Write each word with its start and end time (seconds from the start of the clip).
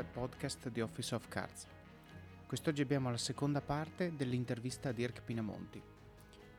al 0.00 0.06
podcast 0.06 0.70
di 0.70 0.80
Office 0.80 1.14
of 1.14 1.28
Cards. 1.28 1.66
Quest'oggi 2.46 2.80
abbiamo 2.80 3.10
la 3.10 3.18
seconda 3.18 3.60
parte 3.60 4.16
dell'intervista 4.16 4.88
a 4.88 4.92
Dirk 4.92 5.20
Pinamonti. 5.20 5.82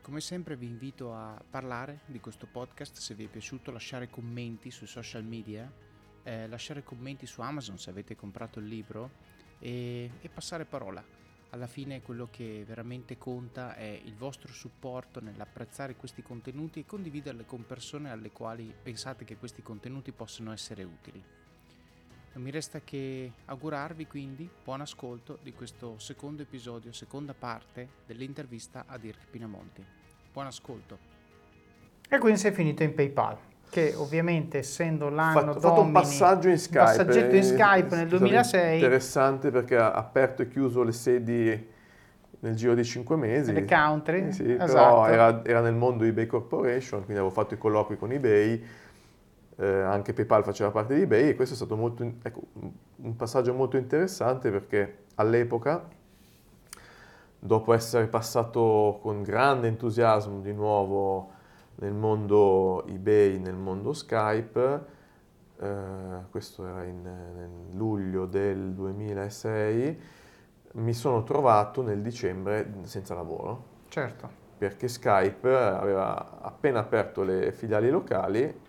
Come 0.00 0.20
sempre 0.20 0.56
vi 0.56 0.66
invito 0.66 1.12
a 1.12 1.42
parlare 1.50 2.02
di 2.06 2.20
questo 2.20 2.46
podcast 2.46 2.98
se 2.98 3.14
vi 3.14 3.24
è 3.24 3.28
piaciuto, 3.28 3.72
lasciare 3.72 4.08
commenti 4.08 4.70
sui 4.70 4.86
social 4.86 5.24
media, 5.24 5.68
eh, 6.22 6.46
lasciare 6.46 6.84
commenti 6.84 7.26
su 7.26 7.40
Amazon 7.40 7.78
se 7.78 7.90
avete 7.90 8.14
comprato 8.14 8.60
il 8.60 8.66
libro 8.66 9.10
e, 9.58 10.08
e 10.20 10.28
passare 10.28 10.64
parola. 10.64 11.04
Alla 11.50 11.66
fine 11.66 12.00
quello 12.00 12.28
che 12.30 12.62
veramente 12.64 13.18
conta 13.18 13.74
è 13.74 14.00
il 14.04 14.14
vostro 14.14 14.52
supporto 14.52 15.20
nell'apprezzare 15.20 15.96
questi 15.96 16.22
contenuti 16.22 16.78
e 16.78 16.86
condividerli 16.86 17.44
con 17.44 17.66
persone 17.66 18.08
alle 18.08 18.30
quali 18.30 18.72
pensate 18.80 19.24
che 19.24 19.36
questi 19.36 19.62
contenuti 19.62 20.12
possano 20.12 20.52
essere 20.52 20.84
utili. 20.84 21.41
Non 22.34 22.42
mi 22.42 22.50
resta 22.50 22.80
che 22.82 23.30
augurarvi 23.44 24.06
quindi 24.06 24.48
buon 24.64 24.80
ascolto 24.80 25.36
di 25.42 25.52
questo 25.52 25.96
secondo 25.98 26.40
episodio, 26.40 26.90
seconda 26.90 27.34
parte 27.38 27.88
dell'intervista 28.06 28.84
a 28.86 28.96
Dirk 28.96 29.26
Pinamonti. 29.30 29.84
Buon 30.32 30.46
ascolto. 30.46 30.96
E 32.08 32.16
quindi 32.16 32.38
sei 32.38 32.52
finito 32.52 32.82
in 32.84 32.94
PayPal, 32.94 33.36
che 33.68 33.92
ovviamente 33.94 34.56
essendo 34.56 35.10
l'anno 35.10 35.50
Ho 35.50 35.60
fatto 35.60 35.82
un 35.82 35.92
passaggio 35.92 36.48
in 36.48 36.56
Skype. 36.56 36.78
Un 36.80 36.86
passaggetto 36.86 37.36
in 37.36 37.44
Skype 37.44 37.96
nel 37.96 38.08
2006. 38.08 38.74
Interessante 38.76 39.50
perché 39.50 39.76
ha 39.76 39.92
aperto 39.92 40.40
e 40.40 40.48
chiuso 40.48 40.82
le 40.82 40.92
sedi 40.92 41.70
nel 42.40 42.54
giro 42.54 42.74
di 42.74 42.82
cinque 42.82 43.16
mesi. 43.16 43.52
Le 43.52 43.66
country, 43.66 44.28
eh 44.28 44.32
sì, 44.32 44.50
esatto. 44.52 44.72
Però 44.72 45.06
era, 45.06 45.44
era 45.44 45.60
nel 45.60 45.74
mondo 45.74 46.04
eBay 46.04 46.24
Corporation, 46.24 47.00
quindi 47.04 47.20
avevo 47.20 47.30
fatto 47.30 47.52
i 47.52 47.58
colloqui 47.58 47.98
con 47.98 48.10
eBay 48.10 48.64
eh, 49.56 49.66
anche 49.66 50.12
PayPal 50.12 50.44
faceva 50.44 50.70
parte 50.70 50.94
di 50.94 51.02
eBay 51.02 51.30
e 51.30 51.34
questo 51.34 51.54
è 51.54 51.56
stato 51.56 51.76
molto, 51.76 52.02
ecco, 52.22 52.40
un 52.96 53.16
passaggio 53.16 53.52
molto 53.52 53.76
interessante 53.76 54.50
perché 54.50 55.04
all'epoca, 55.16 55.86
dopo 57.38 57.72
essere 57.72 58.06
passato 58.06 58.98
con 59.02 59.22
grande 59.22 59.68
entusiasmo 59.68 60.40
di 60.40 60.52
nuovo 60.52 61.30
nel 61.76 61.92
mondo 61.92 62.86
eBay, 62.86 63.38
nel 63.38 63.56
mondo 63.56 63.92
Skype, 63.92 64.84
eh, 65.58 66.26
questo 66.30 66.66
era 66.66 66.84
in, 66.84 67.04
in 67.04 67.76
luglio 67.76 68.26
del 68.26 68.72
2006, 68.72 70.00
mi 70.74 70.92
sono 70.94 71.22
trovato 71.22 71.82
nel 71.82 72.00
dicembre 72.00 72.72
senza 72.82 73.14
lavoro. 73.14 73.70
Certo. 73.88 74.40
Perché 74.56 74.88
Skype 74.88 75.54
aveva 75.54 76.40
appena 76.40 76.78
aperto 76.78 77.22
le 77.22 77.52
filiali 77.52 77.90
locali 77.90 78.61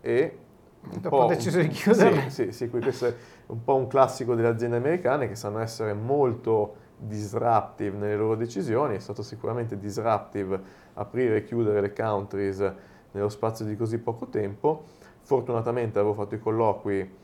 e 0.00 0.38
Dopo 0.80 1.08
po', 1.08 1.16
ho 1.24 1.26
deciso 1.26 1.60
di 1.60 1.68
chiudere. 1.68 2.28
Sì, 2.30 2.52
sì, 2.52 2.52
sì, 2.52 2.68
questo 2.68 3.06
è 3.06 3.14
un 3.46 3.62
po' 3.62 3.74
un 3.74 3.86
classico 3.88 4.34
delle 4.34 4.48
aziende 4.48 4.76
americane 4.76 5.28
che 5.28 5.34
sanno 5.34 5.58
essere 5.58 5.92
molto 5.92 6.86
disruptive 6.96 7.96
nelle 7.96 8.16
loro 8.16 8.34
decisioni, 8.34 8.96
è 8.96 8.98
stato 8.98 9.22
sicuramente 9.22 9.78
disruptive 9.78 10.60
aprire 10.94 11.36
e 11.36 11.44
chiudere 11.44 11.80
le 11.80 11.92
countries 11.92 12.72
nello 13.12 13.28
spazio 13.28 13.64
di 13.64 13.76
così 13.76 13.98
poco 13.98 14.26
tempo. 14.26 14.84
Fortunatamente 15.20 15.98
avevo 15.98 16.14
fatto 16.14 16.34
i 16.34 16.38
colloqui 16.38 17.16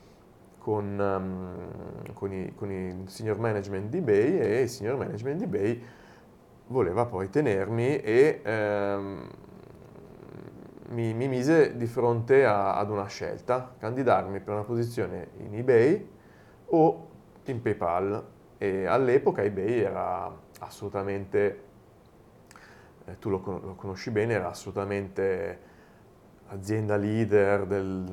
con, 0.59 0.99
um, 0.99 2.13
con, 2.13 2.33
i, 2.33 2.55
con 2.55 2.71
il 2.71 3.09
senior 3.09 3.39
management 3.39 3.89
di 3.89 3.99
eBay 3.99 4.39
e 4.39 4.61
il 4.63 4.69
senior 4.69 4.97
management 4.97 5.39
di 5.39 5.45
eBay 5.45 5.83
voleva 6.69 7.05
poi 7.07 7.29
tenermi 7.29 7.99
e 7.99 8.41
um, 8.45 9.29
mi, 10.89 11.15
mi, 11.15 11.29
mise 11.29 11.77
di 11.77 11.87
fronte 11.87 12.45
a, 12.45 12.77
ad 12.77 12.91
una 12.91 13.07
scelta, 13.07 13.75
candidarmi 13.79 14.41
per 14.41 14.55
una 14.55 14.65
posizione 14.65 15.31
in 15.39 15.55
eBay 15.55 16.09
o 16.67 17.09
in 17.45 17.63
PayPal. 17.63 18.27
E 18.59 18.87
all'epoca 18.87 19.43
eBay 19.43 19.81
era 19.81 20.33
assolutamente, 20.61 21.63
eh, 23.07 23.19
tu 23.19 23.31
lo, 23.31 23.43
lo 23.45 23.75
conosci 23.75 24.11
bene, 24.11 24.35
era 24.35 24.49
assolutamente 24.49 25.73
azienda 26.49 26.97
leader 26.97 27.67
del, 27.67 28.05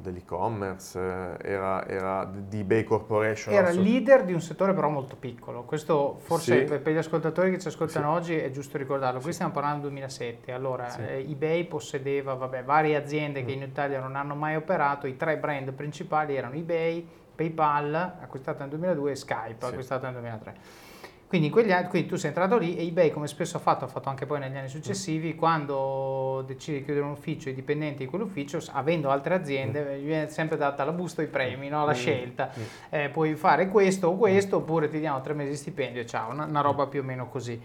dell'e-commerce, 0.00 1.36
era, 1.42 1.86
era, 1.86 2.24
di 2.24 2.60
eBay 2.60 2.84
Corporation. 2.84 3.52
Era 3.52 3.68
assolut- 3.68 3.86
leader 3.86 4.24
di 4.24 4.32
un 4.32 4.40
settore 4.40 4.72
però 4.72 4.88
molto 4.88 5.16
piccolo, 5.16 5.62
questo 5.64 6.18
forse 6.20 6.66
sì. 6.66 6.78
per 6.78 6.92
gli 6.92 6.96
ascoltatori 6.96 7.50
che 7.50 7.58
ci 7.58 7.68
ascoltano 7.68 8.10
sì. 8.12 8.32
oggi 8.32 8.36
è 8.36 8.50
giusto 8.50 8.78
ricordarlo, 8.78 9.20
qui 9.20 9.32
stiamo 9.32 9.52
parlando 9.52 9.82
del 9.82 9.90
2007, 9.90 10.52
allora 10.52 10.88
sì. 10.88 11.00
eh, 11.02 11.30
eBay 11.30 11.64
possedeva 11.64 12.34
vabbè, 12.34 12.64
varie 12.64 12.96
aziende 12.96 13.42
mm. 13.42 13.46
che 13.46 13.52
in 13.52 13.62
Italia 13.62 14.00
non 14.00 14.16
hanno 14.16 14.34
mai 14.34 14.56
operato, 14.56 15.06
i 15.06 15.16
tre 15.16 15.36
brand 15.38 15.72
principali 15.72 16.36
erano 16.36 16.54
eBay, 16.54 17.06
PayPal, 17.34 17.94
acquistato 17.94 18.60
nel 18.60 18.70
2002 18.70 19.10
e 19.10 19.14
Skype, 19.14 19.66
acquistato 19.66 20.04
nel 20.06 20.14
2003. 20.14 20.86
Quindi, 21.28 21.52
anni, 21.70 21.88
quindi, 21.88 22.08
tu 22.08 22.16
sei 22.16 22.30
entrato 22.30 22.56
lì 22.56 22.78
e 22.78 22.86
eBay, 22.86 23.10
come 23.10 23.26
spesso 23.26 23.58
ha 23.58 23.60
fatto, 23.60 23.84
ha 23.84 23.88
fatto 23.88 24.08
anche 24.08 24.24
poi 24.24 24.40
negli 24.40 24.56
anni 24.56 24.68
successivi, 24.68 25.34
mm. 25.34 25.36
quando 25.36 26.42
decide 26.46 26.78
di 26.78 26.84
chiudere 26.84 27.04
un 27.04 27.12
ufficio, 27.12 27.50
i 27.50 27.54
dipendenti 27.54 28.04
di 28.04 28.06
quell'ufficio, 28.06 28.58
avendo 28.72 29.10
altre 29.10 29.34
aziende, 29.34 29.98
mm. 29.98 30.04
viene 30.04 30.30
sempre 30.30 30.56
data 30.56 30.84
la 30.84 30.92
busta, 30.92 31.20
i 31.20 31.26
premi, 31.26 31.68
no? 31.68 31.84
la 31.84 31.92
mm. 31.92 31.94
scelta. 31.94 32.50
Mm. 32.56 32.62
Eh, 32.88 33.08
puoi 33.10 33.34
fare 33.34 33.68
questo 33.68 34.08
o 34.08 34.16
questo, 34.16 34.56
oppure 34.56 34.88
ti 34.88 34.98
diamo 35.00 35.20
tre 35.20 35.34
mesi 35.34 35.50
di 35.50 35.56
stipendio 35.56 36.00
e 36.00 36.06
ciao, 36.06 36.30
una, 36.30 36.46
una 36.46 36.62
roba 36.62 36.86
più 36.86 37.00
o 37.00 37.04
meno 37.04 37.28
così. 37.28 37.60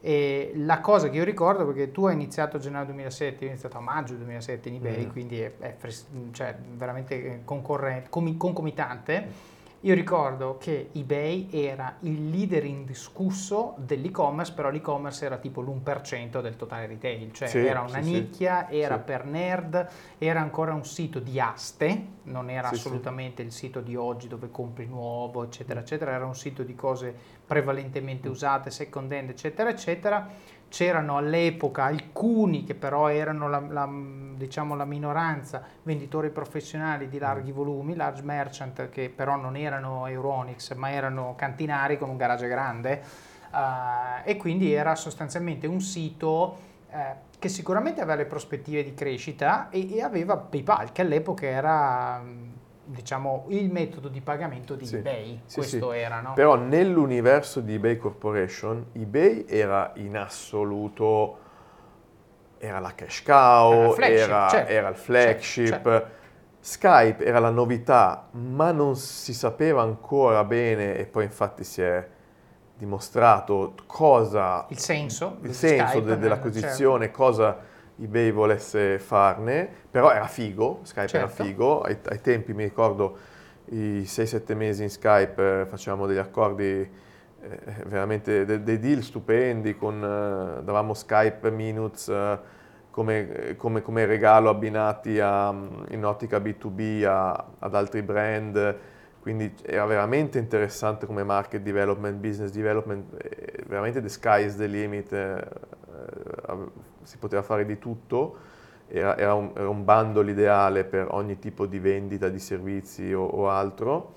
E 0.00 0.52
la 0.54 0.78
cosa 0.78 1.10
che 1.10 1.16
io 1.16 1.24
ricordo, 1.24 1.66
perché 1.66 1.90
tu 1.90 2.06
hai 2.06 2.14
iniziato 2.14 2.58
a 2.58 2.60
gennaio 2.60 2.84
2007, 2.84 3.42
io 3.42 3.46
ho 3.46 3.52
iniziato 3.52 3.78
a 3.78 3.80
maggio 3.80 4.14
2007 4.14 4.68
in 4.68 4.74
eBay, 4.76 5.06
mm. 5.06 5.10
quindi 5.10 5.40
è, 5.40 5.52
è 5.58 5.74
fres- 5.76 6.06
cioè, 6.30 6.56
veramente 6.76 7.40
concorrente, 7.44 8.08
com- 8.10 8.36
concomitante 8.36 9.56
io 9.82 9.94
ricordo 9.94 10.56
che 10.58 10.90
eBay 10.92 11.48
era 11.52 11.98
il 12.00 12.30
leader 12.30 12.64
indiscusso 12.64 13.74
dell'e-commerce, 13.76 14.52
però 14.52 14.70
l'e-commerce 14.70 15.24
era 15.24 15.36
tipo 15.36 15.60
l'1% 15.60 16.40
del 16.40 16.56
totale 16.56 16.86
retail, 16.86 17.32
cioè 17.32 17.46
sì, 17.46 17.58
era 17.58 17.82
una 17.82 18.02
sì, 18.02 18.10
nicchia, 18.10 18.66
sì. 18.68 18.80
era 18.80 18.98
per 18.98 19.24
nerd, 19.24 19.88
era 20.18 20.40
ancora 20.40 20.74
un 20.74 20.84
sito 20.84 21.20
di 21.20 21.38
aste, 21.38 22.06
non 22.24 22.50
era 22.50 22.70
assolutamente 22.70 23.42
il 23.42 23.52
sito 23.52 23.80
di 23.80 23.94
oggi 23.94 24.26
dove 24.26 24.50
compri 24.50 24.86
nuovo, 24.86 25.44
eccetera, 25.44 25.78
eccetera, 25.78 26.10
era 26.10 26.26
un 26.26 26.34
sito 26.34 26.64
di 26.64 26.74
cose 26.74 27.14
prevalentemente 27.46 28.28
usate, 28.28 28.70
second 28.70 29.12
hand, 29.12 29.30
eccetera, 29.30 29.70
eccetera 29.70 30.56
c'erano 30.68 31.16
all'epoca 31.16 31.84
alcuni 31.84 32.64
che 32.64 32.74
però 32.74 33.08
erano 33.08 33.48
la, 33.48 33.58
la, 33.68 33.88
diciamo 34.36 34.74
la, 34.74 34.84
minoranza, 34.84 35.62
venditori 35.82 36.30
professionali 36.30 37.08
di 37.08 37.18
larghi 37.18 37.52
volumi, 37.52 37.94
large 37.94 38.22
merchant, 38.22 38.88
che 38.90 39.10
però 39.14 39.36
non 39.36 39.56
erano 39.56 40.06
Euronics, 40.06 40.72
ma 40.72 40.90
erano 40.90 41.34
cantinari 41.36 41.98
con 41.98 42.10
un 42.10 42.16
garage 42.16 42.48
grande. 42.48 43.02
Uh, 43.50 44.20
e 44.24 44.36
quindi 44.36 44.72
era 44.72 44.94
sostanzialmente 44.94 45.66
un 45.66 45.80
sito 45.80 46.58
uh, 46.90 46.96
che 47.38 47.48
sicuramente 47.48 48.02
aveva 48.02 48.16
le 48.16 48.26
prospettive 48.26 48.84
di 48.84 48.92
crescita 48.92 49.70
e, 49.70 49.94
e 49.94 50.02
aveva 50.02 50.36
PayPal, 50.36 50.92
che 50.92 51.00
all'epoca 51.00 51.46
era 51.46 52.22
diciamo, 52.88 53.44
il 53.48 53.70
metodo 53.70 54.08
di 54.08 54.20
pagamento 54.20 54.74
di 54.74 54.86
sì, 54.86 54.96
eBay, 54.96 55.42
sì, 55.44 55.56
questo 55.56 55.92
sì. 55.92 55.98
era, 55.98 56.20
no? 56.20 56.32
Però 56.32 56.56
nell'universo 56.56 57.60
di 57.60 57.74
eBay 57.74 57.98
Corporation, 57.98 58.86
eBay 58.92 59.44
era 59.46 59.92
in 59.96 60.16
assoluto, 60.16 61.38
era 62.58 62.78
la 62.78 62.94
cash 62.94 63.22
cow, 63.22 63.94
era, 63.94 64.06
era, 64.06 64.48
certo. 64.48 64.72
era 64.72 64.88
il 64.88 64.96
flagship, 64.96 65.66
certo, 65.66 65.90
certo. 65.90 66.16
Skype 66.60 67.24
era 67.24 67.38
la 67.38 67.50
novità, 67.50 68.28
ma 68.32 68.72
non 68.72 68.96
si 68.96 69.34
sapeva 69.34 69.82
ancora 69.82 70.42
bene 70.44 70.96
e 70.96 71.04
poi 71.04 71.24
infatti 71.24 71.64
si 71.64 71.82
è 71.82 72.06
dimostrato 72.74 73.74
cosa... 73.86 74.64
Il 74.68 74.78
senso. 74.78 75.38
Il 75.42 75.52
senso 75.52 75.86
Skype, 75.86 76.06
de, 76.06 76.18
dell'acquisizione, 76.18 77.06
certo. 77.06 77.22
cosa 77.22 77.58
eBay 78.00 78.30
volesse 78.30 78.98
farne, 78.98 79.68
però 79.90 80.10
era 80.10 80.26
figo, 80.26 80.80
Skype 80.82 81.08
certo. 81.08 81.16
era 81.16 81.48
figo, 81.48 81.80
ai, 81.82 81.98
ai, 82.04 82.20
tempi 82.20 82.52
mi 82.54 82.64
ricordo 82.64 83.16
i 83.70 84.02
6-7 84.02 84.54
mesi 84.54 84.82
in 84.84 84.90
Skype 84.90 85.60
eh, 85.60 85.66
facevamo 85.66 86.06
degli 86.06 86.18
accordi 86.18 86.64
eh, 86.64 87.60
veramente 87.86 88.44
de, 88.44 88.62
dei 88.62 88.78
deal 88.78 89.02
stupendi, 89.02 89.76
con, 89.76 89.96
eh, 89.96 90.62
davamo 90.62 90.94
Skype 90.94 91.50
Minutes 91.50 92.08
eh, 92.08 92.38
come, 92.90 93.54
come, 93.56 93.82
come, 93.82 94.06
regalo 94.06 94.48
abbinati 94.48 95.18
a, 95.20 95.54
in 95.90 96.04
ottica 96.04 96.38
B2B 96.38 97.04
a, 97.04 97.46
ad 97.58 97.74
altri 97.74 98.02
brand, 98.02 98.76
quindi 99.20 99.52
era 99.62 99.84
veramente 99.86 100.38
interessante 100.38 101.04
come 101.04 101.24
market 101.24 101.62
development, 101.62 102.16
business 102.18 102.50
development, 102.52 103.12
eh, 103.22 103.62
veramente 103.66 104.00
the 104.00 104.08
sky 104.08 104.44
is 104.44 104.56
the 104.56 104.66
limit 104.66 105.12
eh, 105.12 105.44
si 107.08 107.16
poteva 107.16 107.40
fare 107.40 107.64
di 107.64 107.78
tutto, 107.78 108.36
era, 108.86 109.16
era, 109.16 109.32
un, 109.32 109.52
era, 109.54 109.68
un, 109.70 109.82
bundle 109.82 110.30
ideale 110.30 110.84
per 110.84 111.06
ogni 111.12 111.38
tipo 111.38 111.64
di 111.64 111.78
vendita 111.78 112.28
di 112.28 112.38
servizi 112.38 113.14
o, 113.14 113.22
o 113.22 113.48
altro. 113.48 114.12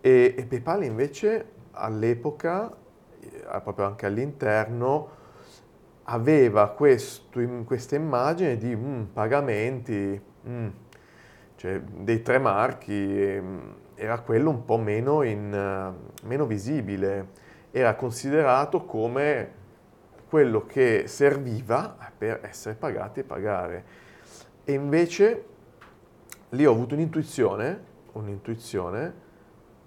E, 0.00 0.34
e, 0.34 0.44
PayPal 0.46 0.84
invece 0.84 1.48
all'epoca, 1.72 2.74
eh, 3.20 3.60
proprio 3.62 3.84
anche 3.84 4.06
all'interno, 4.06 5.08
aveva 6.04 6.70
questo, 6.70 7.38
questa 7.66 7.94
immagine 7.96 8.56
di 8.56 8.74
mm, 8.74 9.02
pagamenti, 9.12 10.18
mm, 10.48 10.68
cioè 11.56 11.78
dei 11.78 12.22
tre 12.22 12.38
marchi, 12.38 13.22
ehm, 13.22 13.74
era 13.96 14.18
quello 14.20 14.48
un 14.48 14.64
po' 14.64 14.78
meno, 14.78 15.22
in, 15.22 15.94
meno 16.22 16.46
visibile, 16.46 17.28
era 17.70 17.94
considerato 17.94 18.86
come 18.86 19.62
quello 20.34 20.66
che 20.66 21.04
serviva 21.06 21.96
per 22.18 22.40
essere 22.42 22.74
pagati 22.74 23.20
e 23.20 23.22
pagare. 23.22 23.84
E 24.64 24.72
invece 24.72 25.44
lì 26.48 26.66
ho 26.66 26.72
avuto 26.72 26.94
un'intuizione, 26.94 27.84
un'intuizione 28.14 29.14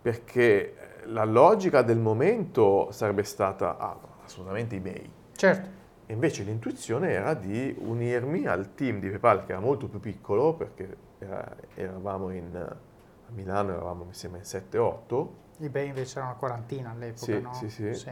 perché 0.02 1.02
la 1.08 1.26
logica 1.26 1.82
del 1.82 1.98
momento 1.98 2.88
sarebbe 2.92 3.24
stata 3.24 3.78
ah, 3.78 4.00
assolutamente 4.24 4.78
eBay. 4.78 5.12
Certo. 5.36 5.70
E 6.06 6.14
invece 6.14 6.44
l'intuizione 6.44 7.10
era 7.12 7.34
di 7.34 7.76
unirmi 7.80 8.46
al 8.46 8.74
team 8.74 9.02
di 9.02 9.10
PayPal 9.10 9.44
che 9.44 9.52
era 9.52 9.60
molto 9.60 9.90
più 9.90 10.00
piccolo 10.00 10.54
perché 10.54 10.96
era, 11.20 11.58
eravamo 11.76 12.30
in, 12.30 12.56
a 12.56 13.32
Milano, 13.34 13.74
eravamo 13.74 14.06
mi 14.06 14.14
sembra 14.14 14.40
in 14.40 14.46
7-8. 14.46 15.28
eBay 15.60 15.88
invece 15.88 16.20
era 16.20 16.28
una 16.28 16.38
quarantina 16.38 16.92
all'epoca, 16.92 17.34
sì, 17.34 17.42
no? 17.42 17.54
Sì, 17.54 17.70
sì. 17.70 17.94
sì. 17.94 18.12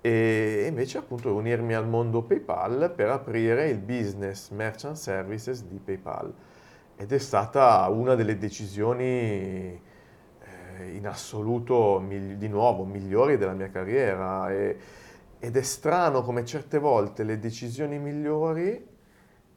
E 0.00 0.66
invece 0.68 0.98
appunto 0.98 1.34
unirmi 1.34 1.74
al 1.74 1.88
mondo 1.88 2.22
PayPal 2.22 2.92
per 2.94 3.08
aprire 3.08 3.68
il 3.68 3.78
business 3.78 4.50
merchant 4.50 4.96
services 4.96 5.64
di 5.64 5.78
PayPal. 5.78 6.32
Ed 6.96 7.12
è 7.12 7.18
stata 7.18 7.86
una 7.88 8.14
delle 8.14 8.38
decisioni 8.38 8.96
eh, 8.96 9.80
in 10.92 11.06
assoluto, 11.06 12.04
di 12.08 12.48
nuovo, 12.48 12.84
migliori 12.84 13.36
della 13.36 13.54
mia 13.54 13.70
carriera. 13.70 14.50
E, 14.50 14.76
ed 15.40 15.56
è 15.56 15.62
strano 15.62 16.22
come 16.22 16.44
certe 16.44 16.78
volte 16.78 17.22
le 17.22 17.38
decisioni 17.38 17.98
migliori 17.98 18.87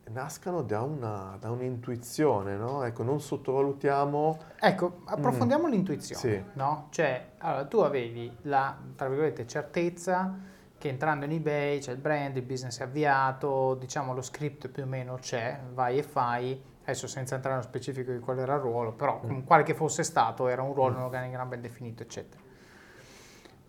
nascano 0.10 0.62
da, 0.62 0.82
una, 0.82 1.38
da 1.40 1.52
un'intuizione, 1.52 2.56
no? 2.56 2.84
Ecco, 2.84 3.04
non 3.04 3.22
sottovalutiamo... 3.22 4.40
Ecco, 4.60 5.02
approfondiamo 5.06 5.68
mm. 5.68 5.72
l'intuizione, 5.72 6.22
sì. 6.22 6.44
no? 6.54 6.88
Cioè, 6.90 7.32
allora, 7.38 7.66
tu 7.66 7.80
avevi 7.80 8.36
la, 8.44 8.78
tra 8.96 9.08
virgolette, 9.08 9.48
certezza 9.48 10.36
che 10.78 10.90
entrando 10.90 11.26
in 11.26 11.32
eBay 11.32 11.80
c'è 11.80 11.92
il 11.92 12.00
brand, 12.00 12.36
il 12.36 12.42
business 12.42 12.80
è 12.80 12.84
avviato, 12.84 13.76
diciamo 13.76 14.16
lo 14.16 14.24
script 14.24 14.68
più 14.68 14.82
o 14.82 14.88
meno 14.88 15.16
c'è, 15.16 15.60
vai 15.74 16.00
e 16.00 16.04
fai, 16.04 16.60
adesso 16.82 17.06
senza 17.06 17.36
entrare 17.36 17.58
nello 17.58 17.68
specifico 17.68 18.12
di 18.12 18.20
qual 18.20 18.40
era 18.40 18.56
il 18.56 18.62
ruolo, 18.62 18.92
però 18.92 19.22
mm. 19.24 19.42
quale 19.42 19.62
che 19.62 19.76
fosse 19.76 20.02
stato 20.02 20.48
era 20.48 20.64
un 20.64 20.74
ruolo, 20.74 20.96
mm. 20.96 20.98
un 20.98 21.04
organigramma 21.04 21.50
ben 21.50 21.62
definito, 21.62 22.02
eccetera. 22.02 22.42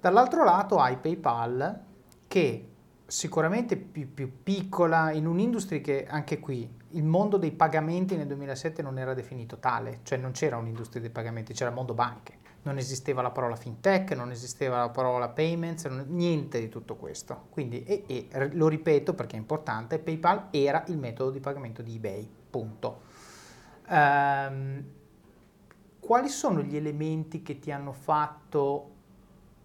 Dall'altro 0.00 0.42
lato 0.42 0.78
hai 0.78 0.96
PayPal 0.96 1.80
che 2.26 2.71
sicuramente 3.12 3.76
più, 3.76 4.14
più, 4.14 4.42
piccola, 4.42 5.12
in 5.12 5.26
un'industria 5.26 5.82
che 5.82 6.06
anche 6.08 6.40
qui 6.40 6.66
il 6.92 7.04
mondo 7.04 7.36
dei 7.36 7.52
pagamenti 7.52 8.16
nel 8.16 8.26
2007 8.26 8.80
non 8.80 8.98
era 8.98 9.12
definito 9.12 9.58
tale, 9.58 10.00
cioè 10.02 10.16
non 10.16 10.30
c'era 10.30 10.56
un'industria 10.56 11.02
dei 11.02 11.10
pagamenti, 11.10 11.52
c'era 11.52 11.68
il 11.68 11.76
mondo 11.76 11.92
banche, 11.92 12.38
non 12.62 12.78
esisteva 12.78 13.20
la 13.20 13.30
parola 13.30 13.54
fintech, 13.54 14.12
non 14.12 14.30
esisteva 14.30 14.78
la 14.78 14.88
parola 14.88 15.28
payments, 15.28 15.84
non, 15.84 16.06
niente 16.08 16.58
di 16.58 16.70
tutto 16.70 16.96
questo. 16.96 17.48
Quindi, 17.50 17.84
e, 17.84 18.04
e, 18.06 18.48
lo 18.52 18.68
ripeto 18.68 19.12
perché 19.12 19.36
è 19.36 19.38
importante, 19.38 19.98
PayPal 19.98 20.46
era 20.50 20.82
il 20.86 20.96
metodo 20.96 21.32
di 21.32 21.40
pagamento 21.40 21.82
di 21.82 21.96
eBay, 21.96 22.26
punto. 22.48 23.02
Um, 23.88 24.84
quali 26.00 26.30
sono 26.30 26.62
gli 26.62 26.76
elementi 26.76 27.42
che 27.42 27.58
ti 27.58 27.70
hanno 27.70 27.92
fatto 27.92 28.91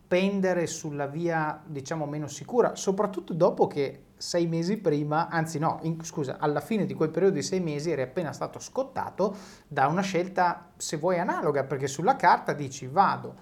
pendere 0.07 0.67
sulla 0.67 1.05
via, 1.05 1.61
diciamo, 1.65 2.05
meno 2.05 2.27
sicura, 2.27 2.75
soprattutto 2.75 3.33
dopo 3.33 3.67
che 3.67 4.03
sei 4.17 4.47
mesi 4.47 4.77
prima, 4.77 5.27
anzi 5.27 5.59
no, 5.59 5.79
in, 5.83 6.03
scusa, 6.03 6.37
alla 6.39 6.61
fine 6.61 6.85
di 6.85 6.93
quel 6.93 7.09
periodo 7.09 7.35
di 7.35 7.43
sei 7.43 7.59
mesi 7.59 7.91
eri 7.91 8.01
appena 8.01 8.31
stato 8.31 8.59
scottato 8.59 9.35
da 9.67 9.87
una 9.87 10.01
scelta, 10.01 10.71
se 10.77 10.97
vuoi, 10.97 11.19
analoga, 11.19 11.63
perché 11.65 11.87
sulla 11.87 12.15
carta 12.15 12.53
dici 12.53 12.87
vado 12.87 13.35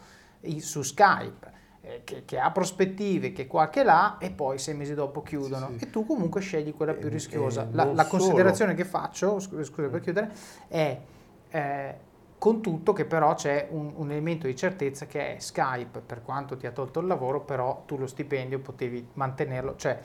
su 0.58 0.82
Skype, 0.82 1.54
eh, 1.82 2.02
che, 2.04 2.26
che, 2.26 2.40
ha 2.40 2.52
prospettive, 2.52 3.32
che 3.32 3.48
qua, 3.48 3.70
che 3.70 3.84
là, 3.84 4.18
e 4.18 4.32
poi 4.32 4.58
sei 4.58 4.74
mesi 4.74 4.96
dopo 4.96 5.22
chiudono. 5.22 5.68
Sì, 5.74 5.78
sì. 5.78 5.84
E 5.86 5.90
tu 5.92 6.06
comunque 6.06 6.42
scegli 6.42 6.74
quella 6.74 6.94
più 6.94 7.10
rischiosa. 7.10 7.68
la, 7.72 7.86
la 7.86 8.08
considerazione 8.08 8.74
che 8.74 8.86
faccio, 8.86 9.40
scusa, 9.40 9.64
scusa 9.64 9.88
per 9.90 10.00
mm. 10.00 10.04
chiudere, 10.04 10.32
è... 10.68 11.00
Eh, 11.50 12.14
con 12.38 12.62
tutto 12.62 12.94
che 12.94 13.06
però 13.06 13.34
c'è 13.34 13.68
un, 13.72 13.94
un, 13.96 14.12
elemento 14.12 14.46
di 14.48 14.56
certezza 14.56 15.06
che 15.06 15.36
è 15.36 15.40
Skype, 15.40 16.00
per 16.00 16.22
quanto 16.22 16.58
ti 16.58 16.68
ha 16.68 16.72
tolto 16.72 17.00
il 17.00 17.08
lavoro, 17.08 17.42
però 17.42 17.84
tu 17.86 17.98
lo 17.98 18.08
stipendio 18.08 18.60
potevi 18.60 19.10
mantenerlo, 19.14 19.76
cioè 19.78 20.00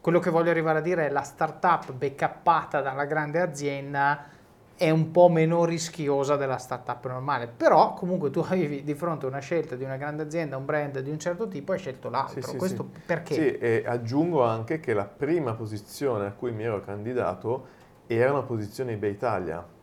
quello 0.00 0.18
che 0.18 0.30
voglio 0.30 0.50
arrivare 0.50 0.78
a 0.78 0.82
dire 0.82 1.06
è 1.06 1.10
la 1.10 1.22
startup 1.22 1.92
backuppata 1.92 2.80
dalla 2.80 3.06
grande 3.06 3.40
azienda 3.40 4.34
è 4.76 4.90
un 4.90 5.10
po' 5.10 5.28
meno 5.28 5.64
rischiosa 5.64 6.36
della 6.36 6.58
startup 6.58 7.06
normale, 7.06 7.48
però 7.48 7.94
comunque 7.94 8.30
tu 8.30 8.40
avevi 8.46 8.84
di 8.84 8.94
fronte 8.94 9.26
una 9.26 9.38
scelta 9.38 9.74
di 9.74 9.84
una 9.84 9.96
grande 9.96 10.22
azienda, 10.22 10.56
un 10.56 10.64
brand 10.64 11.00
di 11.00 11.10
un 11.10 11.18
certo 11.18 11.48
tipo 11.48 11.72
e 11.72 11.76
hai 11.76 11.80
scelto 11.80 12.10
l'altro. 12.10 12.42
Sì, 12.42 12.50
sì, 12.50 12.56
Questo 12.56 12.88
sì. 12.92 13.00
perché? 13.06 13.34
Sì, 13.34 13.56
e 13.58 13.84
aggiungo 13.86 14.44
anche 14.44 14.80
che 14.80 14.92
la 14.92 15.06
prima 15.06 15.54
posizione 15.54 16.26
a 16.26 16.32
cui 16.32 16.52
mi 16.52 16.64
ero 16.64 16.80
candidato 16.80 17.66
era 18.06 18.30
una 18.30 18.42
posizione 18.42 18.92
eBay 18.92 19.10
Italia 19.10 19.74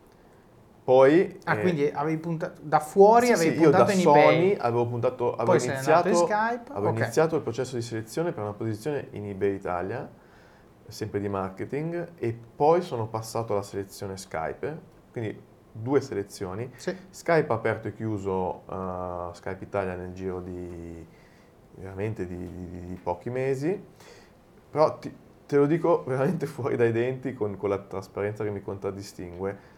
poi, 0.83 1.39
ah, 1.45 1.55
eh, 1.55 1.61
quindi 1.61 1.89
avevi 1.93 2.17
puntato 2.17 2.59
da 2.61 2.79
fuori, 2.79 3.27
sì, 3.27 3.31
avevi 3.31 3.55
sì, 3.55 3.61
puntato 3.61 3.91
in 3.91 3.99
Sony 3.99 4.51
eBay. 4.51 4.57
avevo 4.57 4.85
puntato, 4.85 5.35
avevo, 5.35 5.63
iniziato, 5.63 6.09
in 6.09 6.15
avevo 6.15 6.89
okay. 6.89 7.03
iniziato 7.03 7.35
il 7.37 7.41
processo 7.41 7.75
di 7.75 7.81
selezione 7.81 8.33
per 8.33 8.43
una 8.43 8.51
posizione 8.51 9.07
in 9.11 9.25
eBay 9.27 9.55
Italia, 9.55 10.09
sempre 10.85 11.21
di 11.21 11.29
marketing, 11.29 12.09
e 12.17 12.37
poi 12.55 12.81
sono 12.81 13.07
passato 13.07 13.53
alla 13.53 13.61
selezione 13.61 14.17
Skype, 14.17 14.79
quindi 15.13 15.41
due 15.71 16.01
selezioni. 16.01 16.69
Sì. 16.75 16.93
Skype 17.09 17.53
aperto 17.53 17.87
e 17.87 17.93
chiuso 17.93 18.63
uh, 18.65 19.31
Skype 19.31 19.63
Italia 19.63 19.95
nel 19.95 20.11
giro 20.11 20.41
di 20.41 21.05
veramente 21.75 22.27
di, 22.27 22.37
di, 22.37 22.85
di 22.85 22.95
pochi 22.95 23.29
mesi, 23.29 23.81
però 24.69 24.99
ti, 24.99 25.15
te 25.45 25.55
lo 25.55 25.65
dico 25.65 26.03
veramente 26.05 26.45
fuori 26.47 26.75
dai 26.75 26.91
denti 26.91 27.33
con, 27.33 27.55
con 27.55 27.69
la 27.69 27.79
trasparenza 27.79 28.43
che 28.43 28.51
mi 28.51 28.61
contraddistingue 28.61 29.71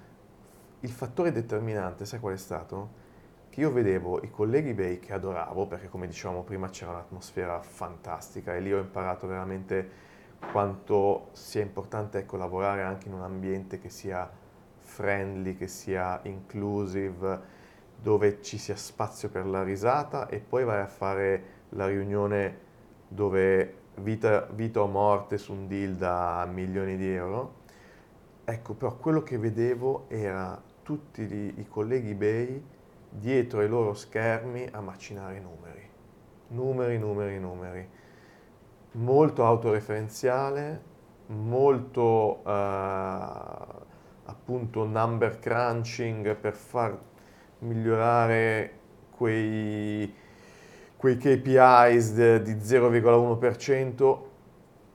il 0.81 0.89
fattore 0.89 1.31
determinante, 1.31 2.05
sai 2.05 2.19
qual 2.19 2.33
è 2.33 2.37
stato? 2.37 3.03
Che 3.49 3.59
io 3.59 3.71
vedevo 3.71 4.21
i 4.21 4.29
colleghi 4.29 4.73
Bay 4.73 4.99
che 4.99 5.13
adoravo, 5.13 5.65
perché 5.67 5.87
come 5.87 6.07
dicevamo 6.07 6.43
prima 6.43 6.69
c'era 6.69 6.91
un'atmosfera 6.91 7.61
fantastica 7.61 8.55
e 8.55 8.59
lì 8.59 8.73
ho 8.73 8.79
imparato 8.79 9.27
veramente 9.27 9.89
quanto 10.51 11.29
sia 11.31 11.61
importante 11.61 12.19
ecco, 12.19 12.37
lavorare 12.37 12.83
anche 12.83 13.07
in 13.07 13.13
un 13.13 13.21
ambiente 13.21 13.79
che 13.79 13.89
sia 13.89 14.29
friendly, 14.79 15.55
che 15.55 15.67
sia 15.67 16.19
inclusive, 16.23 17.63
dove 18.01 18.41
ci 18.41 18.57
sia 18.57 18.75
spazio 18.75 19.29
per 19.29 19.45
la 19.45 19.63
risata 19.63 20.27
e 20.27 20.39
poi 20.39 20.63
vai 20.63 20.81
a 20.81 20.87
fare 20.87 21.43
la 21.69 21.87
riunione 21.87 22.59
dove 23.07 23.75
vita, 23.95 24.47
vita 24.51 24.81
o 24.81 24.87
morte 24.87 25.37
su 25.37 25.53
un 25.53 25.67
deal 25.67 25.95
da 25.95 26.47
milioni 26.51 26.97
di 26.97 27.09
euro. 27.11 27.63
Ecco, 28.47 28.75
però 28.75 28.95
quello 28.97 29.23
che 29.23 29.39
vedevo 29.39 30.05
era 30.07 30.61
tutti 30.83 31.23
i, 31.23 31.53
i 31.57 31.67
colleghi 31.67 32.11
eBay 32.11 32.63
dietro 33.09 33.61
ai 33.61 33.67
loro 33.67 33.95
schermi 33.95 34.67
a 34.71 34.81
macinare 34.81 35.39
numeri. 35.39 35.89
Numeri, 36.49 36.99
numeri, 36.99 37.39
numeri. 37.39 37.89
Molto 38.91 39.45
autoreferenziale, 39.45 40.81
molto 41.27 42.41
uh, 42.43 43.83
appunto 44.25 44.85
number 44.85 45.39
crunching 45.39 46.35
per 46.35 46.53
far 46.53 46.95
migliorare 47.59 48.71
quei, 49.09 50.13
quei 50.95 51.17
KPIs 51.17 52.13
de, 52.13 52.41
di 52.43 52.53
0,1% 52.53 54.19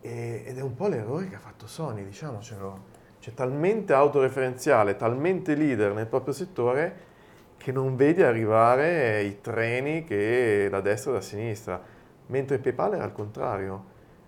e, 0.03 0.45
ed 0.47 0.57
è 0.57 0.63
un 0.63 0.75
po' 0.77 0.87
l'errore 0.87 1.29
che 1.29 1.35
ha 1.35 1.41
fatto 1.41 1.67
Sony, 1.67 2.05
diciamocelo 2.05 2.90
cioè 3.31 3.35
talmente 3.35 3.93
autoreferenziale, 3.93 4.97
talmente 4.97 5.55
leader 5.55 5.93
nel 5.93 6.07
proprio 6.07 6.35
settore 6.35 7.09
che 7.57 7.73
non 7.73 7.95
vedi 7.97 8.23
arrivare 8.23 9.23
i 9.23 9.41
treni 9.41 10.05
che 10.05 10.69
da 10.71 10.81
destra 10.81 11.13
e 11.13 11.15
da 11.15 11.21
sinistra, 11.21 11.81
mentre 12.27 12.59
PayPal 12.59 12.95
era 12.95 13.05
al 13.05 13.13
contrario. 13.13 13.85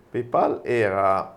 PayPal 0.09 0.61
era, 0.63 1.35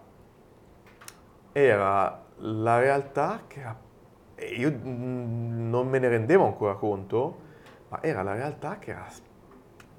era 1.53 2.23
la 2.39 2.79
realtà 2.79 3.43
che 3.47 3.61
era, 3.61 3.77
io 4.57 4.79
non 4.83 5.89
me 5.89 5.99
ne 5.99 6.09
rendevo 6.09 6.45
ancora 6.45 6.75
conto, 6.75 7.45
ma 7.89 8.03
era 8.03 8.23
la 8.23 8.35
realtà 8.35 8.79
che 8.79 8.91
era 8.91 9.07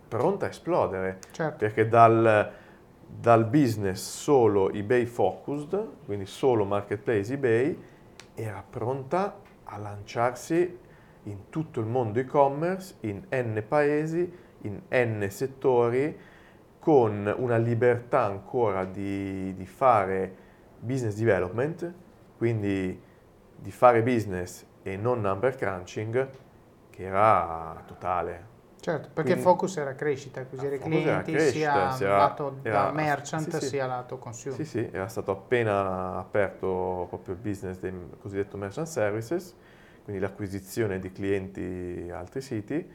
pronta 0.07 0.45
a 0.45 0.49
esplodere. 0.49 1.17
Certo. 1.31 1.57
Perché 1.57 1.87
dal, 1.87 2.51
dal 3.07 3.45
business 3.45 4.01
solo 4.01 4.71
eBay 4.71 5.05
focused, 5.05 5.87
quindi 6.05 6.25
solo 6.25 6.65
marketplace 6.65 7.33
eBay, 7.33 7.77
era 8.35 8.63
pronta 8.67 9.39
a 9.63 9.77
lanciarsi 9.77 10.77
in 11.23 11.49
tutto 11.49 11.79
il 11.79 11.85
mondo 11.85 12.19
e-commerce, 12.19 12.95
in 13.01 13.23
N 13.29 13.63
paesi, 13.67 14.31
in 14.61 14.81
N 14.89 15.27
settori, 15.29 16.17
con 16.79 17.33
una 17.37 17.57
libertà 17.57 18.23
ancora 18.23 18.85
di, 18.85 19.53
di 19.55 19.65
fare 19.65 20.35
business 20.79 21.15
development, 21.15 21.93
quindi 22.37 23.01
di 23.59 23.71
fare 23.71 24.03
business 24.03 24.65
e 24.83 24.95
non 24.95 25.19
number 25.19 25.55
crunching 25.55 26.29
che 26.89 27.03
era 27.03 27.83
totale. 27.85 28.55
Certo, 28.87 29.09
perché 29.13 29.33
Quindi, 29.33 29.39
il 29.41 29.45
focus 29.45 29.75
era 29.75 29.95
crescita, 29.95 30.39
acquisire 30.39 30.77
clienti 30.77 31.33
crescita, 31.33 31.91
sia 31.91 32.07
era, 32.07 32.17
lato 32.17 32.59
era, 32.61 32.83
da 32.83 32.91
merchant 32.93 33.49
sì, 33.49 33.59
sì, 33.59 33.67
sia 33.67 33.85
lato 33.85 34.17
consumer. 34.17 34.55
Sì, 34.55 34.63
sì, 34.63 34.89
era 34.89 35.09
stato 35.09 35.31
appena 35.31 36.17
aperto 36.17 37.05
proprio 37.09 37.33
il 37.33 37.41
business 37.41 37.79
del 37.79 38.15
cosiddetto 38.17 38.55
merchant 38.55 38.87
services, 38.87 39.53
quindi 40.05 40.21
l'acquisizione 40.21 40.99
di 40.99 41.11
clienti 41.11 42.09
altri 42.13 42.39
siti 42.39 42.89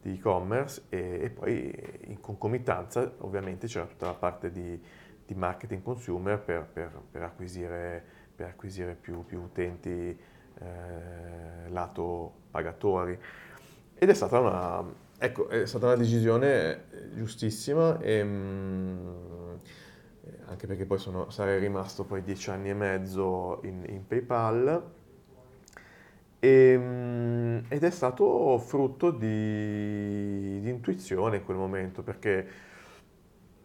di 0.00 0.12
e-commerce 0.12 0.82
e, 0.90 1.22
e, 1.22 1.30
poi 1.30 1.98
in 2.04 2.20
concomitanza 2.20 3.12
ovviamente 3.18 3.66
c'era 3.66 3.86
tutta 3.86 4.06
la 4.06 4.14
parte 4.14 4.52
di, 4.52 4.80
di 5.26 5.34
marketing 5.34 5.82
consumer 5.82 6.38
per, 6.38 6.68
per, 6.72 7.02
per, 7.10 7.22
acquisire, 7.24 8.00
per 8.32 8.46
acquisire 8.46 8.94
più, 8.94 9.24
più 9.24 9.40
utenti 9.40 10.16
eh, 10.60 11.68
lato 11.68 12.32
pagatori. 12.52 13.18
Ed 14.02 14.08
è 14.08 14.14
stata 14.14 14.38
una, 14.38 14.82
ecco, 15.18 15.48
è 15.50 15.66
stata 15.66 15.84
una 15.84 15.96
decisione 15.96 16.84
giustissima, 17.12 17.98
e, 18.00 18.24
mh, 18.24 18.28
mm, 18.30 19.56
anche 20.46 20.66
perché 20.66 20.86
poi 20.86 20.96
sono, 20.98 21.28
sarei 21.28 21.60
rimasto 21.60 22.04
poi 22.04 22.22
dieci 22.22 22.48
anni 22.48 22.70
e 22.70 22.74
mezzo 22.74 23.60
in, 23.64 23.84
in 23.88 24.06
PayPal, 24.06 24.82
e, 26.38 26.48
ehm, 26.48 27.64
ed 27.68 27.84
è 27.84 27.90
stato 27.90 28.56
frutto 28.56 29.10
di, 29.10 30.60
di, 30.62 30.70
intuizione 30.70 31.36
in 31.36 31.44
quel 31.44 31.58
momento, 31.58 32.02
perché 32.02 32.46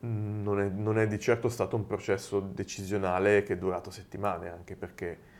mm, 0.06 0.44
non 0.44 0.60
è, 0.60 0.68
non 0.68 1.00
è 1.00 1.08
di 1.08 1.18
certo 1.18 1.48
stato 1.48 1.78
un 1.78 1.86
processo 1.86 2.42
decisionale 2.42 3.44
che 3.44 3.54
è 3.54 3.58
durato 3.58 3.90
settimane, 3.90 4.50
anche 4.50 4.76
perché 4.76 5.35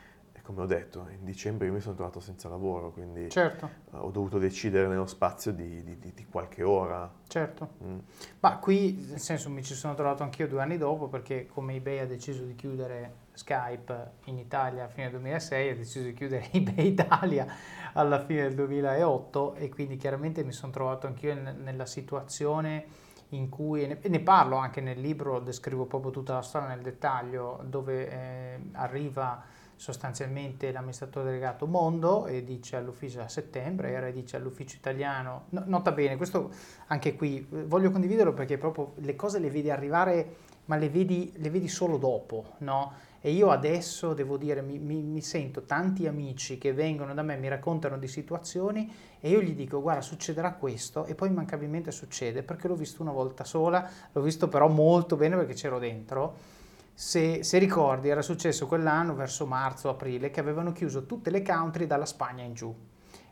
come 0.46 0.62
ho 0.62 0.66
detto, 0.68 1.08
in 1.10 1.26
dicembre 1.26 1.66
io 1.66 1.74
mi 1.74 1.80
sono 1.80 1.96
trovato 1.96 2.20
senza 2.20 2.48
lavoro, 2.48 2.92
quindi 2.92 3.32
certo. 3.32 3.66
Eh, 3.92 3.98
ho 3.98 4.12
dovuto 4.12 4.38
decidere 4.38 4.88
nello 4.88 5.08
spazio 5.08 5.52
di, 5.52 5.84
di, 5.84 5.98
di 6.14 6.26
qualche 6.26 6.62
ora. 6.62 7.12
Certo, 7.28 7.70
mm. 7.84 7.98
ma 8.42 8.58
qui 8.60 9.08
nel 9.10 9.20
senso 9.20 9.50
mi 9.50 9.64
ci 9.64 9.74
sono 9.74 9.96
trovato 9.96 10.22
anch'io 10.22 10.48
due 10.48 10.62
anni 10.62 10.78
dopo 10.78 11.08
perché 11.08 11.48
come 11.48 11.74
eBay 11.74 11.98
ha 11.98 12.06
deciso 12.06 12.44
di 12.44 12.54
chiudere 12.54 13.24
Skype 13.34 14.12
in 14.26 14.38
Italia 14.38 14.84
a 14.84 14.88
fine 14.88 15.10
2006, 15.10 15.70
ha 15.70 15.76
deciso 15.76 16.06
di 16.06 16.14
chiudere 16.14 16.48
eBay 16.54 16.86
Italia 16.86 17.48
alla 17.94 18.24
fine 18.24 18.44
del 18.44 18.54
2008 18.54 19.56
e 19.56 19.70
quindi 19.70 19.98
chiaramente 19.98 20.44
mi 20.44 20.52
sono 20.52 20.72
trovato 20.72 21.08
anch'io 21.08 21.32
in, 21.32 21.56
nella 21.64 21.88
situazione 21.88 22.86
in 23.30 23.50
cui, 23.50 23.82
e 23.82 24.08
ne 24.08 24.20
parlo 24.20 24.58
anche 24.58 24.80
nel 24.80 25.00
libro, 25.00 25.40
descrivo 25.40 25.86
proprio 25.86 26.12
tutta 26.12 26.36
la 26.36 26.42
storia 26.44 26.68
nel 26.68 26.82
dettaglio, 26.82 27.62
dove 27.66 28.10
eh, 28.10 28.60
arriva 28.74 29.44
sostanzialmente 29.76 30.72
l'amministratore 30.72 31.26
delegato 31.26 31.68
Mondo 31.68 32.26
e 32.28 32.44
dice 32.44 32.76
all'ufficio 32.76 33.22
a 33.22 33.28
settembre, 33.28 33.92
era 33.92 34.10
dice 34.10 34.38
all'ufficio 34.38 34.76
italiano, 34.78 35.46
no, 35.50 35.64
nota 35.66 35.92
bene, 35.92 36.18
questo 36.18 36.52
anche 36.88 37.16
qui 37.16 37.46
voglio 37.50 37.92
condividerlo 37.92 38.34
perché 38.34 38.58
proprio 38.58 38.94
le 38.98 39.16
cose 39.16 39.40
le 39.40 39.50
vedi 39.50 39.70
arrivare, 39.70 40.36
ma 40.66 40.78
le 40.78 40.90
vedi, 40.90 41.32
le 41.36 41.50
vedi 41.50 41.68
solo 41.68 41.98
dopo, 41.98 42.54
no? 42.60 42.94
E 43.26 43.32
io 43.32 43.50
adesso 43.50 44.14
devo 44.14 44.38
dire, 44.38 44.62
mi, 44.62 44.78
mi, 44.78 45.02
mi, 45.02 45.22
sento 45.22 45.64
tanti 45.64 46.06
amici 46.06 46.60
che 46.60 46.74
vengono 46.74 47.16
da 47.16 47.24
me, 47.24 47.38
mi 47.38 47.48
raccontano 47.48 47.98
di 47.98 48.08
situazioni 48.08 48.94
e 49.20 49.30
io 49.30 49.42
gli 49.42 49.56
dico 49.56 49.82
guarda 49.82 50.02
succederà 50.02 50.54
questo 50.54 51.06
e 51.06 51.16
poi 51.16 51.30
immancabilmente 51.30 51.90
succede 51.90 52.44
perché 52.44 52.68
l'ho 52.68 52.76
visto 52.76 53.02
una 53.02 53.12
volta 53.12 53.44
sola, 53.44 53.90
l'ho 54.12 54.22
visto 54.22 54.48
però 54.48 54.68
molto 54.68 55.16
bene 55.16 55.36
perché 55.38 55.56
c'ero 55.56 55.80
dentro 55.80 56.55
se, 56.98 57.44
se, 57.44 57.58
ricordi, 57.58 58.08
era 58.08 58.22
successo 58.22 58.68
quell'anno, 58.68 59.16
verso 59.16 59.46
marzo-aprile, 59.46 60.32
che 60.32 60.40
avevano 60.40 60.72
chiuso 60.72 61.06
tutte 61.06 61.30
le 61.30 61.42
country 61.42 61.88
dalla 61.88 62.06
Spagna 62.06 62.42
in 62.42 62.54
giù. 62.54 62.74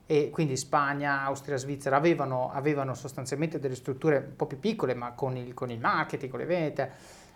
E 0.06 0.30
quindi 0.32 0.58
Spagna, 0.58 1.22
Austria, 1.22 1.56
Svizzera 1.56 1.96
avevano, 1.96 2.52
avevano 2.52 2.94
sostanzialmente 2.94 3.60
delle 3.60 3.76
strutture 3.76 4.18
un 4.18 4.36
po' 4.36 4.48
più 4.48 4.60
piccole, 4.60 4.94
ma 4.96 5.14
con 5.14 5.38
il, 5.38 5.54
con 5.54 5.72
il 5.72 5.80
marketing, 5.80 6.30
con 6.30 6.42
le 6.42 6.46
vendite, 6.46 6.92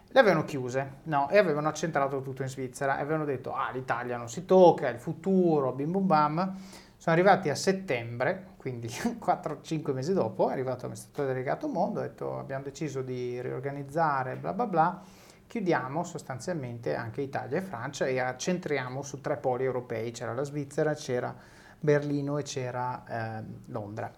le 0.09 0.19
avevano 0.19 0.43
chiuse 0.43 0.95
no? 1.03 1.29
e 1.29 1.37
avevano 1.37 1.69
accentrato 1.69 2.21
tutto 2.21 2.41
in 2.41 2.49
Svizzera 2.49 2.97
e 2.97 3.01
avevano 3.01 3.23
detto 3.23 3.53
ah 3.53 3.71
l'Italia 3.71 4.17
non 4.17 4.27
si 4.27 4.43
tocca, 4.43 4.89
è 4.89 4.91
il 4.91 4.99
futuro, 4.99 5.71
bim 5.71 5.91
bum 5.91 6.05
bam. 6.05 6.55
Sono 6.97 7.15
arrivati 7.15 7.47
a 7.49 7.55
settembre, 7.55 8.47
quindi 8.57 8.87
4-5 8.91 9.93
mesi 9.93 10.11
dopo, 10.11 10.49
è 10.49 10.51
arrivato 10.51 10.81
l'amministratore 10.81 11.29
delegato 11.29 11.69
Mondo, 11.69 12.01
ha 12.01 12.03
detto 12.03 12.37
abbiamo 12.37 12.65
deciso 12.65 13.01
di 13.01 13.41
riorganizzare, 13.41 14.35
bla 14.35 14.51
bla 14.51 14.67
bla 14.67 15.01
chiudiamo 15.47 16.03
sostanzialmente 16.03 16.93
anche 16.93 17.21
Italia 17.21 17.57
e 17.57 17.61
Francia 17.61 18.05
e 18.05 18.19
accentriamo 18.19 19.01
su 19.01 19.21
tre 19.21 19.37
poli 19.37 19.63
europei, 19.63 20.11
c'era 20.11 20.33
la 20.33 20.43
Svizzera, 20.43 20.93
c'era 20.93 21.35
Berlino 21.79 22.37
e 22.37 22.43
c'era 22.43 23.39
eh, 23.39 23.43
Londra. 23.67 24.11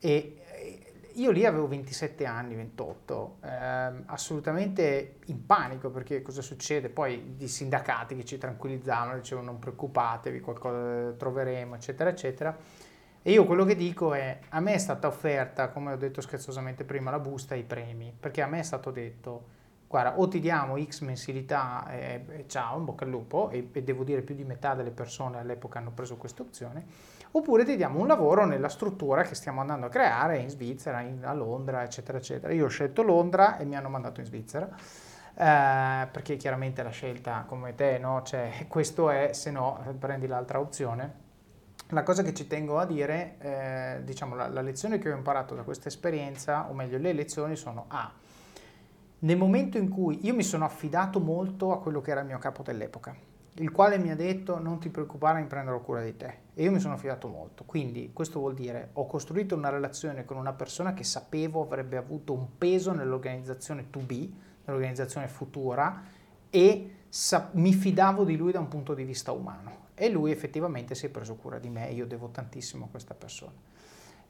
E 0.00 0.38
io 1.16 1.30
lì 1.30 1.44
avevo 1.44 1.68
27 1.68 2.24
anni, 2.24 2.56
28, 2.56 3.36
eh, 3.42 3.48
assolutamente 4.06 5.16
in 5.26 5.46
panico 5.46 5.90
perché 5.90 6.22
cosa 6.22 6.42
succede? 6.42 6.88
Poi 6.88 7.36
i 7.38 7.48
sindacati 7.48 8.16
che 8.16 8.24
ci 8.24 8.38
tranquillizzavano, 8.38 9.18
dicevano 9.18 9.52
non 9.52 9.58
preoccupatevi, 9.60 10.40
qualcosa 10.40 11.12
troveremo, 11.12 11.76
eccetera, 11.76 12.10
eccetera. 12.10 12.56
E 13.22 13.30
io 13.30 13.44
quello 13.46 13.64
che 13.64 13.76
dico 13.76 14.12
è, 14.12 14.38
a 14.50 14.60
me 14.60 14.74
è 14.74 14.78
stata 14.78 15.06
offerta, 15.06 15.68
come 15.68 15.92
ho 15.92 15.96
detto 15.96 16.20
scherzosamente 16.20 16.84
prima, 16.84 17.10
la 17.10 17.20
busta 17.20 17.54
e 17.54 17.58
i 17.58 17.64
premi, 17.64 18.12
perché 18.18 18.42
a 18.42 18.46
me 18.46 18.58
è 18.58 18.64
stato 18.64 18.90
detto 18.90 19.62
guarda, 19.94 20.18
o 20.18 20.26
ti 20.26 20.40
diamo 20.40 20.76
X 20.82 21.02
mensilità 21.02 21.86
e, 21.88 22.24
e 22.28 22.44
ciao, 22.48 22.78
in 22.78 22.84
bocca 22.84 23.04
al 23.04 23.10
lupo, 23.10 23.50
e, 23.50 23.68
e, 23.70 23.82
devo 23.84 24.02
dire 24.02 24.22
più 24.22 24.34
di 24.34 24.42
metà 24.42 24.74
delle 24.74 24.90
persone 24.90 25.38
all'epoca 25.38 25.78
hanno 25.78 25.92
preso 25.92 26.16
questa 26.16 26.42
opzione, 26.42 26.84
oppure 27.30 27.64
ti 27.64 27.76
diamo 27.76 28.00
un 28.00 28.08
lavoro 28.08 28.44
nella 28.44 28.68
struttura 28.68 29.22
che 29.22 29.36
stiamo 29.36 29.60
andando 29.60 29.86
a 29.86 29.88
creare 29.90 30.38
in 30.38 30.50
Svizzera, 30.50 31.00
in, 31.00 31.24
a 31.24 31.32
Londra, 31.32 31.84
eccetera, 31.84 32.18
eccetera. 32.18 32.52
Io 32.52 32.64
ho 32.64 32.68
scelto 32.68 33.02
Londra 33.02 33.56
e 33.56 33.64
mi 33.64 33.76
hanno 33.76 33.88
mandato 33.88 34.18
in 34.18 34.26
Svizzera. 34.26 34.68
Eh, 35.36 36.06
perché 36.10 36.36
chiaramente 36.36 36.82
la 36.82 36.90
scelta 36.90 37.44
come 37.46 37.76
te, 37.76 37.98
no? 37.98 38.22
Cioè, 38.22 38.66
questo 38.66 39.10
è, 39.10 39.32
se 39.32 39.52
no 39.52 39.78
prendi 39.96 40.26
l'altra 40.26 40.58
opzione. 40.58 41.22
La 41.90 42.02
cosa 42.02 42.24
che 42.24 42.34
ci 42.34 42.48
tengo 42.48 42.78
a 42.78 42.86
dire, 42.86 43.36
eh, 43.38 44.00
diciamo, 44.02 44.34
la, 44.34 44.48
la 44.48 44.60
lezione 44.60 44.98
che 44.98 45.12
ho 45.12 45.16
imparato 45.16 45.54
da 45.54 45.62
questa 45.62 45.86
esperienza, 45.86 46.68
o 46.68 46.72
meglio 46.72 46.98
le 46.98 47.12
lezioni 47.12 47.54
sono 47.54 47.84
A, 47.88 48.10
nel 49.24 49.38
momento 49.38 49.78
in 49.78 49.88
cui 49.88 50.18
io 50.22 50.34
mi 50.34 50.42
sono 50.42 50.66
affidato 50.66 51.18
molto 51.18 51.72
a 51.72 51.80
quello 51.80 52.02
che 52.02 52.10
era 52.10 52.20
il 52.20 52.26
mio 52.26 52.38
capo 52.38 52.62
dell'epoca, 52.62 53.16
il 53.54 53.70
quale 53.70 53.96
mi 53.96 54.10
ha 54.10 54.16
detto 54.16 54.58
non 54.58 54.78
ti 54.78 54.90
preoccupare, 54.90 55.40
mi 55.40 55.46
prenderò 55.46 55.80
cura 55.80 56.02
di 56.02 56.14
te. 56.14 56.42
E 56.52 56.62
io 56.62 56.70
mi 56.70 56.78
sono 56.78 56.94
affidato 56.94 57.26
molto. 57.28 57.64
Quindi 57.64 58.10
questo 58.12 58.38
vuol 58.38 58.52
dire 58.52 58.90
ho 58.92 59.06
costruito 59.06 59.56
una 59.56 59.70
relazione 59.70 60.26
con 60.26 60.36
una 60.36 60.52
persona 60.52 60.92
che 60.92 61.04
sapevo 61.04 61.62
avrebbe 61.62 61.96
avuto 61.96 62.34
un 62.34 62.58
peso 62.58 62.92
nell'organizzazione 62.92 63.86
2B, 63.90 64.30
nell'organizzazione 64.66 65.28
futura, 65.28 66.02
e 66.50 66.90
sa- 67.08 67.48
mi 67.52 67.72
fidavo 67.72 68.24
di 68.24 68.36
lui 68.36 68.52
da 68.52 68.60
un 68.60 68.68
punto 68.68 68.92
di 68.92 69.04
vista 69.04 69.32
umano. 69.32 69.82
E 69.94 70.10
lui 70.10 70.32
effettivamente 70.32 70.94
si 70.94 71.06
è 71.06 71.08
preso 71.08 71.36
cura 71.36 71.58
di 71.58 71.70
me 71.70 71.90
io 71.90 72.06
devo 72.06 72.28
tantissimo 72.28 72.84
a 72.84 72.88
questa 72.90 73.14
persona. 73.14 73.52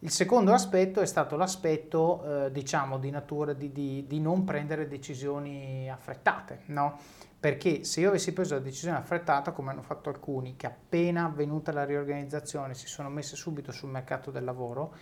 Il 0.04 0.10
secondo 0.10 0.52
aspetto 0.52 1.00
è 1.00 1.06
stato 1.06 1.34
l'aspetto, 1.34 2.44
eh, 2.44 2.52
diciamo, 2.52 2.98
di 2.98 3.08
natura 3.08 3.54
di, 3.54 3.72
di, 3.72 4.04
di, 4.06 4.20
non 4.20 4.44
prendere 4.44 4.86
decisioni 4.86 5.90
affrettate, 5.90 6.60
no? 6.66 6.98
Perché 7.40 7.84
se 7.84 8.00
io 8.00 8.10
avessi 8.10 8.34
preso 8.34 8.52
la 8.52 8.60
decisione 8.60 8.98
affrettata, 8.98 9.52
come 9.52 9.70
hanno 9.70 9.80
fatto 9.80 10.10
alcuni, 10.10 10.56
che 10.56 10.66
appena 10.66 11.24
avvenuta 11.24 11.72
la 11.72 11.86
riorganizzazione 11.86 12.74
si 12.74 12.86
sono 12.86 13.08
messe 13.08 13.34
subito 13.34 13.72
sul 13.72 13.88
mercato 13.88 14.30
del 14.30 14.44
lavoro, 14.44 14.92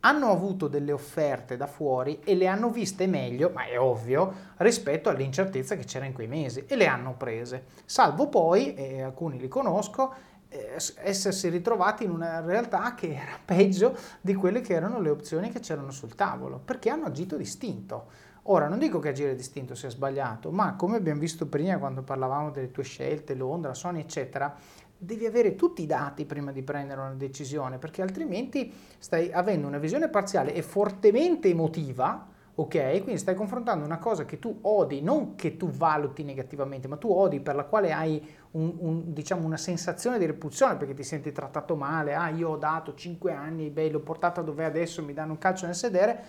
hanno 0.00 0.30
avuto 0.30 0.68
delle 0.68 0.92
offerte 0.92 1.56
da 1.56 1.66
fuori 1.66 2.20
e 2.22 2.34
le 2.34 2.46
hanno 2.46 2.68
viste 2.68 3.06
meglio, 3.06 3.50
ma 3.54 3.64
è 3.64 3.80
ovvio, 3.80 4.32
rispetto 4.58 5.08
all'incertezza 5.08 5.74
che 5.74 5.84
c'era 5.84 6.04
in 6.04 6.12
quei 6.12 6.26
mesi 6.26 6.66
e 6.66 6.76
le 6.76 6.86
hanno 6.86 7.14
prese. 7.14 7.64
Salvo 7.86 8.28
poi, 8.28 8.74
e 8.74 9.00
alcuni 9.00 9.38
li 9.38 9.48
conosco, 9.48 10.12
essersi 10.50 11.48
ritrovati 11.48 12.04
in 12.04 12.10
una 12.10 12.40
realtà 12.40 12.94
che 12.94 13.14
era 13.14 13.38
peggio 13.44 13.96
di 14.20 14.34
quelle 14.34 14.60
che 14.60 14.74
erano 14.74 15.00
le 15.00 15.10
opzioni 15.10 15.50
che 15.50 15.60
c'erano 15.60 15.90
sul 15.90 16.14
tavolo, 16.14 16.58
perché 16.58 16.90
hanno 16.90 17.06
agito 17.06 17.36
distinto. 17.36 18.28
Ora, 18.44 18.68
non 18.68 18.78
dico 18.78 18.98
che 18.98 19.10
agire 19.10 19.36
distinto 19.36 19.74
sia 19.74 19.90
sbagliato, 19.90 20.50
ma 20.50 20.74
come 20.74 20.96
abbiamo 20.96 21.20
visto 21.20 21.46
prima 21.46 21.78
quando 21.78 22.02
parlavamo 22.02 22.50
delle 22.50 22.70
tue 22.70 22.82
scelte, 22.82 23.34
Londra, 23.34 23.74
Sony, 23.74 24.00
eccetera, 24.00 24.54
devi 24.96 25.24
avere 25.24 25.54
tutti 25.54 25.82
i 25.82 25.86
dati 25.86 26.24
prima 26.24 26.50
di 26.50 26.62
prendere 26.62 27.00
una 27.00 27.14
decisione, 27.14 27.78
perché 27.78 28.02
altrimenti 28.02 28.72
stai 28.98 29.30
avendo 29.30 29.66
una 29.66 29.78
visione 29.78 30.08
parziale 30.08 30.54
e 30.54 30.62
fortemente 30.62 31.48
emotiva 31.48 32.29
ok? 32.60 33.02
Quindi 33.02 33.18
stai 33.18 33.34
confrontando 33.34 33.84
una 33.84 33.98
cosa 33.98 34.24
che 34.24 34.38
tu 34.38 34.58
odi, 34.62 35.00
non 35.00 35.34
che 35.34 35.56
tu 35.56 35.70
valuti 35.70 36.22
negativamente, 36.22 36.88
ma 36.88 36.96
tu 36.96 37.10
odi 37.10 37.40
per 37.40 37.54
la 37.54 37.64
quale 37.64 37.92
hai 37.92 38.22
un, 38.52 38.74
un, 38.78 39.12
diciamo 39.12 39.46
una 39.46 39.56
sensazione 39.56 40.18
di 40.18 40.26
repulsione 40.26 40.76
perché 40.76 40.92
ti 40.92 41.02
senti 41.02 41.32
trattato 41.32 41.74
male, 41.74 42.14
ah 42.14 42.28
io 42.28 42.50
ho 42.50 42.56
dato 42.56 42.94
5 42.94 43.32
anni, 43.32 43.70
beh 43.70 43.90
l'ho 43.90 44.00
portata 44.00 44.42
dove 44.42 44.64
adesso 44.64 45.02
mi 45.02 45.14
danno 45.14 45.32
un 45.32 45.38
calcio 45.38 45.64
nel 45.66 45.74
sedere, 45.74 46.22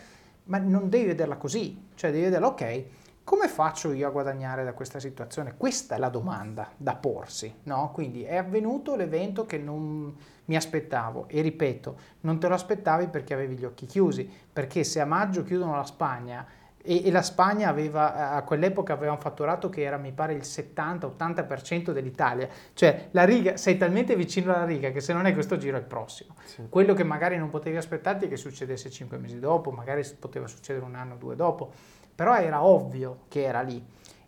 ma 0.46 0.58
non 0.58 0.88
devi 0.90 1.08
vederla 1.08 1.36
così, 1.36 1.88
cioè 1.96 2.12
devi 2.12 2.24
vederla 2.24 2.48
ok, 2.48 2.86
come 3.32 3.48
faccio 3.48 3.94
io 3.94 4.10
a 4.10 4.12
guadagnare 4.12 4.66
da 4.66 4.74
questa 4.74 5.00
situazione? 5.00 5.54
Questa 5.56 5.96
è 5.96 5.98
la 5.98 6.10
domanda 6.10 6.70
da 6.76 6.96
porsi, 6.96 7.60
no? 7.64 7.90
Quindi 7.94 8.24
è 8.24 8.36
avvenuto 8.36 8.98
l'evento 8.98 9.46
che 9.46 9.58
non 9.58 10.14
mi 10.44 10.56
aspettavo 10.58 11.30
e 11.30 11.40
ripeto, 11.40 11.98
non 12.22 12.42
te 12.42 12.50
lo 12.50 12.56
aspettavi 12.56 13.08
perché 13.08 13.34
avevi 13.34 13.56
gli 13.56 13.64
occhi 13.64 13.86
chiusi, 13.86 14.30
perché 14.52 14.84
se 14.84 15.00
a 15.00 15.06
maggio 15.06 15.44
chiudono 15.44 15.78
la 15.78 15.86
Spagna 15.86 16.46
e, 16.84 17.08
e 17.08 17.10
la 17.10 17.22
Spagna 17.22 17.70
aveva, 17.70 18.32
a 18.32 18.42
quell'epoca 18.42 18.92
aveva 18.92 19.14
un 19.14 19.20
fatturato 19.20 19.70
che 19.70 19.82
era 19.82 19.96
mi 19.96 20.12
pare 20.12 20.34
il 20.34 20.42
70-80% 20.42 21.92
dell'Italia, 21.92 22.50
cioè 22.74 23.08
la 23.12 23.24
riga, 23.24 23.56
sei 23.56 23.78
talmente 23.78 24.14
vicino 24.18 24.54
alla 24.54 24.66
riga 24.66 24.92
che 24.92 25.00
se 25.00 25.14
non 25.14 25.26
è 25.26 25.32
questo 25.34 25.56
giro 25.56 25.78
è 25.78 25.80
il 25.80 25.86
prossimo. 25.86 26.36
Sì. 26.44 26.64
Quello 26.68 26.94
che 26.94 27.06
magari 27.06 27.38
non 27.38 27.50
potevi 27.50 27.78
aspettarti 27.78 28.26
è 28.26 28.28
che 28.28 28.36
succedesse 28.36 28.90
5 28.90 29.18
mesi 29.18 29.40
dopo, 29.40 29.72
magari 29.72 30.04
poteva 30.20 30.48
succedere 30.48 30.84
un 30.84 30.96
anno 30.96 31.14
o 31.14 31.18
due 31.18 31.38
dopo, 31.38 31.72
però 32.14 32.36
era 32.36 32.64
ovvio 32.64 33.22
che 33.28 33.44
era 33.44 33.62
lì. 33.62 33.84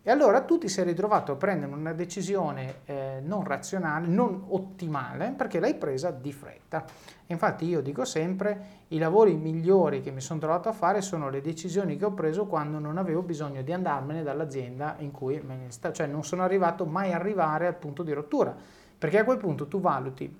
E 0.06 0.10
allora 0.10 0.42
tu 0.42 0.58
ti 0.58 0.68
sei 0.68 0.84
ritrovato 0.84 1.32
a 1.32 1.36
prendere 1.36 1.72
una 1.72 1.94
decisione 1.94 2.80
eh, 2.84 3.20
non 3.22 3.42
razionale, 3.42 4.06
non 4.06 4.44
ottimale, 4.48 5.32
perché 5.34 5.58
l'hai 5.60 5.76
presa 5.76 6.10
di 6.10 6.30
fretta. 6.30 6.84
Infatti 7.28 7.64
io 7.64 7.80
dico 7.80 8.04
sempre, 8.04 8.82
i 8.88 8.98
lavori 8.98 9.32
migliori 9.32 10.02
che 10.02 10.10
mi 10.10 10.20
sono 10.20 10.40
trovato 10.40 10.68
a 10.68 10.72
fare 10.72 11.00
sono 11.00 11.30
le 11.30 11.40
decisioni 11.40 11.96
che 11.96 12.04
ho 12.04 12.12
preso 12.12 12.44
quando 12.44 12.78
non 12.78 12.98
avevo 12.98 13.22
bisogno 13.22 13.62
di 13.62 13.72
andarmene 13.72 14.22
dall'azienda 14.22 14.96
in 14.98 15.10
cui 15.10 15.40
me 15.40 15.56
ne 15.56 15.70
sta, 15.70 15.90
cioè 15.90 16.06
non 16.06 16.22
sono 16.22 16.42
arrivato 16.42 16.84
mai 16.84 17.14
arrivare 17.14 17.66
al 17.66 17.76
punto 17.76 18.02
di 18.02 18.12
rottura, 18.12 18.54
perché 18.98 19.20
a 19.20 19.24
quel 19.24 19.38
punto 19.38 19.68
tu 19.68 19.80
valuti 19.80 20.30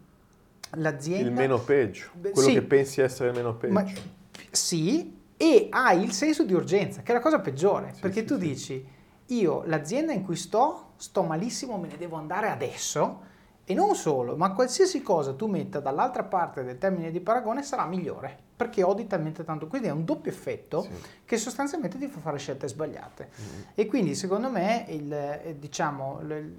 l'azienda... 0.73 1.27
Il 1.27 1.33
meno 1.33 1.59
peggio, 1.59 2.11
quello 2.21 2.37
sì, 2.37 2.53
che 2.53 2.61
pensi 2.61 3.01
essere 3.01 3.31
il 3.31 3.35
meno 3.35 3.55
peggio. 3.55 3.73
Ma, 3.73 3.85
sì, 4.51 5.23
e 5.37 5.69
hai 5.71 6.03
il 6.03 6.13
senso 6.13 6.45
di 6.45 6.53
urgenza, 6.53 7.03
che 7.03 7.13
è 7.13 7.15
la 7.15 7.21
cosa 7.21 7.41
peggiore, 7.41 7.93
sì, 7.95 8.01
perché 8.01 8.21
sì, 8.21 8.27
tu 8.27 8.37
dici 8.37 8.87
io 9.29 9.63
l'azienda 9.65 10.13
in 10.13 10.25
cui 10.25 10.37
sto, 10.37 10.93
sto 10.97 11.23
malissimo, 11.23 11.79
me 11.79 11.89
ne 11.89 11.97
devo 11.97 12.17
andare 12.17 12.51
adesso 12.51 13.33
e 13.65 13.73
non 13.73 13.95
solo, 13.95 14.37
ma 14.37 14.53
qualsiasi 14.53 15.01
cosa 15.03 15.33
tu 15.33 15.47
metta 15.47 15.81
dall'altra 15.81 16.25
parte 16.25 16.63
del 16.63 16.77
termine 16.77 17.11
di 17.11 17.21
paragone 17.21 17.63
sarà 17.63 17.87
migliore 17.87 18.45
perché 18.55 18.83
odi 18.83 19.07
talmente 19.07 19.43
tanto. 19.43 19.67
Quindi 19.67 19.89
è 19.89 19.91
un 19.91 20.05
doppio 20.05 20.31
effetto 20.31 20.83
sì. 20.83 20.91
che 21.25 21.37
sostanzialmente 21.39 21.99
ti 21.99 22.07
fa 22.07 22.21
fare 22.21 22.39
scelte 22.39 22.69
sbagliate. 22.69 23.31
Mm-hmm. 23.31 23.63
E 23.75 23.87
quindi 23.87 24.15
secondo 24.15 24.51
me 24.51 24.85
il, 24.89 25.13
eh, 25.13 25.57
diciamo, 25.59 26.21
il 26.21 26.57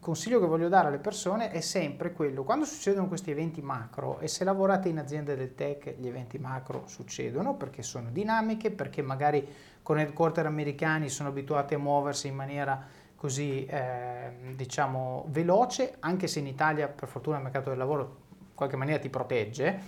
consiglio 0.00 0.40
che 0.40 0.46
voglio 0.46 0.68
dare 0.68 0.88
alle 0.88 0.98
persone 0.98 1.50
è 1.50 1.60
sempre 1.60 2.12
quello, 2.12 2.44
quando 2.44 2.64
succedono 2.64 3.08
questi 3.08 3.30
eventi 3.30 3.62
macro 3.62 4.18
e 4.18 4.28
se 4.28 4.44
lavorate 4.44 4.88
in 4.88 4.98
aziende 4.98 5.36
del 5.36 5.54
tech 5.54 5.94
gli 5.98 6.06
eventi 6.06 6.38
macro 6.38 6.84
succedono 6.86 7.54
perché 7.54 7.82
sono 7.82 8.10
dinamiche, 8.10 8.70
perché 8.70 9.02
magari 9.02 9.46
con 9.82 9.98
headquarter 9.98 10.46
americani 10.46 11.08
sono 11.08 11.28
abituati 11.28 11.74
a 11.74 11.78
muoversi 11.78 12.28
in 12.28 12.34
maniera 12.34 12.82
così 13.16 13.64
eh, 13.64 14.52
diciamo 14.54 15.26
veloce, 15.28 15.96
anche 16.00 16.26
se 16.26 16.40
in 16.40 16.46
Italia 16.46 16.88
per 16.88 17.08
fortuna 17.08 17.38
il 17.38 17.42
mercato 17.42 17.70
del 17.70 17.78
lavoro 17.78 18.16
in 18.38 18.54
qualche 18.54 18.76
maniera 18.76 19.00
ti 19.00 19.08
protegge, 19.08 19.80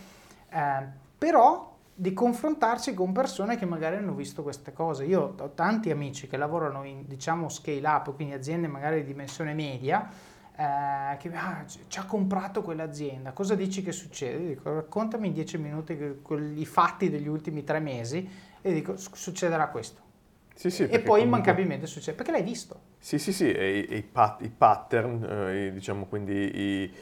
eh, 0.49 0.87
però 1.19 1.76
di 1.99 2.13
confrontarsi 2.13 2.93
con 2.93 3.13
persone 3.13 3.57
che 3.57 3.65
magari 3.65 3.97
hanno 3.97 4.13
visto 4.13 4.43
queste 4.43 4.75
cose. 4.75 5.05
Io 5.05 5.35
ho 5.39 5.51
tanti 5.55 5.91
amici 5.91 6.27
che 6.27 6.37
lavorano 6.37 6.85
in 6.85 7.05
diciamo 7.07 7.49
scale 7.49 7.87
up, 7.89 8.15
quindi 8.15 8.35
aziende 8.35 8.69
magari 8.69 9.01
di 9.01 9.07
dimensione 9.07 9.55
media, 9.55 10.07
eh, 10.55 11.17
che 11.17 11.31
ah, 11.35 11.65
ci 11.67 11.99
ha 11.99 12.05
comprato 12.05 12.61
quell'azienda, 12.61 13.33
cosa 13.33 13.55
dici 13.55 13.83
che 13.83 13.93
succede? 13.93 14.47
Dico 14.47 14.75
raccontami 14.75 15.29
in 15.29 15.33
dieci 15.33 15.57
minuti 15.57 15.99
i 16.55 16.67
fatti 16.67 17.09
degli 17.09 17.29
ultimi 17.29 17.65
tre 17.65 17.81
mesi 17.81 18.29
e 18.61 18.73
dico 18.75 18.99
succederà 18.99 19.69
questo. 19.69 20.05
Sì, 20.55 20.71
sì, 20.71 20.87
e 20.87 21.01
poi 21.01 21.23
immancabilmente 21.23 21.87
succede, 21.87 22.17
perché 22.17 22.33
l'hai 22.33 22.43
visto. 22.43 22.81
Sì, 22.99 23.19
sì, 23.19 23.33
sì, 23.33 23.51
e, 23.53 23.79
i, 23.79 23.97
i, 23.97 24.03
pat, 24.03 24.43
i 24.43 24.51
pattern, 24.51 25.23
eh, 25.23 25.73
diciamo 25.73 26.07
quindi 26.07 26.33
i, 26.35 26.95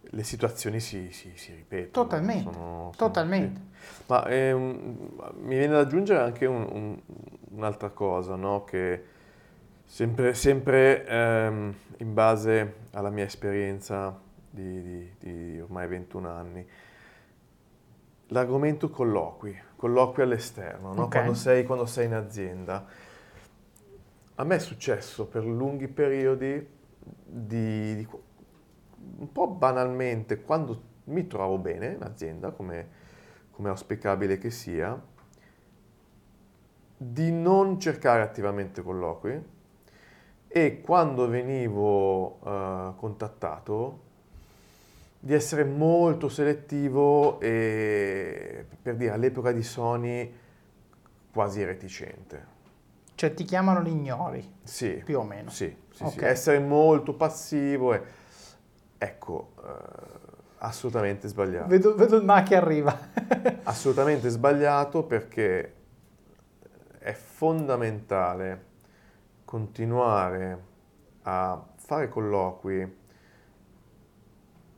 le 0.00 0.22
situazioni 0.22 0.80
si, 0.80 1.10
si, 1.12 1.32
si 1.34 1.54
ripetono. 1.54 2.06
Totalmente, 2.06 2.52
sono, 2.52 2.64
sono, 2.64 2.92
totalmente. 2.96 3.60
Sì. 3.80 4.02
Ma 4.06 4.24
eh, 4.26 4.54
mi 4.54 5.56
viene 5.56 5.68
da 5.68 5.80
aggiungere 5.80 6.22
anche 6.22 6.46
un, 6.46 6.66
un, 6.70 7.00
un'altra 7.56 7.90
cosa, 7.90 8.34
no? 8.34 8.64
che 8.64 9.04
sempre, 9.84 10.34
sempre 10.34 11.06
ehm, 11.06 11.74
in 11.98 12.14
base 12.14 12.74
alla 12.92 13.10
mia 13.10 13.24
esperienza 13.24 14.18
di, 14.50 14.82
di, 14.82 15.14
di 15.18 15.60
ormai 15.60 15.86
21 15.88 16.28
anni, 16.28 16.66
l'argomento 18.28 18.90
colloqui 18.90 19.66
colloqui 19.78 20.22
all'esterno, 20.22 20.92
no? 20.92 21.04
okay. 21.04 21.20
quando, 21.20 21.34
sei, 21.34 21.64
quando, 21.64 21.86
sei, 21.86 22.06
in 22.06 22.14
azienda. 22.14 22.84
A 24.34 24.44
me 24.44 24.56
è 24.56 24.58
successo 24.58 25.26
per 25.26 25.44
lunghi 25.44 25.86
periodi 25.86 26.68
di, 27.24 27.94
di, 27.94 28.08
un 29.18 29.32
po' 29.32 29.48
banalmente, 29.48 30.42
quando 30.42 30.82
mi 31.04 31.26
trovo 31.26 31.58
bene 31.58 31.92
in 31.92 32.02
azienda, 32.02 32.50
come, 32.50 32.88
come 33.50 33.68
auspicabile 33.68 34.38
che 34.38 34.50
sia, 34.50 35.00
di 36.96 37.30
non 37.30 37.78
cercare 37.78 38.22
attivamente 38.22 38.82
colloqui 38.82 39.56
e 40.48 40.80
quando 40.80 41.28
venivo 41.28 42.38
uh, 42.40 42.96
contattato 42.96 44.06
di 45.20 45.34
essere 45.34 45.64
molto 45.64 46.28
selettivo 46.28 47.40
e 47.40 48.64
per 48.80 48.96
dire 48.96 49.12
all'epoca 49.12 49.52
di 49.52 49.62
Sony 49.62 50.32
quasi 51.32 51.64
reticente. 51.64 52.56
Cioè 53.14 53.34
ti 53.34 53.44
chiamano 53.44 53.80
l'ignori? 53.80 54.48
Sì. 54.62 55.02
Più 55.04 55.18
o 55.18 55.24
meno? 55.24 55.50
Sì, 55.50 55.74
sì, 55.90 56.02
okay. 56.02 56.18
sì. 56.18 56.24
essere 56.24 56.58
molto 56.60 57.14
passivo 57.14 57.94
e 57.94 58.02
ecco, 58.98 59.52
eh, 59.64 60.36
assolutamente 60.58 61.28
sbagliato. 61.28 61.68
Vedo, 61.68 61.94
vedo 61.94 62.16
il 62.16 62.24
ma 62.24 62.42
che 62.42 62.56
arriva. 62.56 62.96
assolutamente 63.64 64.28
sbagliato 64.28 65.04
perché 65.04 65.74
è 66.98 67.12
fondamentale 67.12 68.66
continuare 69.44 70.64
a 71.22 71.64
fare 71.76 72.08
colloqui 72.08 72.96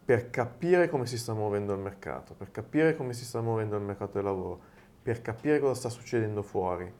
per 0.04 0.30
capire 0.30 0.88
come 0.88 1.06
si 1.06 1.16
sta 1.16 1.34
muovendo 1.34 1.72
il 1.72 1.78
mercato, 1.78 2.34
per 2.34 2.50
capire 2.50 2.96
come 2.96 3.12
si 3.12 3.24
sta 3.24 3.40
muovendo 3.40 3.76
il 3.76 3.82
mercato 3.82 4.14
del 4.14 4.24
lavoro, 4.24 4.60
per 5.02 5.22
capire 5.22 5.60
cosa 5.60 5.74
sta 5.74 5.88
succedendo 5.88 6.42
fuori, 6.42 6.92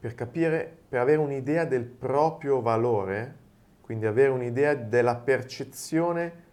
per 0.00 0.14
capire, 0.14 0.78
per 0.88 1.00
avere 1.00 1.18
un'idea 1.18 1.66
del 1.66 1.84
proprio 1.84 2.60
valore, 2.62 3.36
quindi 3.82 4.06
avere 4.06 4.30
un'idea 4.30 4.74
della 4.74 5.16
percezione 5.16 6.43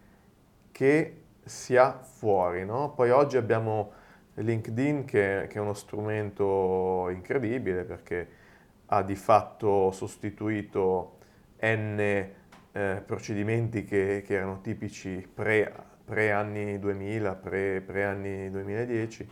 che 0.71 1.21
si 1.43 1.75
ha 1.75 1.99
fuori. 2.01 2.65
No? 2.65 2.93
Poi 2.93 3.09
oggi 3.09 3.37
abbiamo 3.37 3.91
LinkedIn 4.35 5.05
che, 5.05 5.47
che, 5.49 5.57
è 5.57 5.59
uno 5.59 5.73
strumento 5.73 7.09
incredibile 7.09 7.83
perché 7.83 8.27
ha 8.87 9.03
di 9.03 9.15
fatto 9.15 9.91
sostituito 9.91 11.17
n 11.61 11.99
eh, 11.99 13.03
procedimenti 13.05 13.83
che, 13.83 14.23
che 14.25 14.33
erano 14.33 14.61
tipici 14.61 15.27
pre 15.33 15.89
pre-anni 16.11 16.77
2000, 16.77 17.35
pre, 17.35 17.79
pre-anni 17.79 18.51
2010. 18.51 19.29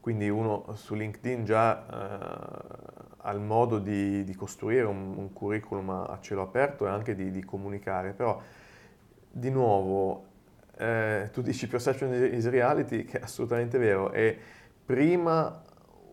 Quindi 0.00 0.28
uno 0.28 0.74
su 0.74 0.94
LinkedIn 0.94 1.44
già 1.44 1.86
eh, 1.86 3.16
ha 3.18 3.30
il 3.30 3.38
modo 3.38 3.78
di, 3.78 4.24
di 4.24 4.34
costruire 4.34 4.86
un, 4.86 5.16
un, 5.16 5.32
curriculum 5.32 5.90
a 5.90 6.18
cielo 6.20 6.42
aperto 6.42 6.86
e 6.86 6.88
anche 6.88 7.14
di, 7.14 7.30
di 7.30 7.44
comunicare, 7.44 8.10
però 8.10 8.42
di 9.32 9.50
nuovo 9.50 10.30
eh, 10.76 11.30
tu 11.32 11.42
dici 11.42 11.68
perception 11.68 12.12
is 12.12 12.48
reality, 12.48 13.04
che 13.04 13.20
è 13.20 13.22
assolutamente 13.22 13.78
vero, 13.78 14.12
e 14.12 14.36
prima 14.84 15.62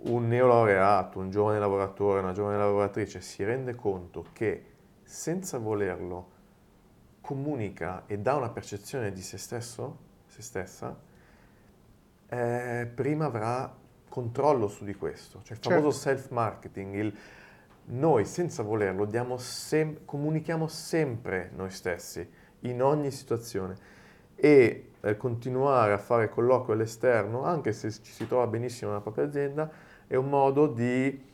un 0.01 0.27
neolaureato, 0.27 1.19
un 1.19 1.29
giovane 1.29 1.59
lavoratore, 1.59 2.19
una 2.19 2.31
giovane 2.31 2.57
lavoratrice 2.57 3.19
si 3.19 3.43
rende 3.43 3.75
conto 3.75 4.25
che 4.31 4.65
senza 5.03 5.57
volerlo 5.57 6.37
comunica 7.21 8.03
e 8.05 8.19
dà 8.19 8.35
una 8.35 8.49
percezione 8.49 9.11
di 9.11 9.21
se 9.21 9.37
stesso, 9.37 9.97
se 10.27 10.41
stessa, 10.41 10.97
eh, 12.29 12.89
prima 12.93 13.25
avrà 13.25 13.75
controllo 14.07 14.67
su 14.67 14.85
di 14.85 14.95
questo. 14.95 15.41
Cioè 15.43 15.57
il 15.57 15.63
famoso 15.63 15.91
certo. 15.91 16.21
self-marketing, 16.21 16.93
il 16.95 17.17
noi 17.91 18.25
senza 18.25 18.61
volerlo 18.61 19.09
sem- 19.37 20.05
comunichiamo 20.05 20.67
sempre 20.67 21.49
noi 21.55 21.71
stessi, 21.71 22.27
in 22.61 22.81
ogni 22.81 23.11
situazione. 23.11 23.75
E 24.35 24.91
eh, 25.01 25.17
continuare 25.17 25.93
a 25.93 25.97
fare 25.97 26.29
colloquio 26.29 26.73
all'esterno, 26.73 27.43
anche 27.43 27.71
se 27.71 27.91
ci 27.91 28.11
si 28.11 28.27
trova 28.27 28.47
benissimo 28.47 28.91
nella 28.91 29.01
propria 29.01 29.25
azienda, 29.25 29.69
è 30.07 30.15
un 30.15 30.29
modo 30.29 30.67
di 30.67 31.27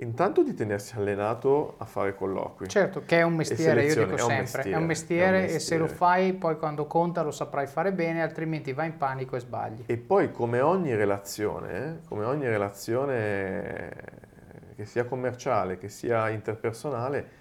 intanto 0.00 0.42
di 0.42 0.54
tenersi 0.54 0.96
allenato 0.96 1.74
a 1.78 1.84
fare 1.84 2.14
colloqui. 2.14 2.68
Certo, 2.68 3.02
che 3.04 3.18
è 3.18 3.22
un 3.22 3.34
mestiere, 3.34 3.84
io 3.84 4.04
dico 4.04 4.16
sempre, 4.16 4.22
è 4.22 4.34
un 4.34 4.40
mestiere, 4.40 4.70
è 4.70 4.76
un 4.76 4.84
mestiere, 4.84 5.24
è 5.24 5.28
un 5.28 5.44
mestiere 5.44 5.54
e 5.54 5.58
se 5.58 5.76
lo 5.76 5.88
fai 5.88 6.32
poi 6.34 6.56
quando 6.56 6.86
conta 6.86 7.22
lo 7.22 7.30
saprai 7.30 7.66
fare 7.66 7.92
bene, 7.92 8.22
altrimenti 8.22 8.72
vai 8.72 8.88
in 8.88 8.96
panico 8.96 9.36
e 9.36 9.40
sbagli. 9.40 9.84
E 9.86 9.96
poi 9.96 10.30
come 10.30 10.60
ogni 10.60 10.94
relazione, 10.94 12.00
come 12.06 12.24
ogni 12.24 12.46
relazione 12.46 13.92
che 14.76 14.84
sia 14.84 15.04
commerciale, 15.04 15.78
che 15.78 15.88
sia 15.88 16.28
interpersonale, 16.28 17.36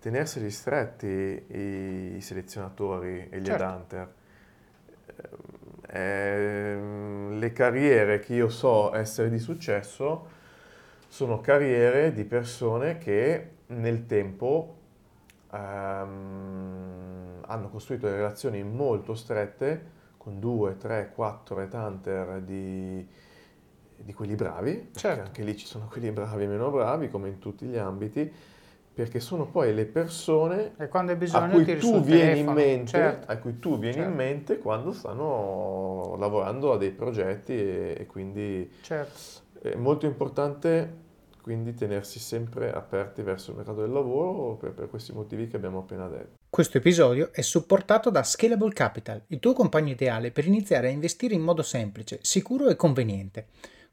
tenerseli 0.00 0.50
stretti 0.50 1.06
i, 1.06 2.20
selezionatori 2.20 3.28
e 3.30 3.40
gli 3.40 3.44
certo. 3.44 3.62
headhunter. 3.62 4.14
Eh, 5.92 6.78
le 7.32 7.52
carriere 7.52 8.18
che 8.20 8.34
io 8.34 8.48
so 8.48 8.94
essere 8.94 9.28
di 9.28 9.38
successo 9.38 10.38
sono 11.08 11.40
carriere 11.40 12.12
di 12.12 12.24
persone 12.24 12.98
che 12.98 13.50
nel 13.66 14.06
tempo 14.06 14.76
ehm, 15.52 17.42
hanno 17.46 17.68
costruito 17.68 18.08
relazioni 18.08 18.62
molto 18.62 19.14
strette 19.14 19.98
con 20.16 20.38
due, 20.38 20.76
tre, 20.76 21.12
quattro 21.14 21.60
headhunter 21.60 22.40
di, 22.42 23.06
di 23.96 24.12
quelli 24.12 24.34
bravi, 24.34 24.90
certo. 24.94 25.22
anche 25.22 25.42
lì 25.42 25.56
ci 25.56 25.66
sono 25.66 25.88
quelli 25.88 26.10
bravi 26.10 26.44
e 26.44 26.46
meno 26.46 26.70
bravi, 26.70 27.08
come 27.08 27.28
in 27.28 27.38
tutti 27.38 27.66
gli 27.66 27.76
ambiti, 27.76 28.32
perché 29.00 29.18
sono 29.18 29.46
poi 29.46 29.72
le 29.72 29.86
persone 29.86 30.74
a 30.76 31.48
cui 31.48 31.78
tu 31.78 32.02
vieni 32.02 32.40
in 32.40 32.50
mente, 32.50 32.90
certo. 32.90 33.32
a 33.32 33.36
cui 33.38 33.58
tu 33.58 33.78
vieni 33.78 33.94
certo. 33.94 34.10
in 34.10 34.14
mente 34.14 34.58
quando 34.58 34.92
stanno 34.92 36.16
lavorando 36.18 36.74
a 36.74 36.76
dei 36.76 36.90
progetti 36.90 37.54
e, 37.54 37.96
e 37.98 38.06
quindi 38.06 38.70
certo. 38.82 39.18
è 39.62 39.74
molto 39.76 40.04
importante 40.04 41.08
quindi 41.40 41.72
tenersi 41.72 42.18
sempre 42.18 42.70
aperti 42.70 43.22
verso 43.22 43.52
il 43.52 43.56
mercato 43.56 43.80
del 43.80 43.90
lavoro 43.90 44.56
per, 44.56 44.72
per 44.72 44.90
questi 44.90 45.14
motivi 45.14 45.48
che 45.48 45.56
abbiamo 45.56 45.78
appena 45.78 46.06
detto. 46.06 46.36
Questo 46.50 46.76
episodio 46.76 47.30
è 47.32 47.40
supportato 47.40 48.10
da 48.10 48.22
Scalable 48.22 48.74
Capital, 48.74 49.22
il 49.28 49.38
tuo 49.38 49.54
compagno 49.54 49.92
ideale 49.92 50.30
per 50.30 50.46
iniziare 50.46 50.88
a 50.88 50.90
investire 50.90 51.32
in 51.32 51.40
modo 51.40 51.62
semplice, 51.62 52.18
sicuro 52.20 52.68
e 52.68 52.76
conveniente. 52.76 53.46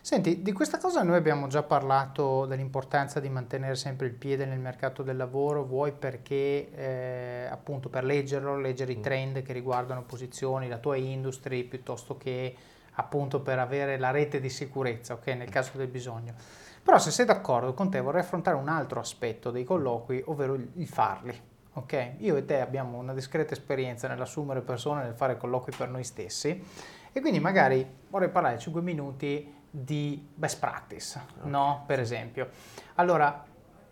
Senti, 0.00 0.42
di 0.42 0.52
questa 0.52 0.78
cosa 0.78 1.02
noi 1.02 1.16
abbiamo 1.16 1.46
già 1.46 1.62
parlato 1.62 2.44
dell'importanza 2.46 3.18
di 3.18 3.28
mantenere 3.28 3.74
sempre 3.74 4.06
il 4.06 4.12
piede 4.12 4.44
nel 4.44 4.58
mercato 4.58 5.02
del 5.02 5.16
lavoro, 5.16 5.64
vuoi 5.64 5.92
perché 5.92 6.70
eh, 6.70 7.48
appunto 7.50 7.88
per 7.88 8.04
leggerlo, 8.04 8.58
leggere 8.58 8.92
i 8.92 8.98
mm. 8.98 9.02
trend 9.02 9.42
che 9.42 9.52
riguardano 9.52 10.04
posizioni, 10.04 10.68
la 10.68 10.78
tua 10.78 10.96
industry, 10.96 11.64
piuttosto 11.64 12.16
che 12.16 12.54
appunto 12.98 13.40
per 13.40 13.58
avere 13.58 13.98
la 13.98 14.10
rete 14.10 14.40
di 14.40 14.50
sicurezza, 14.50 15.14
ok, 15.14 15.26
nel 15.28 15.50
caso 15.50 15.76
del 15.76 15.88
bisogno. 15.88 16.34
Però 16.82 16.98
se 16.98 17.10
sei 17.10 17.24
d'accordo 17.24 17.74
con 17.74 17.90
te 17.90 18.00
vorrei 18.00 18.20
affrontare 18.22 18.56
un 18.56 18.68
altro 18.68 19.00
aspetto 19.00 19.50
dei 19.50 19.64
colloqui, 19.64 20.22
ovvero 20.26 20.54
il 20.54 20.86
farli. 20.86 21.54
Ok, 21.72 22.14
io 22.18 22.36
e 22.36 22.44
te 22.46 22.60
abbiamo 22.60 22.96
una 22.96 23.12
discreta 23.12 23.52
esperienza 23.52 24.08
nell'assumere 24.08 24.62
persone, 24.62 25.02
nel 25.02 25.14
fare 25.14 25.36
colloqui 25.36 25.72
per 25.76 25.90
noi 25.90 26.04
stessi 26.04 26.64
e 27.16 27.20
quindi 27.22 27.40
magari 27.40 27.86
vorrei 28.10 28.28
parlare 28.28 28.58
5 28.58 28.82
minuti 28.82 29.54
di 29.70 30.22
best 30.34 30.58
practice, 30.60 31.18
okay. 31.38 31.50
no? 31.50 31.84
Per 31.86 31.98
esempio. 31.98 32.50
Allora, 32.96 33.42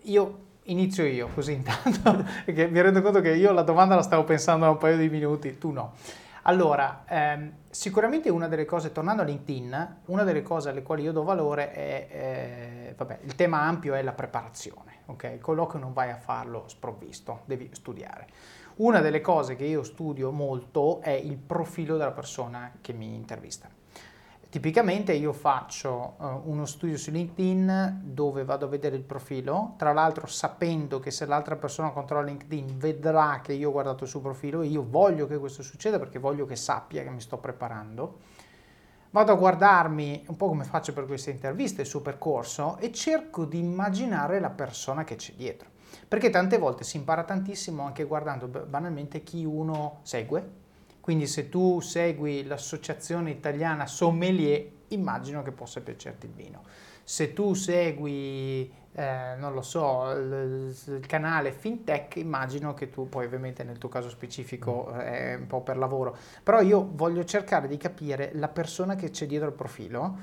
io 0.02 0.38
inizio 0.64 1.06
io 1.06 1.28
così 1.28 1.52
intanto, 1.54 2.22
perché 2.44 2.66
mi 2.66 2.82
rendo 2.82 3.00
conto 3.00 3.22
che 3.22 3.32
io 3.34 3.52
la 3.52 3.62
domanda 3.62 3.94
la 3.94 4.02
stavo 4.02 4.24
pensando 4.24 4.66
da 4.66 4.72
un 4.72 4.76
paio 4.76 4.98
di 4.98 5.08
minuti, 5.08 5.56
tu 5.56 5.70
no. 5.70 5.94
Allora, 6.42 7.04
ehm, 7.08 7.52
sicuramente 7.70 8.28
una 8.28 8.46
delle 8.46 8.66
cose, 8.66 8.92
tornando 8.92 9.22
a 9.22 9.24
LinkedIn, 9.24 10.00
una 10.04 10.22
delle 10.22 10.42
cose 10.42 10.68
alle 10.68 10.82
quali 10.82 11.02
io 11.02 11.12
do 11.12 11.22
valore 11.22 11.72
è, 11.72 12.08
eh, 12.10 12.94
vabbè, 12.94 13.20
il 13.22 13.34
tema 13.36 13.62
ampio 13.62 13.94
è 13.94 14.02
la 14.02 14.12
preparazione, 14.12 14.98
ok? 15.06 15.30
Il 15.32 15.40
colloquio 15.40 15.80
non 15.80 15.94
vai 15.94 16.10
a 16.10 16.16
farlo 16.16 16.64
sprovvisto, 16.66 17.40
devi 17.46 17.70
studiare. 17.72 18.26
Una 18.76 18.98
delle 18.98 19.20
cose 19.20 19.54
che 19.54 19.64
io 19.64 19.84
studio 19.84 20.32
molto 20.32 21.00
è 21.00 21.10
il 21.10 21.36
profilo 21.36 21.96
della 21.96 22.10
persona 22.10 22.72
che 22.80 22.92
mi 22.92 23.14
intervista. 23.14 23.68
Tipicamente 24.48 25.12
io 25.12 25.32
faccio 25.32 26.14
uh, 26.18 26.42
uno 26.46 26.66
studio 26.66 26.96
su 26.96 27.12
LinkedIn 27.12 28.00
dove 28.02 28.44
vado 28.44 28.64
a 28.64 28.68
vedere 28.68 28.96
il 28.96 29.04
profilo, 29.04 29.74
tra 29.76 29.92
l'altro 29.92 30.26
sapendo 30.26 30.98
che 30.98 31.12
se 31.12 31.24
l'altra 31.24 31.54
persona 31.54 31.90
controlla 31.90 32.26
LinkedIn 32.26 32.76
vedrà 32.76 33.40
che 33.44 33.52
io 33.52 33.68
ho 33.68 33.72
guardato 33.72 34.02
il 34.02 34.10
suo 34.10 34.20
profilo 34.20 34.62
e 34.62 34.66
io 34.66 34.84
voglio 34.88 35.28
che 35.28 35.38
questo 35.38 35.62
succeda 35.62 36.00
perché 36.00 36.18
voglio 36.18 36.44
che 36.44 36.56
sappia 36.56 37.04
che 37.04 37.10
mi 37.10 37.20
sto 37.20 37.38
preparando. 37.38 38.18
Vado 39.10 39.30
a 39.30 39.36
guardarmi 39.36 40.24
un 40.26 40.36
po' 40.36 40.48
come 40.48 40.64
faccio 40.64 40.92
per 40.92 41.06
queste 41.06 41.30
interviste, 41.30 41.82
il 41.82 41.86
suo 41.86 42.00
percorso 42.00 42.76
e 42.78 42.90
cerco 42.90 43.44
di 43.44 43.60
immaginare 43.60 44.40
la 44.40 44.50
persona 44.50 45.04
che 45.04 45.14
c'è 45.14 45.34
dietro. 45.34 45.73
Perché 46.06 46.30
tante 46.30 46.58
volte 46.58 46.84
si 46.84 46.96
impara 46.96 47.24
tantissimo 47.24 47.84
anche 47.84 48.04
guardando 48.04 48.46
banalmente 48.46 49.22
chi 49.22 49.44
uno 49.44 50.00
segue, 50.02 50.62
quindi 51.00 51.26
se 51.26 51.48
tu 51.48 51.80
segui 51.80 52.44
l'associazione 52.44 53.30
italiana 53.30 53.86
sommelier, 53.86 54.66
immagino 54.88 55.42
che 55.42 55.52
possa 55.52 55.80
piacerti 55.80 56.26
il 56.26 56.32
vino. 56.32 56.62
Se 57.02 57.34
tu 57.34 57.52
segui, 57.52 58.72
eh, 58.92 59.34
non 59.36 59.52
lo 59.52 59.60
so, 59.60 60.10
il, 60.12 60.74
il, 60.86 61.06
canale 61.06 61.52
FinTech, 61.52 62.16
immagino 62.16 62.72
che 62.72 62.88
tu, 62.88 63.08
poi 63.08 63.26
ovviamente 63.26 63.64
nel 63.64 63.76
tuo 63.76 63.90
caso 63.90 64.08
specifico 64.08 64.88
mm. 64.90 64.98
è 64.98 65.34
un 65.34 65.46
po' 65.46 65.60
per 65.60 65.76
lavoro, 65.76 66.16
però 66.42 66.62
io 66.62 66.88
voglio 66.92 67.24
cercare 67.24 67.68
di 67.68 67.76
capire 67.76 68.30
la 68.34 68.48
persona 68.48 68.94
che 68.94 69.10
c'è 69.10 69.26
dietro 69.26 69.48
il 69.48 69.54
profilo 69.54 70.18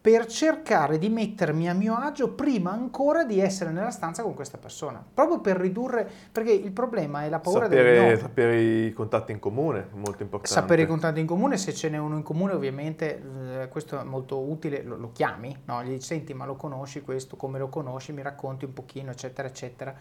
per 0.00 0.26
cercare 0.26 0.96
di 0.96 1.08
mettermi 1.08 1.68
a 1.68 1.74
mio 1.74 1.94
agio 1.94 2.30
prima 2.30 2.70
ancora 2.70 3.24
di 3.24 3.40
essere 3.40 3.70
nella 3.70 3.90
stanza 3.90 4.22
con 4.22 4.32
questa 4.32 4.56
persona, 4.56 5.04
proprio 5.12 5.40
per 5.40 5.56
ridurre, 5.56 6.08
perché 6.30 6.52
il 6.52 6.70
problema 6.70 7.24
è 7.24 7.28
la 7.28 7.40
paura 7.40 7.64
sapere, 7.64 8.08
del 8.08 8.18
Sapere 8.18 8.60
i 8.60 8.92
contatti 8.92 9.32
in 9.32 9.40
comune, 9.40 9.88
molto 9.94 10.22
importante. 10.22 10.60
Sapere 10.60 10.82
i 10.82 10.86
contatti 10.86 11.18
in 11.18 11.26
comune, 11.26 11.56
se 11.56 11.74
ce 11.74 11.88
n'è 11.88 11.98
uno 11.98 12.16
in 12.16 12.22
comune 12.22 12.52
ovviamente 12.52 13.22
eh, 13.62 13.68
questo 13.68 14.00
è 14.00 14.04
molto 14.04 14.38
utile, 14.38 14.82
lo, 14.82 14.96
lo 14.96 15.10
chiami, 15.12 15.56
no? 15.64 15.82
gli 15.82 15.90
dici 15.90 16.06
senti 16.06 16.32
ma 16.32 16.46
lo 16.46 16.54
conosci 16.54 17.00
questo, 17.02 17.36
come 17.36 17.58
lo 17.58 17.68
conosci, 17.68 18.12
mi 18.12 18.22
racconti 18.22 18.64
un 18.64 18.72
pochino 18.72 19.10
eccetera 19.10 19.48
eccetera. 19.48 19.94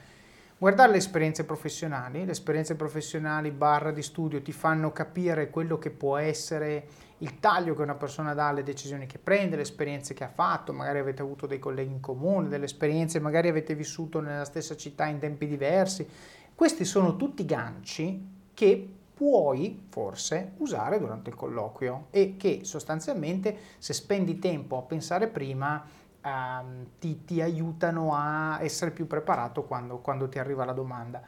Guardare 0.60 0.92
le 0.92 0.98
esperienze 0.98 1.44
professionali, 1.44 2.26
le 2.26 2.32
esperienze 2.32 2.76
professionali 2.76 3.52
barra 3.52 3.92
di 3.92 4.02
studio 4.02 4.42
ti 4.42 4.52
fanno 4.52 4.92
capire 4.92 5.52
quello 5.52 5.78
che 5.78 5.92
può 5.92 6.18
essere 6.18 6.88
il 7.20 7.40
taglio 7.40 7.74
che 7.74 7.82
una 7.82 7.96
persona 7.96 8.34
dà 8.34 8.50
alle 8.50 8.64
decisioni 8.64 9.08
che 9.08 9.18
prende, 9.18 9.56
le 9.56 9.64
esperienze 9.64 10.14
che 10.14 10.24
ha 10.24 10.30
fatto, 10.30 10.74
magari 10.74 11.00
avete 11.00 11.22
avuto 11.22 11.48
dei 11.48 11.58
colleghi 11.58 11.92
in 11.92 12.00
comune, 12.00 12.48
delle 12.48 12.66
esperienze, 12.66 13.20
magari 13.20 13.48
avete 13.48 13.74
vissuto 13.74 14.20
nella 14.20 14.46
stessa 14.46 14.76
città 14.76 15.06
in 15.08 15.18
tempi 15.18 15.48
diversi. 15.48 16.08
Questi 16.54 16.86
sono 16.86 17.16
tutti 17.16 17.46
ganci 17.46 18.36
che 18.54 18.90
puoi 19.18 19.86
forse 19.90 20.52
usare 20.58 21.00
durante 21.00 21.32
il 21.32 21.36
colloquio 21.36 22.08
e 22.12 22.36
che 22.38 22.60
sostanzialmente 22.64 23.58
se 23.80 23.94
spendi 23.94 24.38
tempo 24.38 24.78
a 24.78 24.84
pensare 24.84 25.28
prima 25.28 25.84
ehm, 26.22 26.86
ti, 27.00 27.26
ti, 27.26 27.42
aiutano 27.42 28.14
a 28.14 28.60
essere 28.62 28.92
più 28.92 29.08
preparato 29.08 29.64
quando, 29.64 29.98
quando 29.98 30.30
ti 30.30 30.38
arriva 30.38 30.66
la 30.66 30.74
domanda. 30.74 31.20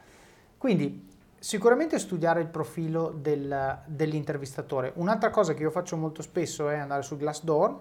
Quindi 0.56 1.09
Sicuramente 1.40 2.00
studiare 2.00 2.42
il 2.42 2.48
profilo 2.48 3.14
del, 3.16 3.80
dell'intervistatore. 3.86 4.92
Un'altra 4.96 5.30
cosa 5.30 5.54
che 5.54 5.64
io 5.64 5.72
faccio 5.72 5.96
molto 5.96 6.22
spesso 6.22 6.68
è 6.70 6.78
andare 6.78 7.02
su 7.02 7.16
Glassdoor. 7.16 7.80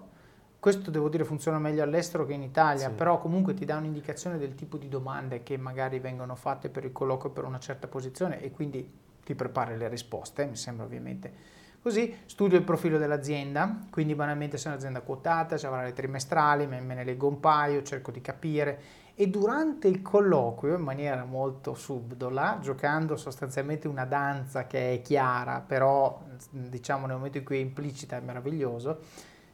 Questo 0.57 0.89
devo 0.89 1.09
dire 1.09 1.25
funziona 1.25 1.59
meglio 1.59 1.83
all'estero 1.83 2.25
che 2.25 2.33
in 2.33 2.41
Italia, 2.41 2.87
sì. 2.87 2.93
però 2.93 3.19
comunque 3.19 3.53
ti 3.53 3.65
dà 3.65 3.75
un'indicazione 3.75 4.37
del 4.37 4.55
tipo 4.55 4.77
di 4.77 4.87
domande 4.87 5.43
che 5.43 5.57
magari 5.57 5.99
vengono 5.99 6.35
fatte 6.35 6.69
per 6.69 6.85
il 6.85 6.93
colloquio 6.93 7.31
per 7.31 7.43
una 7.43 7.59
certa 7.59 7.87
posizione 7.87 8.41
e 8.41 8.51
quindi 8.51 8.89
ti 9.23 9.35
prepari 9.35 9.77
le 9.77 9.87
risposte, 9.87 10.45
mi 10.45 10.55
sembra 10.55 10.85
ovviamente 10.85 11.57
così, 11.81 12.13
studio 12.25 12.57
il 12.57 12.63
profilo 12.63 12.97
dell'azienda, 12.97 13.85
quindi 13.89 14.15
banalmente 14.15 14.57
se 14.57 14.67
è 14.67 14.71
un'azienda 14.71 15.01
quotata, 15.01 15.57
ci 15.57 15.65
avrà 15.65 15.83
le 15.83 15.93
trimestrali, 15.93 16.67
me, 16.67 16.81
me 16.81 16.93
ne 16.93 17.03
leggo 17.03 17.27
un 17.27 17.39
paio, 17.39 17.83
cerco 17.83 18.11
di 18.11 18.21
capire 18.21 18.79
e 19.21 19.27
durante 19.27 19.89
il 19.89 20.01
colloquio, 20.01 20.77
in 20.77 20.81
maniera 20.81 21.25
molto 21.25 21.73
subdola, 21.73 22.59
giocando 22.61 23.17
sostanzialmente 23.17 23.89
una 23.89 24.05
danza 24.05 24.65
che 24.65 24.93
è 24.93 25.01
chiara, 25.01 25.59
però 25.59 26.21
diciamo 26.49 27.05
nel 27.05 27.17
momento 27.17 27.37
in 27.37 27.43
cui 27.43 27.57
è 27.57 27.59
implicita 27.59 28.15
è 28.15 28.21
meraviglioso, 28.21 29.01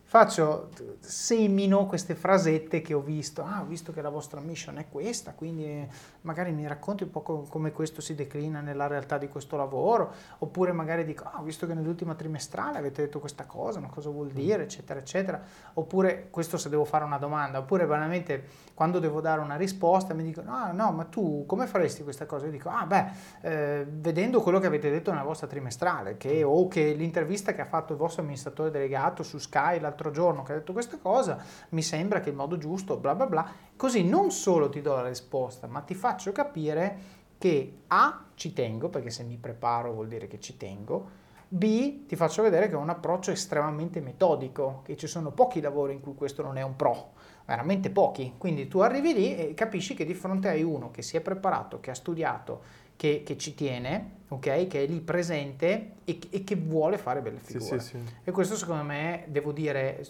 faccio, 0.08 0.70
semino 1.00 1.88
queste 1.88 2.16
frasette 2.16 2.82
che 2.82 2.94
ho 2.94 3.02
visto, 3.02 3.44
ah 3.44 3.62
ho 3.62 3.66
visto 3.66 3.92
che 3.92 4.02
la 4.02 4.10
vostra 4.10 4.40
mission 4.40 4.78
è 4.78 4.88
questa, 4.88 5.34
quindi 5.34 5.86
magari 6.22 6.52
mi 6.52 6.68
racconti 6.68 7.04
un 7.04 7.10
po' 7.10 7.22
come 7.22 7.72
questo 7.72 8.02
si 8.02 8.16
declina 8.16 8.62
nella 8.62 8.88
realtà 8.88 9.18
di 9.18 9.28
questo 9.28 9.58
lavoro, 9.58 10.14
oppure 10.38 10.72
magari 10.72 11.04
dico, 11.06 11.24
ah 11.24 11.40
ho 11.40 11.44
visto 11.44 11.68
che 11.68 11.74
nell'ultima 11.74 12.16
trimestrale 12.16 12.78
avete 12.78 13.02
detto 13.02 13.20
questa 13.20 13.46
cosa, 13.46 13.80
ma 13.80 13.88
cosa 13.90 14.10
vuol 14.10 14.30
dire, 14.30 14.64
eccetera, 14.64 15.00
eccetera, 15.00 15.42
oppure 15.74 16.28
questo 16.30 16.58
se 16.58 16.70
devo 16.70 16.86
fare 16.86 17.04
una 17.04 17.18
domanda, 17.18 17.60
oppure 17.60 17.86
banalmente 17.86 18.44
quando 18.74 19.00
devo 19.00 19.22
dare 19.22 19.42
una 19.42 19.56
risposta 19.56 20.14
mi 20.14 20.24
dicono, 20.24 20.54
ah 20.54 20.72
no, 20.72 20.92
ma 20.92 21.06
tu 21.06 21.46
come 21.46 21.66
faresti 21.68 22.04
questa 22.04 22.26
cosa? 22.26 22.46
Io 22.46 22.52
dico, 22.52 22.70
ah 22.70 22.86
beh, 22.86 23.06
eh, 23.42 23.88
vedendo 23.90 24.42
quello 24.42 24.60
che 24.60 24.68
avete 24.68 24.90
detto 24.90 25.12
nella 25.12 25.24
vostra 25.24 25.48
trimestrale, 25.48 26.18
che, 26.18 26.44
o 26.44 26.68
che 26.68 26.94
l'intervista 26.94 27.54
che 27.54 27.62
ha 27.62 27.66
fatto 27.66 27.94
il 27.94 28.00
vostro 28.00 28.22
amministratore 28.22 28.72
delegato 28.72 29.24
su 29.24 29.38
Sky 29.38 29.80
l'altro 29.80 30.05
l'altro 30.06 30.12
giorno 30.12 30.44
che 30.44 30.52
ha 30.52 30.56
detto 30.56 30.74
questa 30.74 30.98
cosa, 30.98 31.38
mi 31.70 31.82
sembra 31.82 32.20
che 32.20 32.30
il 32.30 32.36
modo 32.36 32.58
giusto, 32.58 32.98
bla 32.98 33.16
bla 33.16 33.26
bla, 33.26 33.52
così 33.76 34.04
non 34.04 34.32
solo 34.32 34.70
ti 34.70 34.82
do 34.82 34.96
la 34.96 35.08
risposta, 35.08 35.68
ma 35.68 35.82
ti 35.82 35.96
faccio 35.96 36.32
capire 36.32 37.24
che 37.38 37.80
A, 37.88 38.26
ci 38.36 38.54
tengo, 38.54 38.90
perché 38.90 39.10
se 39.10 39.24
mi 39.24 39.38
preparo 39.38 39.94
vuol 39.94 40.08
dire 40.08 40.28
che 40.28 40.40
ci 40.40 40.58
tengo, 40.58 41.24
B, 41.48 42.06
ti 42.06 42.16
faccio 42.16 42.42
vedere 42.42 42.68
che 42.68 42.74
è 42.74 42.78
un 42.78 42.90
approccio 42.90 43.32
estremamente 43.32 44.02
metodico, 44.02 44.82
che 44.84 44.98
ci 44.98 45.08
sono 45.08 45.32
pochi 45.32 45.62
lavori 45.62 45.94
in 45.94 46.02
cui 46.02 46.16
questo 46.16 46.42
non 46.42 46.58
è 46.58 46.64
un 46.64 46.76
pro, 46.76 47.14
veramente 47.46 47.92
pochi. 47.92 48.34
Quindi 48.38 48.68
tu 48.68 48.80
arrivi 48.80 49.14
lì 49.14 49.36
e 49.36 49.54
capisci 49.54 49.94
che 49.94 50.06
di 50.06 50.16
fronte 50.16 50.50
hai 50.50 50.64
uno 50.64 50.92
che 50.92 51.02
si 51.02 51.18
è 51.18 51.22
preparato, 51.22 51.80
che 51.80 51.92
ha 51.92 51.96
studiato, 51.96 52.62
che, 52.96 53.24
che, 53.26 53.38
ci 53.38 53.54
tiene, 53.54 54.12
okay? 54.30 54.68
che 54.68 54.84
è 54.84 54.88
lì 54.88 55.00
presente 55.00 55.92
e, 56.06 56.20
e, 56.30 56.44
che 56.44 56.56
vuole 56.56 56.98
fare 56.98 57.22
belle 57.22 57.40
figure. 57.40 57.80
Sì, 57.80 57.88
sì, 57.88 57.98
sì. 57.98 58.14
E 58.24 58.32
questo 58.32 58.56
secondo 58.56 58.84
me, 58.84 59.26
devo 59.28 59.52
dire, 59.52 60.06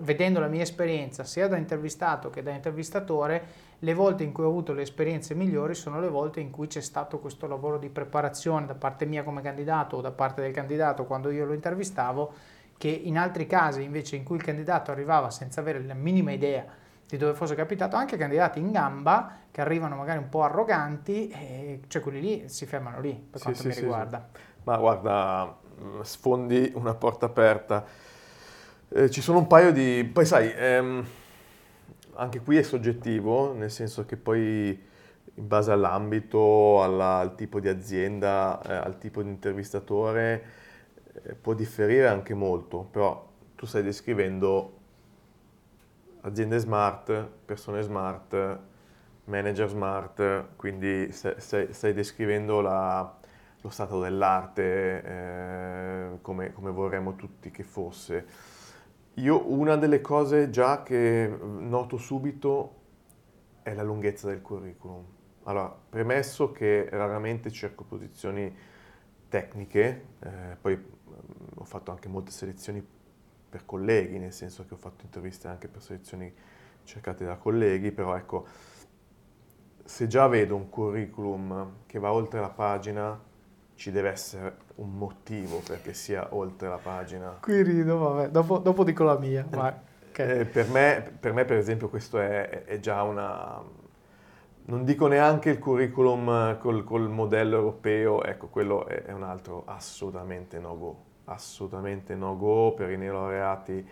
vedendo 0.00 0.40
la 0.40 0.48
mia 0.48 0.62
esperienza 0.62 1.24
sia 1.24 1.48
da 1.48 1.56
intervistato 1.56 2.30
che 2.30 2.42
da 2.42 2.52
intervistatore, 2.52 3.72
le 3.78 3.94
volte 3.94 4.22
in 4.22 4.32
cui 4.32 4.44
ho 4.44 4.48
avuto 4.48 4.72
le 4.72 4.82
esperienze 4.82 5.34
migliori 5.34 5.74
sono 5.74 6.00
le 6.00 6.08
volte 6.08 6.40
in 6.40 6.50
cui 6.50 6.66
c'è 6.66 6.80
stato 6.80 7.18
questo 7.18 7.46
lavoro 7.46 7.78
di 7.78 7.88
preparazione 7.88 8.66
da 8.66 8.74
parte 8.74 9.04
mia 9.04 9.22
come 9.22 9.42
candidato 9.42 9.96
o 9.96 10.00
da 10.00 10.10
parte 10.10 10.40
del 10.40 10.52
candidato 10.52 11.04
quando 11.04 11.30
io 11.30 11.44
lo 11.44 11.52
intervistavo, 11.52 12.32
che 12.76 12.88
in 12.88 13.18
altri 13.18 13.46
casi 13.46 13.82
invece 13.82 14.16
in 14.16 14.24
cui 14.24 14.36
il 14.36 14.42
candidato 14.42 14.90
arrivava 14.90 15.30
senza 15.30 15.60
avere 15.60 15.82
la 15.82 15.94
minima 15.94 16.32
idea 16.32 16.82
di 17.06 17.16
dove 17.16 17.34
fosse 17.34 17.54
capitato, 17.54 17.96
anche 17.96 18.16
candidati 18.16 18.58
in 18.58 18.72
gamba 18.72 19.38
che 19.50 19.60
arrivano 19.60 19.96
magari 19.96 20.18
un 20.18 20.28
po' 20.28 20.42
arroganti, 20.42 21.28
e 21.28 21.80
cioè 21.88 22.02
quelli 22.02 22.20
lì 22.20 22.48
si 22.48 22.66
fermano 22.66 23.00
lì 23.00 23.14
per 23.14 23.40
quanto 23.40 23.60
sì, 23.60 23.68
mi 23.68 23.72
sì, 23.72 23.80
riguarda. 23.80 24.28
Sì, 24.32 24.40
Ma 24.64 24.76
guarda, 24.78 25.56
mm, 25.80 26.00
sfondi 26.00 26.72
una 26.74 26.94
porta 26.94 27.26
aperta. 27.26 27.84
Eh, 28.88 29.10
ci 29.10 29.20
sono 29.20 29.38
un 29.38 29.46
paio 29.46 29.72
di... 29.72 30.08
Poi 30.12 30.24
sai, 30.24 30.52
ehm, 30.56 31.06
anche 32.14 32.40
qui 32.40 32.56
è 32.56 32.62
soggettivo, 32.62 33.52
nel 33.52 33.70
senso 33.70 34.04
che 34.04 34.16
poi 34.16 34.92
in 35.36 35.48
base 35.48 35.72
all'ambito, 35.72 36.82
alla, 36.82 37.18
al 37.18 37.34
tipo 37.34 37.60
di 37.60 37.68
azienda, 37.68 38.60
eh, 38.62 38.74
al 38.74 38.98
tipo 38.98 39.22
di 39.22 39.28
intervistatore, 39.28 40.44
eh, 41.24 41.34
può 41.34 41.54
differire 41.54 42.06
anche 42.06 42.34
molto, 42.34 42.86
però 42.90 43.28
tu 43.56 43.66
stai 43.66 43.82
descrivendo 43.82 44.73
aziende 46.24 46.58
smart, 46.58 47.28
persone 47.44 47.82
smart, 47.82 48.58
manager 49.24 49.68
smart, 49.68 50.56
quindi 50.56 51.10
stai, 51.12 51.72
stai 51.72 51.92
descrivendo 51.92 52.60
la, 52.60 53.18
lo 53.60 53.68
stato 53.70 54.00
dell'arte 54.00 55.02
eh, 55.02 56.18
come, 56.20 56.52
come, 56.52 56.70
vorremmo 56.70 57.14
tutti 57.14 57.50
che 57.50 57.62
fosse. 57.62 58.26
Io 59.14 59.50
una 59.50 59.76
delle 59.76 60.00
cose 60.00 60.50
già 60.50 60.82
che 60.82 61.32
noto 61.40 61.96
subito 61.96 62.82
è 63.62 63.72
la 63.74 63.82
lunghezza 63.82 64.26
del 64.26 64.42
curriculum. 64.42 65.04
Allora, 65.44 65.74
premesso 65.90 66.52
che 66.52 66.88
raramente 66.90 67.50
cerco 67.50 67.84
posizioni 67.84 68.54
tecniche, 69.28 70.04
eh, 70.20 70.56
poi 70.60 70.92
ho 71.54 71.64
fatto 71.64 71.90
anche 71.90 72.08
molte 72.08 72.30
selezioni 72.30 72.84
per 73.54 73.64
colleghi, 73.66 74.18
nel 74.18 74.32
senso 74.32 74.64
che 74.66 74.74
ho 74.74 74.76
fatto 74.76 75.04
interviste 75.04 75.46
anche 75.46 75.68
per 75.68 75.80
selezioni 75.80 76.34
cercate 76.82 77.24
da 77.24 77.36
colleghi, 77.36 77.92
però 77.92 78.16
ecco, 78.16 78.46
se 79.84 80.08
già 80.08 80.26
vedo 80.26 80.56
un 80.56 80.68
curriculum 80.68 81.84
che 81.86 82.00
va 82.00 82.10
oltre 82.12 82.40
la 82.40 82.48
pagina, 82.48 83.16
ci 83.76 83.92
deve 83.92 84.10
essere 84.10 84.56
un 84.76 84.98
motivo 84.98 85.60
perché 85.64 85.94
sia 85.94 86.34
oltre 86.34 86.68
la 86.68 86.78
pagina. 86.78 87.38
Qui 87.40 87.62
rido, 87.62 87.96
vabbè, 87.98 88.30
dopo, 88.30 88.58
dopo 88.58 88.82
dico 88.82 89.04
la 89.04 89.18
mia. 89.18 89.46
Eh, 89.48 89.74
okay. 90.08 90.40
eh, 90.40 90.44
per, 90.46 90.68
me, 90.68 91.12
per, 91.20 91.32
me, 91.32 91.44
per 91.44 91.56
esempio, 91.56 91.88
questo 91.88 92.18
è, 92.18 92.64
è, 92.64 92.80
già 92.80 93.04
una... 93.04 93.62
Non 94.66 94.84
dico 94.84 95.06
neanche 95.06 95.50
il 95.50 95.60
curriculum 95.60 96.58
col, 96.58 96.82
col 96.82 97.08
modello 97.08 97.54
europeo, 97.54 98.24
ecco, 98.24 98.48
quello 98.48 98.88
è, 98.88 99.04
è 99.04 99.12
un 99.12 99.22
altro 99.22 99.62
assolutamente 99.66 100.58
no 100.58 100.76
go 100.76 101.12
assolutamente 101.24 102.14
no 102.14 102.36
go 102.36 102.72
per 102.74 102.90
i 102.90 102.96
neolaureati. 102.96 103.88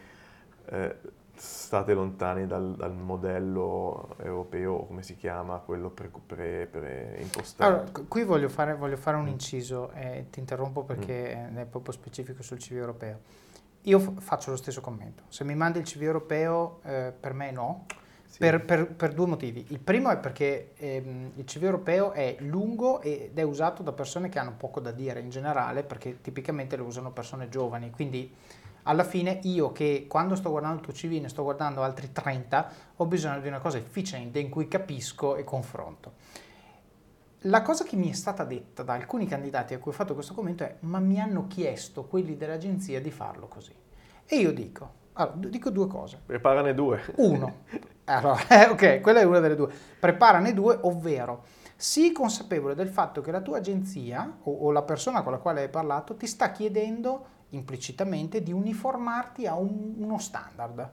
Eh, 0.65 0.97
state 1.35 1.93
lontani 1.95 2.47
dal, 2.47 2.77
dal, 2.77 2.95
modello 2.95 4.15
europeo, 4.19 4.85
come 4.85 5.03
si 5.03 5.17
chiama, 5.17 5.59
quello 5.59 5.91
pre, 5.91 6.11
pre, 6.25 6.67
pre 6.67 7.17
impostato. 7.21 7.69
Allora, 7.69 7.91
qui 8.07 8.23
voglio 8.23 8.49
fare, 8.49 8.75
voglio 8.75 8.97
fare 8.97 9.17
un 9.17 9.25
mm. 9.25 9.29
inciso 9.29 9.91
e 9.93 10.27
ti 10.31 10.39
interrompo 10.39 10.85
perché 10.85 11.49
mm. 11.51 11.57
è 11.57 11.65
proprio 11.65 11.93
specifico 11.93 12.43
sul 12.43 12.59
CV 12.59 12.77
europeo. 12.77 13.21
Io 13.83 13.99
f- 13.99 14.21
faccio 14.21 14.51
lo 14.51 14.57
stesso 14.57 14.81
commento. 14.81 15.25
Se 15.29 15.43
mi 15.43 15.55
mandi 15.57 15.79
il 15.79 15.85
CV 15.85 16.03
europeo, 16.03 16.81
eh, 16.85 17.13
per 17.19 17.33
me 17.33 17.51
no, 17.51 17.87
sì. 18.33 18.39
Per, 18.39 18.65
per, 18.65 18.87
per, 18.87 19.13
due 19.13 19.27
motivi. 19.27 19.67
Il 19.69 19.79
primo 19.79 20.09
è 20.09 20.17
perché 20.17 20.73
ehm, 20.77 21.33
il 21.35 21.45
CV 21.45 21.65
europeo 21.65 22.13
è 22.13 22.37
lungo 22.39 23.03
ed 23.03 23.39
è 23.39 23.43
usato 23.43 23.83
da 23.83 23.93
persone 23.93 24.31
che 24.31 24.39
hanno 24.39 24.55
poco 24.57 24.81
da 24.81 24.91
dire 24.91 25.21
in 25.21 25.29
generale, 25.29 25.83
perché 25.83 26.23
tipicamente 26.23 26.77
lo 26.77 26.85
usano 26.85 27.13
persone 27.13 27.51
giovani. 27.51 27.91
Quindi 27.91 28.35
alla 28.85 29.05
fine 29.05 29.41
io 29.43 29.71
che 29.73 30.07
quando 30.09 30.35
sto 30.35 30.49
guardando 30.49 30.79
il 30.79 30.83
tuo 30.83 30.95
CV 30.95 31.21
ne 31.21 31.29
sto 31.29 31.43
guardando 31.43 31.83
altri 31.83 32.11
30, 32.11 32.73
ho 32.97 33.05
bisogno 33.05 33.39
di 33.39 33.49
una 33.49 33.59
cosa 33.59 33.77
efficiente 33.77 34.39
in 34.39 34.49
cui 34.49 34.67
capisco 34.67 35.37
e 35.37 35.45
confronto. 35.45 36.13
La 37.47 37.61
cosa 37.61 37.85
che 37.85 37.97
mi 37.97 38.09
è 38.09 38.15
stata 38.15 38.45
detta 38.45 38.83
da 38.83 38.95
alcuni 38.95 39.27
candidati 39.27 39.75
a 39.75 39.79
cui 39.79 39.91
ho 39.91 39.95
fatto 39.95 40.15
questo 40.15 40.33
commento 40.33 40.65
è 40.65 40.77
ma 40.81 41.01
mi 41.01 41.21
hanno 41.21 41.49
chiesto 41.49 42.05
quelli 42.05 42.39
dell'agenzia 42.39 42.99
di 42.99 43.11
farlo 43.11 43.47
così. 43.47 43.75
E 44.25 44.37
io 44.37 44.55
dico, 44.55 45.01
allora, 45.13 45.37
dico 45.37 45.69
due 45.69 45.87
cose. 45.87 46.19
Preparane 46.25 46.73
due. 46.73 47.03
Uno, 47.17 47.65
allora, 48.13 48.47
eh, 48.49 48.69
ok, 48.69 49.01
quella 49.01 49.21
è 49.21 49.25
una 49.25 49.41
delle 49.41 49.57
due. 49.57 49.73
Preparane 49.99 50.55
due, 50.55 50.79
ovvero 50.83 51.45
sii 51.83 52.13
consapevole 52.13 52.77
del 52.77 52.87
fatto 52.87 53.21
che 53.21 53.33
la 53.33 53.41
tua 53.41 53.57
agenzia 53.57 54.39
o, 54.43 54.53
o, 54.53 54.71
la 54.71 54.83
persona 54.83 55.23
con 55.23 55.33
la 55.33 55.39
quale 55.39 55.63
hai 55.63 55.69
parlato 55.69 56.15
ti 56.15 56.29
sta 56.29 56.53
chiedendo 56.53 57.27
implicitamente 57.49 58.41
di 58.41 58.53
uniformarti 58.53 59.49
a 59.49 59.57
un, 59.57 59.95
uno 59.97 60.19
standard. 60.19 60.91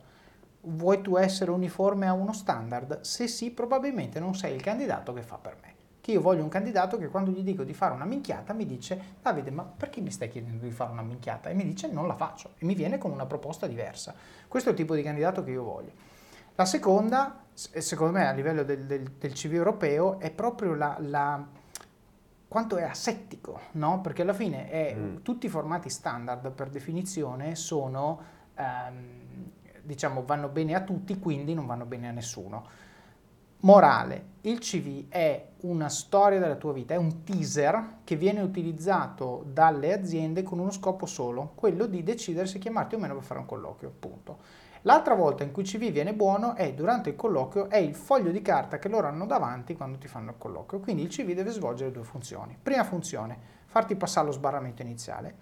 Vuoi 0.62 1.02
tu 1.02 1.16
essere 1.16 1.52
uniforme 1.52 2.08
a 2.08 2.14
uno 2.14 2.34
standard? 2.34 3.02
Se 3.02 3.28
sì, 3.28 3.52
probabilmente 3.52 4.20
non 4.20 4.34
sei 4.34 4.56
il 4.56 4.64
candidato 4.64 5.14
che 5.14 5.22
fa 5.22 5.36
per 5.36 5.58
me. 5.62 5.76
Che 6.02 6.12
io 6.12 6.22
voglio 6.22 6.42
un 6.42 6.50
candidato 6.50 6.98
che 6.98 7.10
quando 7.10 7.30
gli 7.30 7.44
dico 7.44 7.64
di 7.64 7.76
fare 7.76 7.94
una 7.94 8.06
minchiata 8.06 8.54
mi 8.54 8.66
dice 8.66 9.00
Davide, 9.22 9.52
ma 9.52 9.64
perché 9.64 10.02
mi 10.02 10.10
stai 10.10 10.30
chiedendo 10.30 10.66
di 10.66 10.72
fare 10.72 10.92
una 10.92 11.04
minchiata? 11.04 11.50
E 11.50 11.54
mi 11.54 11.66
dice 11.66 11.88
non 11.88 12.08
la 12.08 12.16
faccio 12.16 12.54
e 12.58 12.66
mi 12.66 12.74
viene 12.74 12.98
con 12.98 13.12
una 13.12 13.28
proposta 13.28 13.68
diversa. 13.68 14.16
Questo 14.48 14.70
è 14.70 14.72
il 14.72 14.78
tipo 14.78 14.96
di 14.96 15.04
candidato 15.04 15.44
che 15.44 15.52
io 15.52 15.64
voglio. 15.64 15.92
La 16.60 16.66
seconda, 16.66 17.46
secondo 17.54 18.12
me 18.12 18.28
a 18.28 18.34
livello 18.34 18.64
del, 18.64 18.84
del, 18.84 19.12
del 19.18 19.32
CV 19.32 19.54
europeo, 19.54 20.20
è 20.20 20.30
proprio 20.30 20.74
la, 20.74 20.98
la, 21.00 21.42
quanto 22.50 22.76
è 22.76 22.84
asettico, 22.84 23.62
no? 23.72 24.02
Perché 24.02 24.24
alla 24.24 24.34
fine 24.34 24.70
è, 24.70 24.94
mm. 24.94 25.16
tutti 25.22 25.46
i 25.46 25.50
formati 25.50 25.90
standard 25.90 26.52
per 26.52 26.68
definizione 26.70 27.56
sono, 27.56 28.22
ehm, 28.56 29.52
diciamo, 29.84 30.26
vanno 30.26 30.50
bene 30.50 30.76
a 30.76 30.82
tutti, 30.82 31.18
quindi 31.18 31.54
non 31.54 31.66
vanno 31.66 31.86
bene 31.86 32.10
a 32.10 32.12
nessuno. 32.12 32.68
Morale, 33.62 34.26
il 34.42 34.60
CV 34.60 35.08
è 35.08 35.52
una 35.62 35.88
storia 35.88 36.40
della 36.40 36.58
tua 36.58 36.74
vita, 36.74 36.94
è 36.94 36.98
un 36.98 37.24
teaser 37.24 38.00
che 38.04 38.18
viene 38.18 38.42
utilizzato 38.42 39.46
dalle 39.48 39.94
aziende 39.94 40.44
con 40.44 40.60
uno 40.60 40.72
scopo 40.72 41.06
solo, 41.06 41.54
quello 41.56 41.86
di 41.86 42.04
decidere 42.04 42.48
se 42.48 42.60
chiamarti 42.60 42.96
o 42.96 43.00
meno 43.00 43.14
per 43.14 43.24
fare 43.24 43.40
un 43.40 43.46
colloquio, 43.46 43.94
punto. 43.98 44.68
L'altra 44.84 45.14
volta 45.14 45.44
in 45.44 45.52
cui 45.52 45.64
CV 45.64 45.92
viene 45.92 46.14
buono 46.14 46.56
è 46.56 46.74
durante 46.74 47.10
il 47.10 47.16
colloquio, 47.16 47.70
è 47.70 47.78
il 47.78 47.96
foglio 47.96 48.32
di 48.32 48.42
carta 48.42 48.80
che 48.80 48.88
loro 48.88 49.08
hanno 49.08 49.26
davanti 49.26 49.76
quando 49.76 49.98
ti 49.98 50.08
fanno 50.08 50.32
il 50.32 50.38
colloquio. 50.38 50.80
Quindi 50.80 51.02
il 51.04 51.10
CV 51.10 51.34
deve 51.34 51.50
svolgere 51.52 51.92
due 51.92 52.04
funzioni. 52.04 52.58
Prima 52.62 52.84
funzione, 52.84 53.38
farti 53.66 53.96
passare 53.96 54.28
lo 54.28 54.32
sbarramento 54.32 54.82
iniziale 54.82 55.36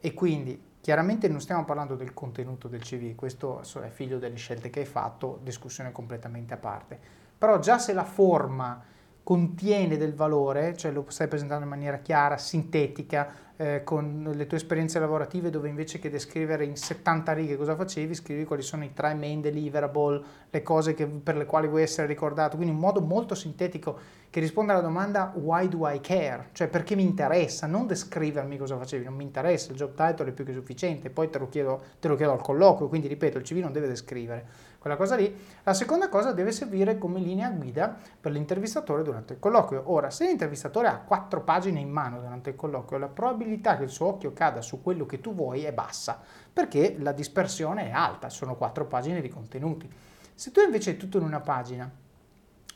e 0.00 0.14
quindi 0.14 0.72
chiaramente 0.80 1.28
non 1.28 1.40
stiamo 1.40 1.64
parlando 1.64 1.96
del 1.96 2.12
contenuto 2.12 2.68
del 2.68 2.82
CV, 2.82 3.14
questo 3.14 3.62
è 3.62 3.88
figlio 3.88 4.18
delle 4.18 4.36
scelte 4.36 4.70
che 4.70 4.80
hai 4.80 4.86
fatto, 4.86 5.40
discussione 5.42 5.92
completamente 5.92 6.54
a 6.54 6.58
parte, 6.58 7.00
però 7.36 7.58
già 7.58 7.78
se 7.78 7.94
la 7.94 8.04
forma 8.04 8.92
contiene 9.24 9.96
del 9.96 10.14
valore, 10.14 10.76
cioè 10.76 10.92
lo 10.92 11.06
stai 11.08 11.28
presentando 11.28 11.64
in 11.64 11.70
maniera 11.70 11.96
chiara, 11.96 12.36
sintetica, 12.36 13.44
eh, 13.56 13.82
con 13.84 14.32
le 14.34 14.46
tue 14.46 14.56
esperienze 14.56 14.98
lavorative 14.98 15.48
dove 15.48 15.68
invece 15.68 15.98
che 15.98 16.10
descrivere 16.10 16.64
in 16.64 16.76
70 16.76 17.32
righe 17.32 17.56
cosa 17.56 17.74
facevi, 17.74 18.14
scrivi 18.14 18.44
quali 18.44 18.62
sono 18.62 18.84
i 18.84 18.92
tre 18.92 19.14
main 19.14 19.40
deliverable, 19.40 20.22
le 20.50 20.62
cose 20.62 20.92
che, 20.92 21.06
per 21.06 21.36
le 21.36 21.46
quali 21.46 21.68
vuoi 21.68 21.82
essere 21.82 22.06
ricordato, 22.06 22.56
quindi 22.56 22.74
in 22.74 22.80
modo 22.80 23.00
molto 23.00 23.34
sintetico 23.34 23.98
che 24.28 24.40
risponde 24.40 24.72
alla 24.72 24.80
domanda 24.80 25.32
why 25.36 25.68
do 25.68 25.88
I 25.88 26.00
care? 26.00 26.48
Cioè 26.52 26.66
perché 26.66 26.96
mi 26.96 27.04
interessa, 27.04 27.68
non 27.68 27.86
descrivermi 27.86 28.58
cosa 28.58 28.76
facevi, 28.76 29.04
non 29.04 29.14
mi 29.14 29.22
interessa, 29.22 29.70
il 29.70 29.76
job 29.76 29.94
title 29.94 30.30
è 30.30 30.32
più 30.32 30.44
che 30.44 30.52
sufficiente, 30.52 31.08
poi 31.08 31.30
te 31.30 31.38
lo 31.38 31.48
chiedo, 31.48 31.80
te 32.00 32.08
lo 32.08 32.16
chiedo 32.16 32.32
al 32.32 32.42
colloquio, 32.42 32.88
quindi 32.88 33.06
ripeto, 33.06 33.38
il 33.38 33.44
CV 33.44 33.58
non 33.58 33.72
deve 33.72 33.86
descrivere 33.86 34.72
quella 34.84 34.98
cosa 34.98 35.16
lì. 35.16 35.34
La 35.62 35.72
seconda 35.72 36.10
cosa 36.10 36.32
deve 36.32 36.52
servire 36.52 36.98
come 36.98 37.18
linea 37.18 37.48
guida 37.48 37.96
per 38.20 38.32
l'intervistatore 38.32 39.02
durante 39.02 39.32
il 39.32 39.38
colloquio. 39.38 39.84
Ora, 39.86 40.10
se 40.10 40.26
l'intervistatore 40.26 40.88
ha 40.88 40.98
quattro 40.98 41.40
pagine 41.40 41.80
in 41.80 41.88
mano 41.88 42.20
durante 42.20 42.50
il 42.50 42.56
colloquio, 42.56 42.98
la 42.98 43.08
probabilità 43.08 43.78
che 43.78 43.84
il 43.84 43.88
suo 43.88 44.08
occhio 44.08 44.34
cada 44.34 44.60
su 44.60 44.82
quello 44.82 45.06
che 45.06 45.20
tu 45.20 45.34
vuoi 45.34 45.64
è 45.64 45.72
bassa, 45.72 46.20
perché 46.52 46.96
la 46.98 47.12
dispersione 47.12 47.86
è 47.86 47.92
alta, 47.92 48.28
sono 48.28 48.56
quattro 48.56 48.84
pagine 48.84 49.22
di 49.22 49.30
contenuti. 49.30 49.90
Se 50.34 50.50
tu 50.50 50.60
invece 50.60 50.90
hai 50.90 50.96
tutto 50.98 51.16
in 51.16 51.24
una 51.24 51.40
pagina, 51.40 51.90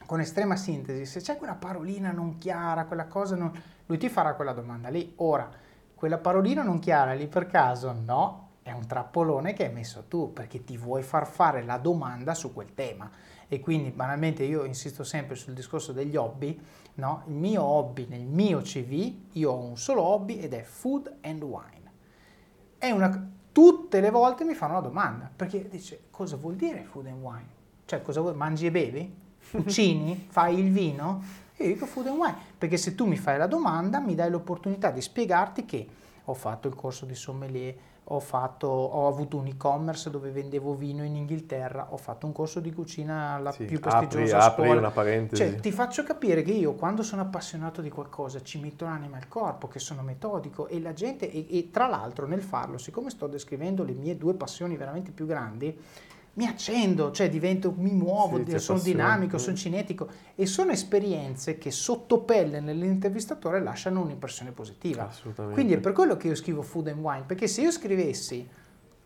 con 0.07 0.21
estrema 0.21 0.57
sintesi, 0.57 1.05
se 1.05 1.21
c'è 1.21 1.37
quella 1.37 1.57
parolina 1.57 2.11
non 2.11 2.38
chiara, 2.38 2.87
quella 2.87 3.05
cosa 3.05 3.37
non... 3.37 3.53
lui 3.85 3.99
ti 3.99 4.09
farà 4.09 4.33
quella 4.33 4.55
domanda 4.55 4.88
lì. 4.88 5.12
Ora, 5.16 5.47
quella 5.94 6.16
parolina 6.16 6.62
non 6.62 6.79
chiara 6.79 7.12
lì 7.12 7.27
per 7.27 7.47
caso? 7.49 7.92
No, 7.92 8.47
è 8.68 8.72
un 8.72 8.87
trappolone 8.87 9.52
che 9.52 9.66
hai 9.66 9.72
messo 9.72 10.04
tu 10.09 10.33
perché 10.33 10.64
ti 10.64 10.76
vuoi 10.76 11.02
far 11.02 11.26
fare 11.26 11.62
la 11.62 11.78
domanda 11.78 12.35
su 12.35 12.52
quel 12.52 12.74
tema. 12.74 13.11
E 13.48 13.61
quindi 13.61 13.90
banalmente 13.90 14.44
io 14.44 14.64
insisto 14.64 15.04
sempre 15.04 15.35
sul 15.35 15.54
discorso 15.54 15.92
degli 15.92 16.16
hobby, 16.16 16.61
no? 16.94 17.22
Il 17.26 17.35
mio 17.35 17.62
hobby 17.62 18.07
nel 18.09 18.26
mio 18.26 18.61
CV, 18.61 19.14
io 19.33 19.50
ho 19.50 19.59
un 19.59 19.76
solo 19.76 20.02
hobby 20.02 20.38
ed 20.38 20.52
è 20.52 20.62
food 20.62 21.16
and 21.22 21.42
wine. 21.42 21.92
È 22.76 22.90
una, 22.90 23.31
tutte 23.50 24.00
le 24.00 24.11
volte 24.11 24.44
mi 24.44 24.54
fanno 24.54 24.74
la 24.74 24.81
domanda 24.81 25.31
perché 25.35 25.68
dice 25.68 26.04
cosa 26.11 26.37
vuol 26.37 26.57
dire 26.57 26.85
food 26.85 27.07
and 27.07 27.22
wine? 27.22 27.57
Cioè 27.87 28.02
cosa 28.02 28.20
vuoi, 28.20 28.35
mangi 28.35 28.66
e 28.66 28.70
bevi? 28.70 29.16
Cucini? 29.50 30.26
fai 30.28 30.59
il 30.59 30.70
vino? 30.70 31.46
io 31.61 31.66
dico 31.66 31.87
food 31.87 32.07
and 32.07 32.18
wine 32.18 32.37
perché 32.57 32.76
se 32.76 32.94
tu 32.94 33.07
mi 33.07 33.16
fai 33.16 33.38
la 33.38 33.46
domanda 33.46 33.98
mi 33.98 34.14
dai 34.14 34.31
l'opportunità 34.31 34.90
di 34.90 35.00
spiegarti 35.00 35.64
che 35.64 35.88
ho 36.31 36.35
fatto 36.35 36.68
il 36.68 36.74
corso 36.74 37.07
di 37.07 37.14
sommelier, 37.14 37.74
ho, 38.11 38.21
fatto, 38.21 38.66
ho 38.66 39.07
avuto 39.07 39.37
un 39.37 39.47
e-commerce 39.47 40.11
dove 40.11 40.31
vendevo 40.31 40.75
vino 40.75 41.05
in 41.05 41.16
Inghilterra, 41.16 41.88
ho 41.90 41.97
fatto 41.97 42.27
un 42.27 42.33
corso 42.33 42.61
di 42.61 42.73
cucina 42.73 43.35
alla 43.35 43.53
sì, 43.53 43.64
più 43.64 43.81
prestigiosa 43.81 44.38
apri, 44.38 44.55
scuola. 44.55 44.68
Apri 44.68 44.79
una 44.79 44.90
parentesi. 44.90 45.42
Cioè, 45.42 45.61
ti 45.61 45.71
faccio 45.73 46.03
capire 46.05 46.42
che 46.42 46.53
io 46.53 46.75
quando 46.75 47.03
sono 47.03 47.23
appassionato 47.23 47.83
di 47.83 47.90
qualcosa 47.90 48.42
ci 48.42 48.59
metto 48.59 48.85
l'anima 48.85 49.16
al 49.16 49.29
corpo, 49.29 49.68
che 49.68 49.79
sono 49.79 50.03
metodico 50.03 50.68
e 50.68 50.81
la 50.81 50.92
gente, 50.92 51.31
e, 51.31 51.47
e 51.51 51.71
tra 51.71 51.87
l'altro 51.87 52.27
nel 52.27 52.42
farlo, 52.42 52.79
siccome 52.79 53.11
sto 53.11 53.27
descrivendo 53.27 53.85
le 53.85 53.92
mie 53.92 54.16
due 54.16 54.35
passioni 54.35 54.77
veramente 54.77 55.11
più 55.11 55.27
grandi, 55.27 55.79
mi 56.38 56.46
accendo, 56.46 57.11
cioè 57.11 57.29
divento, 57.29 57.74
mi 57.77 57.90
muovo, 57.90 58.40
sì, 58.46 58.59
sono 58.61 58.79
dinamico, 58.79 59.38
sono 59.38 59.57
cinetico 59.57 60.09
e 60.37 60.46
sono 60.46 60.70
esperienze 60.70 61.59
che 61.59 61.72
sotto 61.72 62.20
pelle 62.20 62.61
nell'intervistatore 62.61 63.61
lasciano 63.61 64.03
un'impressione 64.03 64.53
positiva. 64.53 65.11
Quindi 65.53 65.72
è 65.72 65.79
per 65.79 65.90
quello 65.90 66.16
che 66.16 66.29
io 66.29 66.37
scrivo 66.37 66.62
food 66.62 66.87
and 66.87 67.01
wine, 67.01 67.24
perché 67.27 67.48
se 67.48 67.62
io 67.62 67.72
scrivessi 67.72 68.48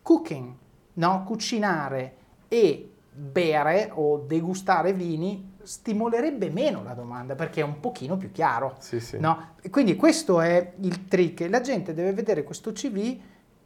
cooking, 0.02 0.52
no, 0.92 1.24
cucinare 1.24 2.16
e 2.48 2.90
bere 3.10 3.90
o 3.94 4.18
degustare 4.18 4.92
vini 4.92 5.52
stimolerebbe 5.62 6.50
meno 6.50 6.82
la 6.82 6.92
domanda 6.92 7.34
perché 7.34 7.62
è 7.62 7.64
un 7.64 7.80
pochino 7.80 8.18
più 8.18 8.30
chiaro. 8.30 8.76
Sì, 8.78 9.00
sì. 9.00 9.18
No? 9.18 9.54
Quindi 9.70 9.96
questo 9.96 10.42
è 10.42 10.74
il 10.80 11.08
trick, 11.08 11.48
la 11.48 11.62
gente 11.62 11.94
deve 11.94 12.12
vedere 12.12 12.42
questo 12.42 12.72
CV 12.72 13.18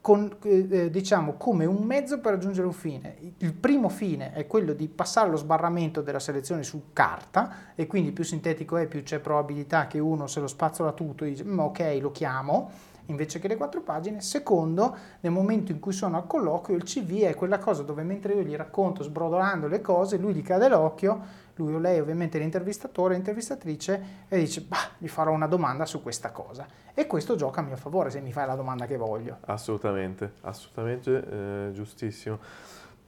con, 0.06 0.36
eh, 0.44 0.68
eh, 0.70 0.88
diciamo 0.88 1.32
come 1.32 1.64
un 1.64 1.82
mezzo 1.82 2.20
per 2.20 2.34
raggiungere 2.34 2.64
un 2.64 2.72
fine. 2.72 3.16
Il 3.38 3.54
primo 3.54 3.88
fine 3.88 4.32
è 4.34 4.46
quello 4.46 4.72
di 4.72 4.86
passare 4.86 5.28
lo 5.28 5.36
sbarramento 5.36 6.00
della 6.00 6.20
selezione 6.20 6.62
su 6.62 6.90
carta 6.92 7.72
e 7.74 7.88
quindi 7.88 8.12
più 8.12 8.22
sintetico 8.22 8.76
è 8.76 8.86
più 8.86 9.02
c'è 9.02 9.18
probabilità 9.18 9.88
che 9.88 9.98
uno 9.98 10.28
se 10.28 10.38
lo 10.38 10.46
spazzola 10.46 10.92
tutto 10.92 11.24
e 11.24 11.30
dice 11.30 11.42
mm, 11.42 11.58
ok 11.58 11.98
lo 12.00 12.12
chiamo 12.12 12.70
invece 13.06 13.40
che 13.40 13.48
le 13.48 13.56
quattro 13.56 13.80
pagine. 13.80 14.20
Secondo, 14.20 14.96
nel 15.18 15.32
momento 15.32 15.72
in 15.72 15.80
cui 15.80 15.92
sono 15.92 16.18
al 16.18 16.28
colloquio 16.28 16.76
il 16.76 16.84
CV 16.84 17.22
è 17.22 17.34
quella 17.34 17.58
cosa 17.58 17.82
dove 17.82 18.04
mentre 18.04 18.34
io 18.34 18.42
gli 18.42 18.54
racconto 18.54 19.02
sbrodolando 19.02 19.66
le 19.66 19.80
cose 19.80 20.18
lui 20.18 20.34
gli 20.34 20.42
cade 20.42 20.68
l'occhio 20.68 21.20
lui 21.56 21.74
o 21.74 21.78
lei 21.78 22.00
ovviamente 22.00 22.38
l'intervistatore, 22.38 23.14
l'intervistatrice 23.14 24.24
e 24.28 24.38
dice 24.38 24.62
bah, 24.62 24.90
gli 24.98 25.08
farò 25.08 25.32
una 25.32 25.46
domanda 25.46 25.86
su 25.86 26.02
questa 26.02 26.30
cosa 26.30 26.66
e 26.94 27.06
questo 27.06 27.34
gioca 27.36 27.60
a 27.60 27.64
mio 27.64 27.76
favore 27.76 28.10
se 28.10 28.20
mi 28.20 28.32
fai 28.32 28.46
la 28.46 28.54
domanda 28.54 28.86
che 28.86 28.96
voglio. 28.96 29.38
Assolutamente, 29.46 30.34
assolutamente 30.42 31.68
eh, 31.68 31.72
giustissimo. 31.72 32.38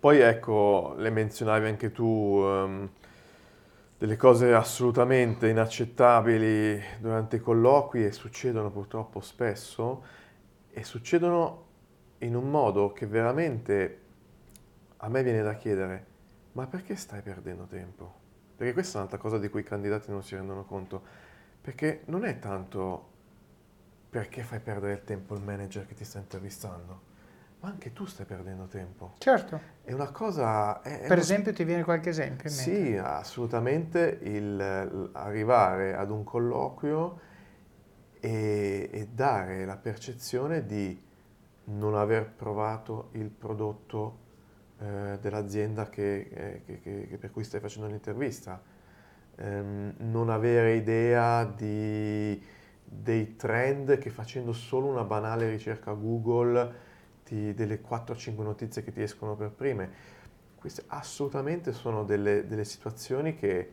Poi 0.01 0.21
ecco, 0.21 0.95
le 0.97 1.11
menzionavi 1.11 1.67
anche 1.67 1.91
tu 1.91 2.05
um, 2.05 2.89
delle 3.99 4.17
cose 4.17 4.55
assolutamente 4.55 5.49
inaccettabili 5.49 6.81
durante 7.01 7.37
i 7.37 7.41
colloqui 7.41 8.05
e 8.05 8.13
succedono 8.13 8.71
purtroppo 8.71 9.21
spesso 9.21 10.05
e 10.71 10.85
succedono 10.85 11.67
in 12.19 12.37
un 12.37 12.49
modo 12.49 12.93
che 12.93 13.07
veramente 13.07 14.01
a 14.99 15.09
me 15.09 15.23
viene 15.23 15.43
da 15.43 15.55
chiedere, 15.55 16.07
ma 16.53 16.67
perché 16.67 16.97
stai 16.97 17.23
perdendo 17.23 17.65
tempo? 17.65 18.17
Perché 18.59 18.73
questa 18.73 18.94
è 18.94 18.97
un'altra 18.97 19.18
cosa 19.18 19.38
di 19.38 19.49
cui 19.49 19.61
i 19.61 19.64
candidati 19.64 20.11
non 20.11 20.25
si 20.25 20.35
rendono 20.35 20.64
conto. 20.64 21.01
Perché 21.61 22.03
non 22.07 22.25
è 22.25 22.40
tanto 22.40 23.07
perché 24.11 24.42
fai 24.42 24.59
perdere 24.59 24.94
il 24.94 25.05
tempo 25.05 25.37
il 25.37 25.42
manager 25.42 25.87
che 25.87 25.94
ti 25.94 26.05
sta 26.05 26.18
intervistando, 26.18 27.03
ma 27.61 27.68
anche 27.68 27.92
tu 27.92 28.05
stai 28.05 28.27
perdendo 28.27 28.64
tempo. 28.64 29.14
Certo. 29.18 29.61
È 29.85 29.92
una 29.92 30.11
cosa... 30.11 30.83
È, 30.83 31.03
è 31.03 31.07
per 31.07 31.18
esempio 31.18 31.53
ti 31.53 31.62
viene 31.62 31.85
qualche 31.85 32.09
esempio? 32.09 32.51
sì, 32.51 32.97
assolutamente. 32.97 34.18
Il, 34.23 35.11
arrivare 35.12 35.94
ad 35.94 36.11
un 36.11 36.25
colloquio 36.25 37.21
e, 38.18 38.88
e 38.90 39.09
dare 39.12 39.64
la 39.64 39.77
percezione 39.77 40.66
di 40.66 41.01
non 41.66 41.94
aver 41.94 42.29
provato 42.29 43.11
il 43.12 43.29
prodotto 43.29 44.27
eh, 44.81 45.19
dell'azienda 45.21 45.88
che, 45.88 46.29
eh, 46.33 46.62
che, 46.64 47.07
che, 47.09 47.17
per 47.19 47.31
cui 47.31 47.45
stai 47.45 47.61
facendo 47.61 47.88
l'intervista, 47.88 48.61
ehm, 49.37 49.95
non 49.99 50.31
avere 50.31 50.77
idea 50.77 51.45
di, 51.45 52.41
dei 52.85 53.37
trend 53.37 53.99
che 53.99 54.11
facendo 54.11 54.53
solo 54.53 54.87
una 54.87 55.05
banale 55.05 55.49
ricerca 55.51 55.93
Google 55.93 56.87
ti, 57.25 57.55
delle 57.55 57.81
4-5 57.81 58.43
notizie 58.43 58.83
che 58.83 58.93
ti 58.93 59.03
escono 59.03 59.35
per 59.37 59.51
prime. 59.51 60.17
Queste 60.55 60.85
assolutamente 60.88 61.73
sono 61.73 62.05
delle, 62.05 62.47
delle 62.47 62.64
situazioni 62.64 63.35
che 63.35 63.73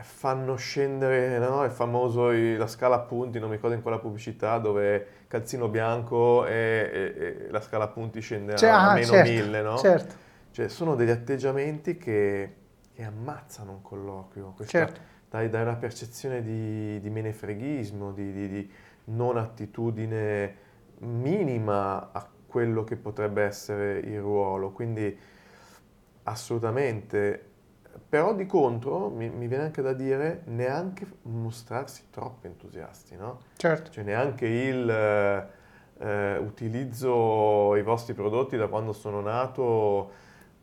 fanno 0.00 0.56
scendere 0.56 1.38
no? 1.38 1.64
il 1.64 1.70
famoso 1.70 2.30
la 2.30 2.66
scala 2.66 2.96
a 2.96 3.00
punti, 3.00 3.38
non 3.38 3.48
mi 3.48 3.56
ricordo 3.56 3.76
in 3.76 3.82
quella 3.82 3.98
pubblicità 3.98 4.58
dove 4.58 5.06
calzino 5.28 5.68
bianco 5.68 6.46
e, 6.46 6.90
e, 6.92 7.14
e 7.16 7.50
la 7.50 7.60
scala 7.60 7.84
a 7.84 7.88
punti 7.88 8.20
scende 8.20 8.56
cioè, 8.56 8.70
a, 8.70 8.80
a, 8.80 8.90
ah, 8.90 8.94
meno 8.94 9.06
certo, 9.06 9.30
mille, 9.30 9.62
no? 9.62 9.78
Certo. 9.78 10.14
Cioè 10.50 10.68
sono 10.68 10.94
degli 10.94 11.10
atteggiamenti 11.10 11.96
che, 11.96 12.54
che 12.92 13.02
ammazzano 13.02 13.72
un 13.72 13.82
colloquio, 13.82 14.52
Questa, 14.56 14.78
certo. 14.78 15.00
dai, 15.30 15.48
dai 15.48 15.62
una 15.62 15.76
percezione 15.76 16.42
di, 16.42 17.00
di 17.00 17.10
menefreghismo, 17.10 18.12
di, 18.12 18.32
di, 18.32 18.48
di 18.48 18.72
non 19.04 19.36
attitudine 19.36 20.68
minima 20.98 22.10
a 22.12 22.26
quello 22.46 22.84
che 22.84 22.96
potrebbe 22.96 23.44
essere 23.44 23.98
il 23.98 24.20
ruolo, 24.20 24.70
quindi 24.72 25.16
assolutamente 26.24 27.49
però 28.08 28.34
di 28.34 28.46
contro 28.46 29.08
mi, 29.08 29.28
mi, 29.28 29.46
viene 29.46 29.64
anche 29.64 29.82
da 29.82 29.92
dire 29.92 30.42
neanche 30.46 31.06
mostrarsi 31.22 32.08
troppo 32.10 32.46
entusiasti, 32.46 33.16
no? 33.16 33.40
Certo. 33.56 33.90
Cioè 33.90 34.04
neanche 34.04 34.46
il 34.46 34.90
eh, 34.90 35.46
eh, 35.98 36.36
utilizzo 36.38 37.76
i 37.76 37.82
vostri 37.82 38.14
prodotti 38.14 38.56
da 38.56 38.66
quando 38.66 38.92
sono 38.92 39.20
nato 39.20 40.10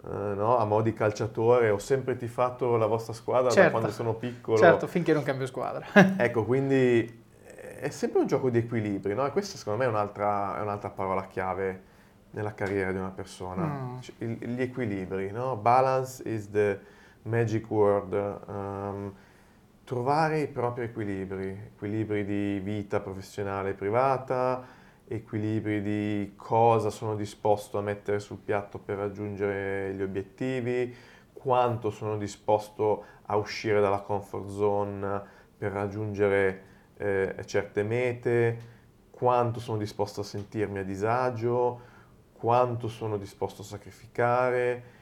eh, 0.03 0.09
no? 0.09 0.57
a 0.57 0.65
mo' 0.65 0.81
di 0.81 0.93
calciatore, 0.93 1.69
ho 1.69 1.77
sempre 1.77 2.15
tifato 2.15 2.75
la 2.75 2.85
vostra 2.85 3.13
squadra 3.13 3.49
certo. 3.49 3.63
da 3.63 3.69
quando 3.71 3.91
sono 3.91 4.13
piccolo. 4.13 4.57
Certo, 4.57 4.87
finché 4.87 5.13
non 5.13 5.23
cambio 5.23 5.45
squadra. 5.45 5.85
ecco, 6.17 6.43
quindi 6.43 7.23
eh, 7.45 7.79
è 7.79 7.89
sempre 7.89 8.19
un 8.19 8.27
gioco 8.27 8.49
di 8.49 8.59
equilibri, 8.59 9.13
no? 9.13 9.25
E 9.25 9.31
questa 9.31 9.57
secondo 9.57 9.79
me 9.79 9.85
è 9.85 9.87
un'altra, 9.89 10.57
è 10.57 10.61
un'altra 10.61 10.89
parola 10.89 11.25
chiave 11.27 11.95
nella 12.31 12.53
carriera 12.53 12.91
di 12.91 12.97
una 12.97 13.11
persona. 13.11 13.63
Mm. 13.63 13.99
Cioè, 13.99 14.15
il, 14.19 14.37
gli 14.53 14.61
equilibri, 14.61 15.31
no? 15.31 15.55
Balance 15.55 16.21
is 16.27 16.49
the 16.51 16.79
magic 17.23 17.69
word. 17.69 18.13
Um, 18.47 19.13
trovare 19.83 20.41
i 20.41 20.47
propri 20.47 20.83
equilibri, 20.83 21.49
equilibri 21.73 22.25
di 22.25 22.59
vita 22.59 22.99
professionale 22.99 23.69
e 23.69 23.73
privata, 23.73 24.65
equilibri 25.07 25.81
di 25.81 26.33
cosa 26.35 26.89
sono 26.89 27.15
disposto 27.15 27.77
a 27.77 27.81
mettere 27.81 28.19
sul 28.19 28.37
piatto 28.37 28.79
per 28.79 28.97
raggiungere 28.97 29.93
gli 29.93 30.01
obiettivi, 30.01 30.93
quanto 31.31 31.89
sono 31.89 32.17
disposto 32.17 33.05
a 33.27 33.37
uscire 33.37 33.79
dalla 33.79 34.01
comfort 34.01 34.49
zone 34.49 35.21
per 35.57 35.71
raggiungere 35.71 36.63
eh, 36.97 37.35
certe 37.45 37.83
mete, 37.83 38.75
quanto 39.09 39.61
sono 39.61 39.77
disposto 39.77 40.19
a 40.19 40.23
sentirmi 40.23 40.79
a 40.79 40.83
disagio, 40.83 41.79
quanto 42.33 42.87
sono 42.89 43.17
disposto 43.17 43.61
a 43.61 43.65
sacrificare. 43.65 44.95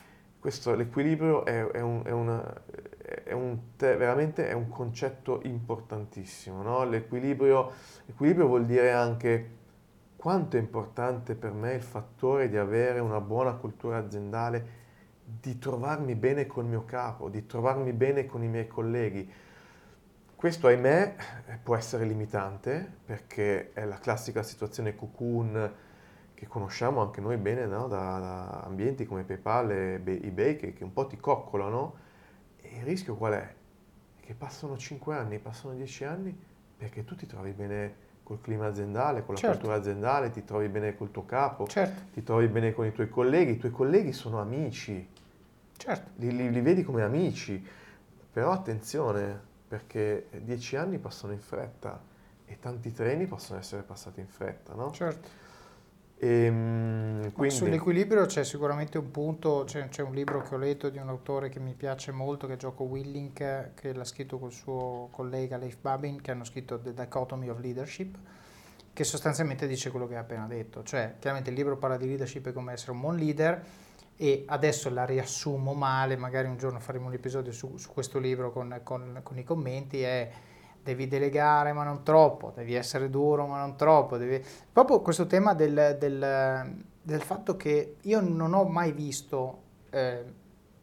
Questo, 0.46 0.76
l'equilibrio 0.76 1.44
è, 1.44 1.66
è, 1.72 1.82
un, 1.82 2.04
è, 2.06 2.12
una, 2.12 2.62
è 3.24 3.32
un, 3.32 3.58
veramente 3.80 4.54
un 4.54 4.70
concetto 4.70 5.40
importantissimo. 5.42 6.62
No? 6.62 6.84
L'equilibrio, 6.84 7.72
l'equilibrio 8.06 8.46
vuol 8.46 8.68
dire 8.68 8.92
anche 8.92 9.50
quanto 10.16 10.58
è 10.58 10.60
importante 10.60 11.34
per 11.34 11.52
me 11.52 11.74
il 11.74 11.82
fattore 11.82 12.48
di 12.48 12.58
avere 12.58 13.00
una 13.00 13.20
buona 13.22 13.54
cultura 13.54 13.98
aziendale, 13.98 14.68
di 15.24 15.58
trovarmi 15.58 16.14
bene 16.14 16.46
col 16.46 16.66
mio 16.66 16.86
capo, 16.86 17.28
di 17.28 17.48
trovarmi 17.48 17.92
bene 17.92 18.28
con 18.28 18.44
i 18.44 18.48
miei 18.48 18.68
colleghi. 18.68 19.28
Questo, 20.36 20.68
ahimè, 20.68 21.16
può 21.64 21.76
essere 21.76 22.06
limitante 22.06 22.98
perché 23.04 23.74
è 23.74 23.84
la 23.84 23.98
classica 23.98 24.44
situazione 24.44 24.94
cocoon 24.94 25.74
che 26.36 26.48
conosciamo 26.48 27.02
anche 27.02 27.22
noi 27.22 27.38
bene 27.38 27.66
no? 27.66 27.88
da, 27.88 28.20
da, 28.20 28.62
ambienti 28.64 29.06
come 29.06 29.24
PayPal 29.24 29.72
e 29.72 30.02
eBay 30.06 30.58
che, 30.58 30.74
che 30.74 30.84
un 30.84 30.94
po' 30.94 31.08
ti 31.08 31.18
coccolano 31.18 31.96
il 32.62 32.84
rischio 32.84 33.16
qual 33.16 33.34
è? 33.34 33.54
Che 34.20 34.34
passano 34.34 34.78
5 34.78 35.16
anni, 35.16 35.40
passano 35.40 35.74
10 35.74 36.04
anni 36.04 36.38
perché 36.78 37.06
tu 37.06 37.16
ti 37.16 37.26
trovi 37.26 37.52
bene 37.52 38.04
col 38.22 38.42
clima 38.42 38.66
aziendale, 38.66 39.24
con 39.24 39.36
la 39.36 39.40
certo. 39.40 39.58
cultura 39.58 39.80
aziendale, 39.80 40.32
ti 40.32 40.44
trovi 40.44 40.68
bene 40.68 40.96
col 40.96 41.12
tuo 41.12 41.26
capo, 41.26 41.68
certo. 41.68 42.12
ti 42.12 42.24
trovi 42.24 42.48
bene 42.48 42.74
con 42.74 42.86
i 42.86 42.92
tuoi 42.92 43.08
colleghi, 43.08 43.52
i 43.52 43.58
tuoi 43.58 43.72
colleghi 43.72 44.12
sono 44.14 44.42
amici, 44.42 45.08
certo. 45.78 46.12
li, 46.16 46.36
li, 46.36 46.52
li 46.52 46.62
vedi 46.62 46.84
come 46.84 47.04
amici, 47.04 47.64
però 48.32 48.52
attenzione 48.52 49.40
perché 49.68 50.28
10 50.42 50.76
anni 50.76 50.98
passano 50.98 51.34
in 51.34 51.40
fretta 51.40 52.02
e 52.46 52.58
tanti 52.60 52.92
treni 52.92 53.28
possono 53.28 53.60
essere 53.60 53.84
passati 53.84 54.22
in 54.22 54.28
fretta, 54.28 54.74
no? 54.74 54.92
Certo. 54.92 55.44
E, 56.18 56.28
ehm, 56.28 57.32
quindi... 57.34 57.56
Sull'equilibrio 57.56 58.26
c'è 58.26 58.44
sicuramente 58.44 58.98
un 58.98 59.12
punto, 59.12 59.64
c'è, 59.66 59.90
c'è, 59.90 60.02
un 60.02 60.14
libro 60.14 60.42
che 60.42 60.56
ho 60.56 60.58
letto 60.58 60.90
di 60.90 60.98
un 60.98 61.10
autore 61.10 61.50
che 61.50 61.60
mi 61.60 61.74
piace 61.74 62.12
molto, 62.12 62.48
che 62.48 62.54
è 62.54 62.58
Gioco 62.58 62.84
Willink, 62.84 63.74
che 63.74 63.94
l'ha 63.94 64.04
scritto 64.04 64.40
col 64.40 64.52
suo 64.52 65.10
collega 65.12 65.58
Leif 65.58 65.78
Babin, 65.82 66.22
che 66.22 66.32
hanno 66.32 66.44
scritto 66.46 66.80
The 66.80 66.94
Dichotomy 66.94 67.50
of 67.50 67.60
Leadership, 67.60 68.18
che 68.94 69.04
sostanzialmente 69.04 69.68
dice 69.68 69.92
quello 69.92 70.08
che 70.08 70.14
hai 70.14 70.22
appena 70.22 70.48
detto. 70.48 70.84
Cioè, 70.84 71.16
chiaramente 71.20 71.50
il 71.50 71.56
libro 71.58 71.78
parla 71.78 71.98
di 71.98 72.08
leadership 72.08 72.48
e 72.48 72.54
come 72.54 72.74
essere 72.74 72.92
un 72.92 73.02
buon 73.02 73.18
leader, 73.18 73.64
e 74.18 74.46
adesso 74.48 74.90
la 74.90 75.04
riassumo 75.04 75.74
male, 75.74 76.16
magari 76.16 76.48
un 76.48 76.58
giorno 76.58 76.80
faremo 76.80 77.08
un 77.08 77.14
episodio 77.14 77.52
su, 77.52 77.76
su 77.76 77.92
questo 77.92 78.18
libro 78.18 78.52
con, 78.54 78.80
con, 78.84 79.20
con 79.22 79.38
i 79.38 79.44
commenti, 79.44 80.02
è 80.02 80.32
devi 80.86 81.08
delegare 81.08 81.74
ma 81.74 81.84
non 81.84 82.04
troppo, 82.04 82.52
devi 82.56 82.76
essere 82.76 83.10
duro 83.10 83.48
ma 83.48 83.58
non 83.58 83.76
troppo. 83.76 84.18
Devi... 84.18 84.46
Proprio 84.72 85.02
questo 85.02 85.26
tema 85.26 85.56
del, 85.56 85.98
del, 86.00 86.84
del, 87.02 87.22
fatto 87.22 87.58
che 87.58 87.96
io 88.02 88.22
non 88.22 88.54
ho 88.54 88.66
mai 88.66 88.92
visto 88.92 89.64
eh, 89.90 90.24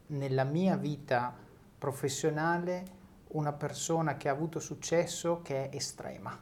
nella 0.07 0.42
mia 0.42 0.76
vita 0.76 1.32
professionale 1.78 3.00
una 3.28 3.53
persona 3.53 4.16
che 4.16 4.28
ha 4.28 4.32
avuto 4.32 4.59
successo 4.59 5.40
che 5.40 5.70
è 5.70 5.76
estrema. 5.76 6.36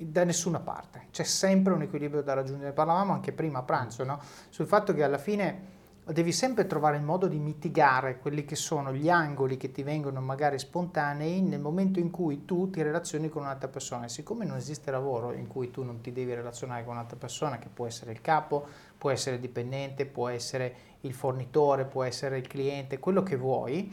Da 0.00 0.24
nessuna 0.24 0.58
parte. 0.58 1.06
C'è 1.12 1.22
sempre 1.22 1.72
un 1.74 1.82
equilibrio 1.82 2.22
da 2.22 2.34
raggiungere. 2.34 2.72
Parlavamo 2.72 3.12
anche 3.12 3.30
prima 3.30 3.60
a 3.60 3.62
pranzo, 3.62 4.02
no? 4.02 4.20
sul 4.48 4.66
fatto 4.66 4.92
che 4.94 5.04
alla 5.04 5.18
fine 5.18 5.76
devi 6.12 6.32
sempre 6.32 6.66
trovare 6.66 6.96
il 6.96 7.02
modo 7.02 7.26
di 7.26 7.38
mitigare 7.38 8.18
quelli 8.18 8.44
che 8.44 8.56
sono 8.56 8.92
gli 8.94 9.10
angoli 9.10 9.56
che 9.56 9.70
ti 9.70 9.82
vengono 9.82 10.20
magari 10.20 10.58
spontanei 10.58 11.42
nel 11.42 11.60
momento 11.60 11.98
in 11.98 12.10
cui 12.10 12.44
tu 12.46 12.70
ti 12.70 12.82
relazioni 12.82 13.28
con 13.28 13.42
un'altra 13.42 13.68
persona. 13.68 14.06
E 14.06 14.08
siccome 14.08 14.44
non 14.44 14.56
esiste 14.56 14.90
lavoro 14.90 15.32
in 15.32 15.46
cui 15.46 15.70
tu 15.70 15.82
non 15.82 16.00
ti 16.00 16.10
devi 16.10 16.32
relazionare 16.32 16.84
con 16.84 16.94
un'altra 16.94 17.16
persona, 17.16 17.58
che 17.58 17.68
può 17.68 17.86
essere 17.86 18.12
il 18.12 18.22
capo, 18.22 18.66
può 18.96 19.10
essere 19.10 19.36
il 19.36 19.42
dipendente, 19.42 20.06
può 20.06 20.28
essere 20.28 20.74
il 21.02 21.12
fornitore, 21.12 21.84
può 21.84 22.02
essere 22.02 22.38
il 22.38 22.46
cliente, 22.46 22.98
quello 22.98 23.22
che 23.22 23.36
vuoi, 23.36 23.92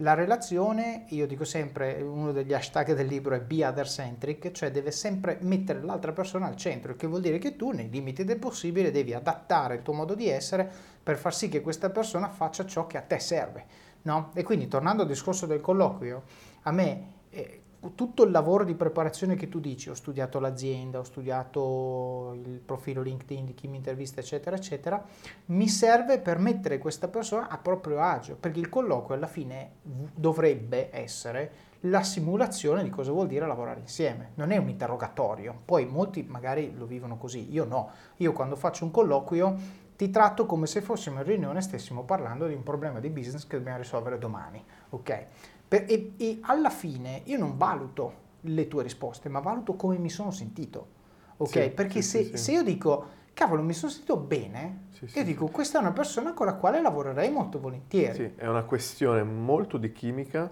la 0.00 0.14
relazione, 0.14 1.06
io 1.08 1.26
dico 1.26 1.44
sempre, 1.44 2.00
uno 2.02 2.30
degli 2.30 2.52
hashtag 2.52 2.94
del 2.94 3.06
libro 3.06 3.34
è 3.34 3.40
be 3.40 3.66
other 3.66 3.88
centric, 3.88 4.52
cioè 4.52 4.70
deve 4.70 4.92
sempre 4.92 5.38
mettere 5.40 5.82
l'altra 5.82 6.12
persona 6.12 6.46
al 6.46 6.54
centro, 6.54 6.92
il 6.92 6.96
che 6.96 7.08
vuol 7.08 7.20
dire 7.20 7.38
che 7.38 7.56
tu 7.56 7.70
nei 7.72 7.90
limiti 7.90 8.24
del 8.24 8.38
possibile 8.38 8.92
devi 8.92 9.12
adattare 9.12 9.74
il 9.74 9.82
tuo 9.82 9.94
modo 9.94 10.14
di 10.14 10.28
essere 10.28 10.70
per 11.02 11.16
far 11.16 11.34
sì 11.34 11.48
che 11.48 11.62
questa 11.62 11.90
persona 11.90 12.28
faccia 12.28 12.64
ciò 12.64 12.86
che 12.86 12.96
a 12.96 13.02
te 13.02 13.18
serve. 13.18 13.64
No? 14.02 14.30
E 14.34 14.44
quindi 14.44 14.68
tornando 14.68 15.02
al 15.02 15.08
discorso 15.08 15.46
del 15.46 15.60
colloquio, 15.60 16.22
a 16.62 16.70
me 16.70 17.12
eh, 17.30 17.62
tutto 17.94 18.24
il 18.24 18.30
lavoro 18.30 18.64
di 18.64 18.74
preparazione 18.74 19.36
che 19.36 19.48
tu 19.48 19.60
dici, 19.60 19.88
ho 19.88 19.94
studiato 19.94 20.40
l'azienda, 20.40 20.98
ho 20.98 21.04
studiato 21.04 22.36
il 22.44 22.60
profilo 22.64 23.02
LinkedIn 23.02 23.44
di 23.44 23.54
chi 23.54 23.68
mi 23.68 23.76
intervista, 23.76 24.20
eccetera, 24.20 24.56
eccetera, 24.56 25.02
mi 25.46 25.68
serve 25.68 26.18
per 26.18 26.38
mettere 26.38 26.78
questa 26.78 27.08
persona 27.08 27.48
a 27.48 27.58
proprio 27.58 28.00
agio, 28.00 28.36
perché 28.38 28.58
il 28.58 28.68
colloquio 28.68 29.16
alla 29.16 29.26
fine 29.26 29.72
dovrebbe 29.82 30.88
essere 30.90 31.66
la 31.82 32.02
simulazione 32.02 32.82
di 32.82 32.90
cosa 32.90 33.12
vuol 33.12 33.28
dire 33.28 33.46
lavorare 33.46 33.78
insieme, 33.80 34.32
non 34.34 34.50
è 34.50 34.56
un 34.56 34.68
interrogatorio, 34.68 35.54
poi 35.64 35.86
molti 35.86 36.24
magari 36.28 36.74
lo 36.76 36.86
vivono 36.86 37.16
così, 37.16 37.52
io 37.52 37.64
no, 37.64 37.90
io 38.16 38.32
quando 38.32 38.56
faccio 38.56 38.84
un 38.84 38.90
colloquio 38.90 39.86
ti 39.94 40.10
tratto 40.10 40.46
come 40.46 40.66
se 40.66 40.80
fossimo 40.80 41.18
in 41.18 41.24
riunione 41.24 41.58
e 41.58 41.62
stessimo 41.62 42.04
parlando 42.04 42.46
di 42.46 42.54
un 42.54 42.62
problema 42.62 43.00
di 43.00 43.10
business 43.10 43.46
che 43.46 43.56
dobbiamo 43.56 43.78
risolvere 43.78 44.18
domani, 44.18 44.64
ok? 44.90 45.26
Per, 45.68 45.84
e, 45.86 46.12
e, 46.16 46.38
alla 46.42 46.70
fine 46.70 47.22
io 47.24 47.38
non 47.38 47.56
valuto 47.56 48.26
le 48.42 48.68
tue 48.68 48.82
risposte, 48.82 49.28
ma 49.28 49.40
valuto 49.40 49.74
come 49.74 49.98
mi 49.98 50.08
sono 50.08 50.30
sentito. 50.30 50.96
Ok? 51.36 51.48
Sì, 51.48 51.70
Perché 51.70 52.02
sì, 52.02 52.08
se, 52.08 52.24
sì, 52.24 52.36
se, 52.36 52.52
io 52.52 52.62
dico, 52.62 53.06
cavolo, 53.34 53.62
mi 53.62 53.74
sono 53.74 53.92
sentito 53.92 54.16
bene, 54.16 54.86
io 55.12 55.24
dico, 55.24 55.46
questa 55.48 55.78
è 55.78 55.80
una 55.80 55.92
persona 55.92 56.32
con 56.32 56.46
la 56.46 56.54
quale 56.54 56.80
lavorerei 56.80 57.30
molto 57.30 57.60
volentieri. 57.60 58.14
Sì, 58.14 58.32
è 58.36 58.46
una 58.46 58.62
questione 58.62 59.22
molto 59.22 59.76
di 59.76 59.92
chimica, 59.92 60.50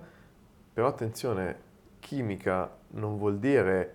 però 0.72 0.86
attenzione, 0.86 1.64
chimica 1.98 2.70
non 2.88 3.16
vuol 3.16 3.38
dire 3.38 3.94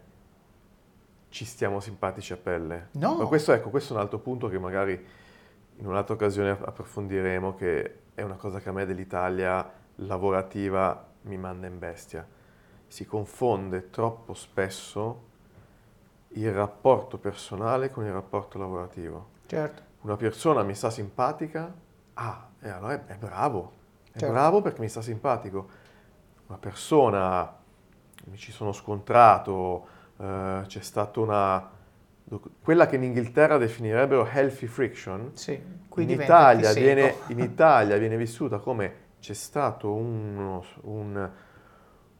ci 1.29 1.45
stiamo 1.45 1.79
simpatici 1.79 2.33
a 2.33 2.37
pelle. 2.37 2.89
No. 2.93 3.15
Ma 3.15 3.25
questo, 3.25 3.53
ecco, 3.53 3.69
questo 3.69 3.93
è 3.93 3.95
un 3.95 4.01
altro 4.01 4.19
punto 4.19 4.49
che 4.49 4.59
magari 4.59 5.01
in 5.77 5.87
un'altra 5.87 6.13
occasione 6.13 6.49
approfondiremo, 6.49 7.55
che 7.55 7.99
è 8.13 8.21
una 8.21 8.35
cosa 8.35 8.59
che 8.59 8.67
a 8.67 8.71
me 8.73 8.85
dell'Italia 8.85 9.71
lavorativa 9.95 11.10
mi 11.23 11.37
manda 11.37 11.67
in 11.67 11.79
bestia. 11.79 12.27
Si 12.87 13.05
confonde 13.05 13.89
troppo 13.89 14.33
spesso 14.33 15.29
il 16.33 16.51
rapporto 16.51 17.17
personale 17.17 17.89
con 17.89 18.05
il 18.05 18.11
rapporto 18.11 18.57
lavorativo. 18.57 19.29
Certo. 19.47 19.81
Una 20.01 20.15
persona 20.15 20.63
mi 20.63 20.73
sta 20.73 20.89
simpatica, 20.89 21.73
ah, 22.13 22.49
e 22.59 22.69
allora 22.69 22.93
è, 22.93 23.05
è 23.05 23.17
bravo, 23.17 23.71
è 24.11 24.19
certo. 24.19 24.33
bravo 24.33 24.61
perché 24.61 24.81
mi 24.81 24.89
sta 24.89 25.01
simpatico. 25.01 25.69
Una 26.47 26.57
persona, 26.57 27.57
mi 28.25 28.37
ci 28.37 28.51
sono 28.51 28.71
scontrato, 28.71 29.87
eh, 30.17 30.63
c'è 30.65 30.81
stata 30.81 31.19
una... 31.19 31.69
quella 32.61 32.87
che 32.87 32.95
in 32.95 33.03
Inghilterra 33.03 33.57
definirebbero 33.57 34.25
healthy 34.25 34.67
friction, 34.67 35.31
sì, 35.33 35.51
in, 35.95 36.09
Italia 36.09 36.73
viene, 36.73 37.15
in 37.27 37.39
Italia 37.39 37.97
viene 37.97 38.17
vissuta 38.17 38.57
come 38.57 39.09
c'è 39.21 39.33
stato 39.33 39.93
uno, 39.93 40.65
un, 40.81 41.29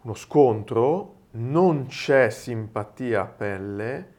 uno 0.02 0.14
scontro, 0.14 1.16
non 1.32 1.88
c'è 1.88 2.30
simpatia 2.30 3.22
a 3.22 3.26
pelle 3.26 4.14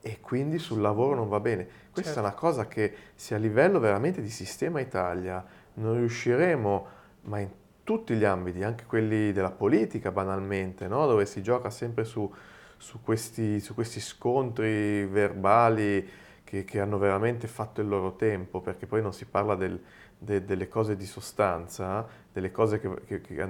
e 0.00 0.18
quindi 0.20 0.58
sul 0.58 0.80
lavoro 0.80 1.14
non 1.14 1.28
va 1.28 1.40
bene. 1.40 1.68
Questa 1.92 2.14
certo. 2.14 2.18
è 2.18 2.22
una 2.22 2.34
cosa 2.34 2.66
che 2.66 2.94
se 3.14 3.34
a 3.34 3.38
livello 3.38 3.78
veramente 3.78 4.22
di 4.22 4.30
sistema 4.30 4.80
Italia 4.80 5.44
non 5.74 5.94
riusciremo, 5.98 6.86
ma 7.22 7.38
in 7.38 7.50
tutti 7.84 8.14
gli 8.14 8.24
ambiti, 8.24 8.62
anche 8.62 8.84
quelli 8.86 9.32
della 9.32 9.50
politica 9.50 10.10
banalmente, 10.10 10.88
no? 10.88 11.06
dove 11.06 11.26
si 11.26 11.42
gioca 11.42 11.68
sempre 11.68 12.04
su, 12.04 12.32
su, 12.78 13.02
questi, 13.02 13.60
su 13.60 13.74
questi, 13.74 14.00
scontri 14.00 15.04
verbali 15.04 16.08
che, 16.44 16.64
che, 16.64 16.80
hanno 16.80 16.96
veramente 16.96 17.46
fatto 17.46 17.82
il 17.82 17.88
loro 17.88 18.16
tempo, 18.16 18.60
perché 18.60 18.86
poi 18.86 19.02
non 19.02 19.12
si 19.12 19.26
parla 19.26 19.54
del, 19.54 19.80
de, 20.22 20.44
delle 20.44 20.68
cose 20.68 20.96
di 20.96 21.06
sostanza, 21.06 22.06
delle 22.32 22.50
cose 22.50 22.80
che, 22.80 23.04
che, 23.04 23.20
che 23.20 23.48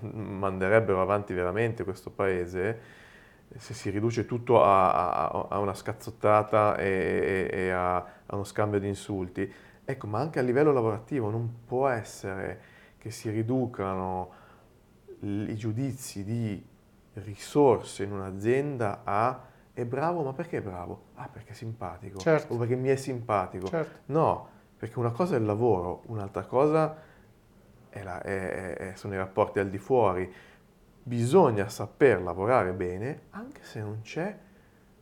manderebbero 0.00 1.00
avanti 1.00 1.32
veramente 1.32 1.84
questo 1.84 2.10
paese, 2.10 2.98
se 3.56 3.74
si 3.74 3.90
riduce 3.90 4.26
tutto 4.26 4.62
a, 4.62 5.28
a, 5.28 5.46
a 5.48 5.58
una 5.58 5.74
scazzottata 5.74 6.76
e, 6.76 7.48
e, 7.50 7.58
e 7.58 7.70
a, 7.70 7.96
a, 7.96 8.34
uno 8.34 8.44
scambio 8.44 8.78
di 8.78 8.86
insulti, 8.86 9.52
ecco, 9.84 10.06
ma 10.06 10.20
anche 10.20 10.38
a 10.38 10.42
livello 10.42 10.72
lavorativo 10.72 11.30
non 11.30 11.62
può 11.66 11.88
essere 11.88 12.60
che 12.98 13.10
si 13.10 13.30
riducano 13.30 14.38
i 15.22 15.56
giudizi 15.56 16.22
di 16.22 16.64
risorse 17.14 18.04
in 18.04 18.12
un'azienda 18.12 19.00
a 19.04 19.48
è 19.72 19.84
bravo, 19.84 20.22
ma 20.22 20.32
perché 20.32 20.58
è 20.58 20.62
bravo? 20.62 21.04
Ah, 21.14 21.28
perché 21.28 21.52
è 21.52 21.54
simpatico. 21.54 22.18
Certo. 22.18 22.54
O 22.54 22.58
perché 22.58 22.76
mi 22.76 22.88
è 22.88 22.96
simpatico. 22.96 23.68
Certo. 23.68 23.98
No, 24.06 24.48
perché 24.80 24.98
una 24.98 25.10
cosa 25.10 25.34
è 25.34 25.38
il 25.38 25.44
lavoro, 25.44 26.04
un'altra 26.06 26.44
cosa 26.44 26.96
è 27.90 28.02
la, 28.02 28.22
è, 28.22 28.76
è, 28.76 28.92
sono 28.94 29.12
i 29.12 29.18
rapporti 29.18 29.58
al 29.58 29.68
di 29.68 29.76
fuori. 29.76 30.32
Bisogna 31.02 31.68
saper 31.68 32.22
lavorare 32.22 32.72
bene 32.72 33.24
anche 33.32 33.60
se 33.62 33.80
non 33.80 34.00
c'è 34.00 34.34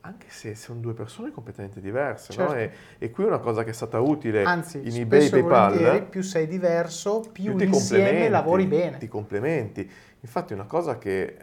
anche 0.01 0.27
se 0.31 0.57
sono 0.57 0.81
due 0.81 0.95
persone 0.95 1.31
completamente 1.31 1.81
diverse, 1.81 2.33
certo. 2.33 2.55
no? 2.55 2.59
e, 2.59 2.73
e, 2.99 3.11
qui 3.11 3.25
una 3.25 3.39
cosa 3.39 3.63
che 3.63 3.71
è 3.71 3.73
stata 3.73 4.01
utile 4.01 4.43
Anzi, 4.43 4.79
in 4.79 4.97
eBay 4.97 5.29
PayPal, 5.29 6.07
più 6.09 6.23
sei 6.23 6.49
diverso, 6.49 7.21
più, 7.21 7.55
più 7.55 7.67
insieme 7.67 8.29
lavori 8.29 8.67
bene. 8.67 8.99
Ti 8.99 9.07
complementi. 9.07 9.89
Infatti 10.21 10.55
una 10.55 10.65
cosa 10.65 10.99
che, 10.99 11.37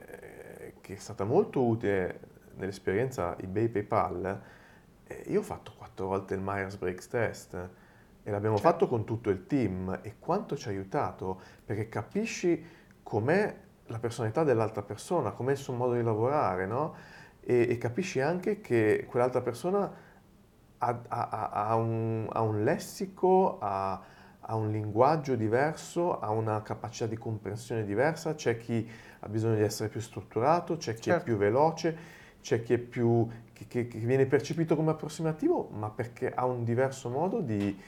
che 0.81 0.93
è 0.93 0.97
stata 0.97 1.23
molto 1.23 1.63
utile 1.63 2.19
nell'esperienza 2.55 3.37
eBay 3.39 3.69
PayPal, 3.69 4.41
eh, 5.07 5.23
io 5.27 5.39
ho 5.39 5.43
fatto 5.43 5.73
quattro 5.77 6.07
volte 6.07 6.33
il 6.33 6.41
Myers-Briggs 6.41 7.07
test 7.07 7.69
e 8.27 8.31
l'abbiamo 8.31 8.57
certo. 8.57 8.71
fatto 8.71 8.87
con 8.87 9.05
tutto 9.05 9.29
il 9.29 9.45
team 9.45 9.99
e 10.01 10.15
quanto 10.17 10.57
ci 10.57 10.67
ha 10.67 10.71
aiutato 10.71 11.39
perché 11.63 11.87
capisci 11.87 12.61
com'è 13.03 13.55
la 13.85 13.99
personalità 13.99 14.43
dell'altra 14.43 14.81
persona, 14.81 15.29
com'è 15.29 15.51
il 15.51 15.57
suo 15.57 15.73
modo 15.73 15.93
di 15.93 16.01
lavorare, 16.01 16.65
no? 16.65 16.95
e, 17.39 17.67
e, 17.69 17.77
capisci 17.77 18.19
anche 18.19 18.59
che 18.59 19.05
quell'altra 19.07 19.41
persona 19.41 19.91
ha, 20.79 21.01
ha, 21.07 21.49
ha, 21.51 21.75
un, 21.75 22.27
ha 22.31 22.41
un, 22.41 22.63
lessico, 22.63 23.59
ha, 23.61 24.01
un 24.47 24.71
linguaggio 24.71 25.35
diverso, 25.35 26.19
ha 26.19 26.31
una 26.31 26.63
capacità 26.63 27.05
di 27.05 27.17
comprensione 27.17 27.85
diversa, 27.85 28.33
c'è 28.33 28.57
chi 28.57 28.89
ha 29.19 29.29
bisogno 29.29 29.55
di 29.55 29.61
essere 29.61 29.89
più 29.89 29.99
strutturato, 29.99 30.77
c'è 30.77 30.95
chi 30.95 31.03
certo. 31.03 31.21
è 31.21 31.23
più 31.23 31.37
veloce, 31.37 31.97
c'è 32.41 32.63
chi, 32.63 32.73
è 32.73 32.79
più, 32.79 33.27
che, 33.53 33.67
che, 33.67 33.87
che, 33.87 33.99
viene 33.99 34.25
percepito 34.25 34.75
come 34.75 34.91
approssimativo, 34.91 35.69
ma 35.73 35.91
perché 35.91 36.33
ha 36.33 36.45
un 36.45 36.63
diverso 36.63 37.09
modo 37.09 37.39
di, 37.39 37.79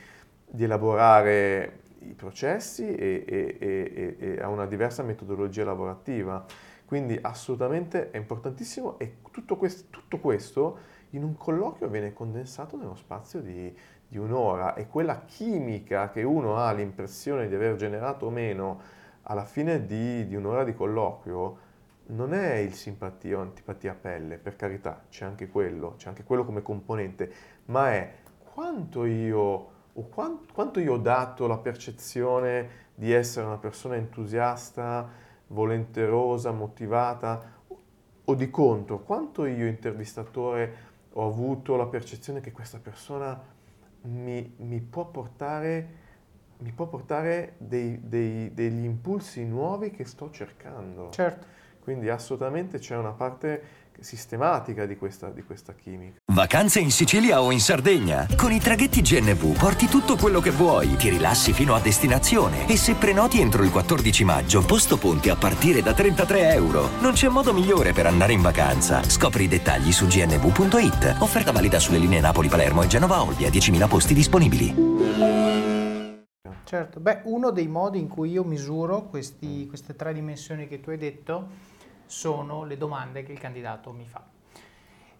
di 0.49 0.63
elaborare 0.63 1.81
i 1.99 2.13
processi 2.13 2.87
e, 2.95 3.23
e, 3.27 3.57
e, 3.59 4.15
e, 4.19 4.41
ha 4.41 4.47
una 4.47 4.65
diversa 4.65 5.03
metodologia 5.03 5.63
lavorativa. 5.63 6.45
Quindi 6.85 7.17
assolutamente 7.21 8.11
è 8.11 8.17
importantissimo 8.17 8.97
e 8.97 9.17
tutto 9.31 9.57
questo, 9.57 9.87
tutto 9.89 10.19
questo 10.19 10.77
in 11.11 11.23
un 11.23 11.35
colloquio 11.35 11.89
viene 11.89 12.13
condensato 12.13 12.77
nello 12.77 12.95
spazio 12.95 13.41
di, 13.41 13.75
di, 14.07 14.17
un'ora 14.17 14.73
e 14.73 14.87
quella 14.87 15.23
chimica 15.25 16.09
che 16.09 16.23
uno 16.23 16.57
ha 16.57 16.71
l'impressione 16.71 17.47
di 17.47 17.55
aver 17.55 17.75
generato 17.75 18.27
o 18.27 18.29
meno 18.29 18.79
alla 19.23 19.43
fine 19.43 19.85
di, 19.85 20.27
di 20.27 20.35
un'ora 20.35 20.63
di 20.63 20.73
colloquio 20.73 21.65
non 22.07 22.33
è 22.33 22.55
il 22.55 22.73
simpatia 22.73 23.37
o 23.37 23.41
antipatia 23.41 23.93
pelle, 23.93 24.37
per 24.37 24.55
carità, 24.55 25.03
c'è 25.09 25.25
anche 25.25 25.47
quello, 25.47 25.95
c'è 25.97 26.07
anche 26.07 26.23
quello 26.23 26.45
come 26.45 26.61
componente, 26.61 27.31
ma 27.65 27.91
è 27.91 28.13
quanto 28.53 29.03
io, 29.05 29.71
o 29.99 30.07
quanto, 30.09 30.53
quanto 30.53 30.79
io 30.79 30.93
ho 30.93 30.97
dato 30.97 31.47
la 31.47 31.57
percezione 31.57 32.85
di 32.93 33.11
essere 33.11 33.45
una 33.45 33.57
persona 33.57 33.95
entusiasta, 33.95 35.09
volenterosa, 35.47 36.51
motivata, 36.51 37.55
o 38.29 38.35
di 38.35 38.49
contro, 38.49 38.99
quanto 38.99 39.45
io 39.45 39.65
intervistatore 39.65 40.85
ho 41.13 41.27
avuto 41.27 41.75
la 41.75 41.85
percezione 41.87 42.41
che 42.41 42.51
questa 42.51 42.77
persona 42.77 43.41
mi, 44.01 44.53
mi 44.57 44.81
può 44.81 45.05
portare, 45.05 45.87
mi 46.57 46.71
può 46.73 46.87
portare 46.87 47.55
dei, 47.57 47.99
dei, 48.03 48.53
degli 48.53 48.83
impulsi 48.83 49.45
nuovi 49.45 49.91
che 49.91 50.05
sto 50.05 50.29
cercando. 50.29 51.09
Certo. 51.09 51.55
Quindi 51.79 52.09
assolutamente 52.09 52.79
c'è 52.79 52.97
una 52.97 53.13
parte 53.13 53.86
sistematica 53.99 54.85
di 54.85 54.97
questa, 54.97 55.29
di 55.29 55.43
questa 55.43 55.73
chimica. 55.73 56.19
Vacanze 56.31 56.79
in 56.79 56.91
Sicilia 56.91 57.41
o 57.41 57.51
in 57.51 57.59
Sardegna? 57.59 58.27
Con 58.35 58.51
i 58.51 58.59
traghetti 58.59 59.01
GNV 59.01 59.57
porti 59.57 59.87
tutto 59.87 60.15
quello 60.17 60.39
che 60.39 60.51
vuoi, 60.51 60.95
ti 60.95 61.09
rilassi 61.09 61.53
fino 61.53 61.73
a 61.75 61.79
destinazione 61.79 62.67
e 62.67 62.77
se 62.77 62.95
prenoti 62.95 63.41
entro 63.41 63.63
il 63.63 63.71
14 63.71 64.23
maggio, 64.23 64.63
posto 64.65 64.97
ponti 64.97 65.29
a 65.29 65.35
partire 65.35 65.81
da 65.81 65.93
33 65.93 66.53
euro. 66.53 66.89
Non 66.99 67.13
c'è 67.13 67.27
modo 67.27 67.53
migliore 67.53 67.93
per 67.93 68.05
andare 68.05 68.33
in 68.33 68.41
vacanza. 68.41 69.03
Scopri 69.03 69.45
i 69.45 69.47
dettagli 69.47 69.91
su 69.91 70.07
gnv.it. 70.07 71.17
Offerta 71.19 71.51
valida 71.51 71.79
sulle 71.79 71.97
linee 71.97 72.19
Napoli-Palermo 72.19 72.83
e 72.83 72.87
Genova-Olbia, 72.87 73.49
10.000 73.49 73.87
posti 73.87 74.13
disponibili. 74.13 74.75
Certo, 76.67 76.99
beh, 76.99 77.21
uno 77.23 77.51
dei 77.51 77.69
modi 77.69 77.97
in 77.97 78.09
cui 78.09 78.31
io 78.31 78.43
misuro 78.43 79.07
questi, 79.07 79.65
queste 79.67 79.95
tre 79.95 80.13
dimensioni 80.13 80.67
che 80.67 80.81
tu 80.81 80.89
hai 80.89 80.97
detto 80.97 81.47
sono 82.07 82.63
le 82.63 82.77
domande 82.77 83.23
che 83.23 83.31
il 83.31 83.39
candidato 83.39 83.91
mi 83.91 84.07
fa. 84.07 84.23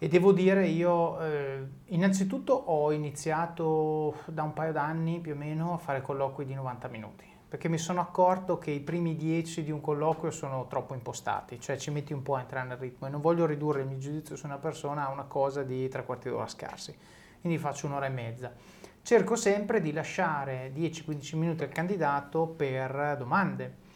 E 0.00 0.06
devo 0.06 0.32
dire, 0.32 0.66
io 0.68 1.20
eh, 1.20 1.66
innanzitutto 1.86 2.52
ho 2.52 2.92
iniziato 2.92 4.18
da 4.26 4.44
un 4.44 4.52
paio 4.52 4.70
d'anni 4.70 5.18
più 5.18 5.32
o 5.32 5.36
meno 5.36 5.74
a 5.74 5.76
fare 5.76 6.02
colloqui 6.02 6.44
di 6.44 6.54
90 6.54 6.86
minuti, 6.86 7.24
perché 7.48 7.68
mi 7.68 7.78
sono 7.78 8.00
accorto 8.00 8.58
che 8.58 8.70
i 8.70 8.78
primi 8.78 9.16
10 9.16 9.64
di 9.64 9.72
un 9.72 9.80
colloquio 9.80 10.30
sono 10.30 10.68
troppo 10.68 10.94
impostati, 10.94 11.60
cioè 11.60 11.76
ci 11.78 11.90
metti 11.90 12.12
un 12.12 12.22
po' 12.22 12.36
a 12.36 12.40
entrare 12.42 12.68
nel 12.68 12.76
ritmo 12.76 13.08
e 13.08 13.10
non 13.10 13.20
voglio 13.20 13.44
ridurre 13.44 13.80
il 13.80 13.88
mio 13.88 13.98
giudizio 13.98 14.36
su 14.36 14.46
una 14.46 14.58
persona 14.58 15.04
a 15.04 15.10
una 15.10 15.24
cosa 15.24 15.64
di 15.64 15.88
tre 15.88 16.04
quarti 16.04 16.28
d'ora 16.28 16.46
scarsi, 16.46 16.96
quindi 17.40 17.58
faccio 17.58 17.86
un'ora 17.86 18.06
e 18.06 18.10
mezza. 18.10 18.52
Cerco 19.02 19.34
sempre 19.34 19.80
di 19.80 19.90
lasciare 19.90 20.72
10-15 20.72 21.36
minuti 21.36 21.64
al 21.64 21.70
candidato 21.70 22.46
per 22.46 23.16
domande 23.18 23.86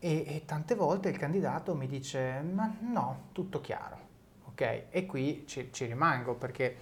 e, 0.00 0.24
e, 0.26 0.42
tante 0.46 0.74
volte 0.74 1.10
il 1.10 1.18
candidato 1.18 1.74
mi 1.74 1.86
dice 1.86 2.40
ma 2.40 2.74
no, 2.80 3.28
tutto 3.32 3.60
chiaro, 3.60 3.98
ok? 4.46 4.84
E 4.88 5.06
qui 5.06 5.44
ci, 5.46 5.68
ci 5.72 5.84
rimango 5.84 6.34
perché, 6.34 6.74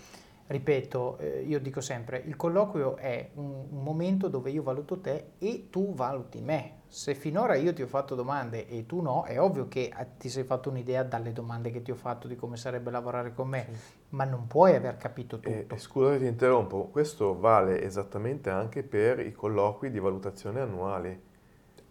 ripeto, 0.47 1.19
eh, 1.19 1.43
io 1.43 1.59
dico 1.59 1.81
sempre, 1.81 2.23
il 2.25 2.37
colloquio 2.37 2.97
è 2.97 3.31
un, 3.35 3.67
un, 3.71 3.83
momento 3.83 4.29
dove 4.29 4.51
io 4.51 4.63
valuto 4.63 5.01
te 5.01 5.33
e 5.39 5.67
tu 5.69 5.95
valuti 5.95 6.41
me. 6.41 6.77
Se 6.87 7.15
finora 7.17 7.57
io 7.57 7.75
ti 7.75 7.83
ho 7.83 7.89
fatto 7.89 8.15
domande 8.15 8.69
e 8.69 8.87
tu 8.87 9.01
no, 9.01 9.25
è 9.25 9.39
ovvio 9.41 9.67
che 9.67 9.93
eh, 9.95 10.07
ti 10.17 10.29
sei 10.29 10.45
fatto 10.45 10.71
un'idea 10.71 11.03
dalle 11.03 11.33
domande 11.33 11.73
che 11.73 11.83
ti 11.83 11.91
ho 11.91 11.97
fatto 11.97 12.29
di 12.29 12.37
come 12.37 12.57
sarebbe 12.57 12.93
lavorare 12.93 13.35
con 13.35 13.49
me, 13.49 13.67
sì. 13.69 13.93
ma 14.11 14.25
non 14.25 14.47
puoi 14.47 14.77
aver 14.77 14.97
capito 14.97 15.41
tutto. 15.41 15.49
E, 15.49 15.67
e 15.69 15.79
scusa 15.79 16.17
ti 16.17 16.25
interrompo, 16.25 16.85
questo 16.85 17.37
vale 17.37 17.83
esattamente 17.83 18.49
anche 18.49 18.85
per 18.85 19.19
i 19.19 19.33
colloqui 19.33 19.91
di 19.91 19.99
valutazione 19.99 20.61
annuali 20.61 21.27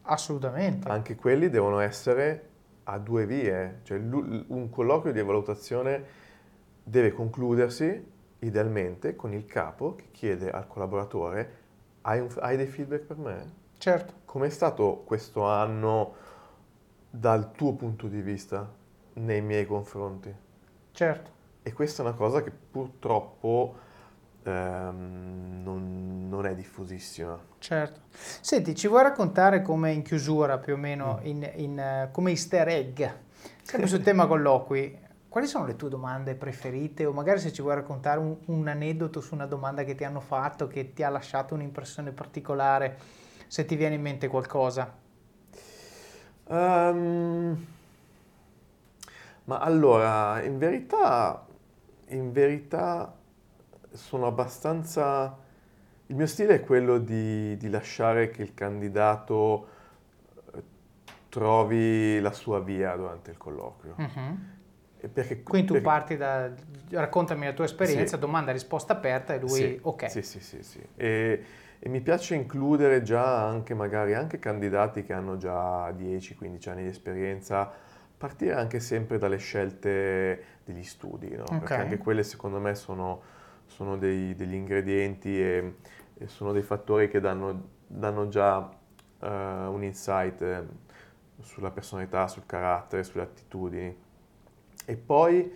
Assolutamente. 0.07 0.87
Anche 0.89 1.15
quelli 1.15 1.49
devono 1.49 1.79
essere 1.79 2.49
a 2.83 2.97
due 2.97 3.25
vie, 3.25 3.79
cioè 3.83 3.97
un 3.97 4.69
colloquio 4.69 5.11
di 5.11 5.21
valutazione 5.21 6.03
deve 6.83 7.11
concludersi 7.11 8.15
idealmente 8.39 9.15
con 9.15 9.33
il 9.33 9.45
capo 9.45 9.95
che 9.95 10.05
chiede 10.11 10.49
al 10.49 10.67
collaboratore 10.67 11.65
hai, 12.01 12.19
un, 12.19 12.29
hai 12.39 12.55
dei 12.55 12.67
feedback 12.67 13.03
per 13.03 13.17
me? 13.17 13.53
Certo. 13.77 14.13
Com'è 14.25 14.49
stato 14.49 15.03
questo 15.05 15.43
anno 15.45 16.13
dal 17.09 17.51
tuo 17.51 17.73
punto 17.73 18.07
di 18.07 18.21
vista 18.21 18.71
nei 19.13 19.41
miei 19.41 19.65
confronti? 19.65 20.33
Certo. 20.91 21.31
E 21.61 21.73
questa 21.73 22.01
è 22.01 22.05
una 22.05 22.15
cosa 22.15 22.41
che 22.41 22.51
purtroppo 22.51 23.75
ehm, 24.47 25.61
non, 25.63 26.27
non, 26.29 26.45
è 26.45 26.55
diffusissima. 26.55 27.37
Certo. 27.59 28.01
Senti, 28.09 28.75
ci 28.75 28.87
vuoi 28.87 29.03
raccontare 29.03 29.61
come 29.61 29.91
in 29.91 30.01
chiusura 30.01 30.57
più 30.57 30.73
o 30.73 30.77
meno, 30.77 31.19
mm. 31.21 31.25
in, 31.25 31.51
in, 31.55 32.05
uh, 32.07 32.11
come 32.11 32.31
easter 32.31 32.67
egg, 32.67 33.03
sempre 33.61 33.87
sul 33.87 34.01
tema 34.01 34.25
colloqui, 34.25 35.05
quali 35.29 35.47
sono 35.47 35.65
le 35.65 35.75
tue 35.75 35.89
domande 35.89 36.35
preferite 36.35 37.05
o 37.05 37.11
magari 37.11 37.39
se 37.39 37.51
ci 37.51 37.61
vuoi 37.61 37.75
raccontare 37.75 38.19
un, 38.19 38.35
un, 38.45 38.67
aneddoto 38.67 39.21
su 39.21 39.35
una 39.35 39.45
domanda 39.45 39.83
che 39.83 39.93
ti 39.93 40.03
hanno 40.03 40.21
fatto, 40.21 40.67
che 40.67 40.93
ti 40.93 41.03
ha 41.03 41.09
lasciato 41.09 41.53
un'impressione 41.53 42.11
particolare, 42.11 42.97
se 43.47 43.65
ti 43.65 43.75
viene 43.75 43.95
in 43.95 44.01
mente 44.01 44.27
qualcosa? 44.27 44.91
Um, 46.45 47.65
ma 49.43 49.59
allora, 49.59 50.41
in 50.43 50.57
verità, 50.57 51.45
in 52.07 52.31
verità 52.31 53.13
sono 53.97 54.27
abbastanza... 54.27 55.45
Il 56.09 56.15
mio 56.15 56.27
stile 56.27 56.55
è 56.55 56.59
quello 56.61 56.99
di, 56.99 57.57
di 57.57 57.69
lasciare 57.69 58.29
che 58.29 58.41
il 58.41 58.53
candidato 58.53 59.67
eh, 60.53 60.63
trovi 61.27 62.19
la 62.21 62.31
sua 62.31 62.61
via 62.61 62.95
durante 62.95 63.31
il 63.31 63.37
colloquio. 63.37 63.95
Uh-huh. 63.97 64.55
Perché, 65.11 65.43
Quindi 65.43 65.67
tu 65.67 65.73
perché... 65.73 65.87
parti 65.87 66.17
da... 66.17 66.49
raccontami 66.91 67.45
la 67.45 67.53
tua 67.53 67.65
esperienza, 67.65 68.15
sì. 68.15 68.21
domanda, 68.21 68.51
risposta 68.51 68.93
aperta 68.93 69.33
e 69.33 69.39
lui... 69.39 69.49
Sì, 69.49 69.79
ok. 69.81 70.09
Sì, 70.09 70.21
sì, 70.21 70.39
sì. 70.39 70.63
sì. 70.63 70.81
E, 70.95 71.43
e, 71.77 71.89
mi 71.89 71.99
piace 71.99 72.35
includere 72.35 73.01
già 73.01 73.45
anche 73.45 73.73
magari 73.73 74.13
anche 74.13 74.39
candidati 74.39 75.03
che 75.03 75.13
hanno 75.13 75.35
già 75.37 75.89
10-15 75.89 76.69
anni 76.69 76.83
di 76.83 76.89
esperienza, 76.89 77.69
partire 78.17 78.53
anche 78.53 78.79
sempre 78.79 79.17
dalle 79.17 79.37
scelte 79.37 80.43
degli 80.63 80.83
studi, 80.83 81.35
no? 81.35 81.43
perché 81.43 81.75
anche 81.75 81.97
quelle 81.97 82.23
secondo 82.23 82.59
me 82.59 82.73
sono 82.75 83.35
sono 83.67 83.97
dei, 83.97 84.35
degli 84.35 84.53
ingredienti 84.53 85.39
e, 85.41 85.75
e, 86.17 86.27
sono 86.27 86.51
dei 86.51 86.63
fattori 86.63 87.09
che 87.09 87.19
danno, 87.19 87.69
danno 87.87 88.27
già 88.27 88.57
uh, 88.57 89.25
un 89.25 89.83
insight 89.83 90.65
sulla 91.41 91.71
personalità, 91.71 92.27
sul 92.27 92.43
carattere, 92.45 93.03
sulle 93.03 93.23
attitudini. 93.23 93.95
E 94.85 94.95
poi, 94.95 95.51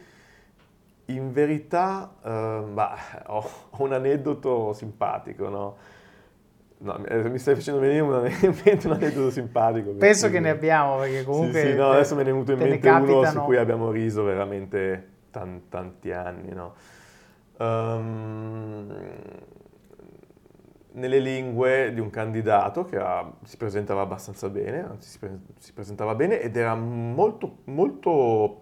in 1.05 1.31
verità, 1.31 2.13
eh, 2.23 2.63
bah, 2.71 2.97
ho, 3.27 3.49
un 3.77 3.93
aneddoto 3.93 4.73
simpatico, 4.73 5.49
no? 5.49 5.77
no 6.79 7.05
eh, 7.05 7.29
mi 7.29 7.39
stai 7.39 7.55
facendo 7.55 7.79
venire 7.79 8.01
un, 8.01 8.11
un 8.13 8.91
aneddoto 8.91 9.31
simpatico. 9.31 9.91
Penso 9.91 10.29
che 10.29 10.39
ne 10.39 10.49
abbiamo, 10.49 10.97
perché 10.99 11.23
comunque... 11.23 11.61
Sì, 11.61 11.67
sì, 11.69 11.75
no, 11.75 11.91
adesso 11.91 12.15
me 12.15 12.23
ne 12.23 12.29
è 12.29 12.31
venuto 12.33 12.51
in 12.51 12.59
mente 12.59 12.89
uno 12.89 13.25
su 13.25 13.39
cui 13.41 13.57
abbiamo 13.57 13.89
riso 13.89 14.23
veramente 14.23 15.09
tan, 15.31 15.69
tanti 15.69 16.11
anni, 16.11 16.53
no? 16.53 16.75
Um, 17.61 18.91
nelle 20.93 21.19
lingue 21.19 21.93
di 21.93 21.99
un 21.99 22.09
candidato 22.09 22.85
che 22.85 22.95
era, 22.95 23.31
si 23.43 23.55
presentava 23.55 24.01
abbastanza 24.01 24.49
bene, 24.49 24.83
anzi 24.83 25.09
si, 25.09 25.19
pre, 25.19 25.39
si, 25.59 25.71
presentava 25.71 26.15
bene 26.15 26.41
ed 26.41 26.57
era 26.57 26.73
molto, 26.73 27.59
molto 27.65 28.61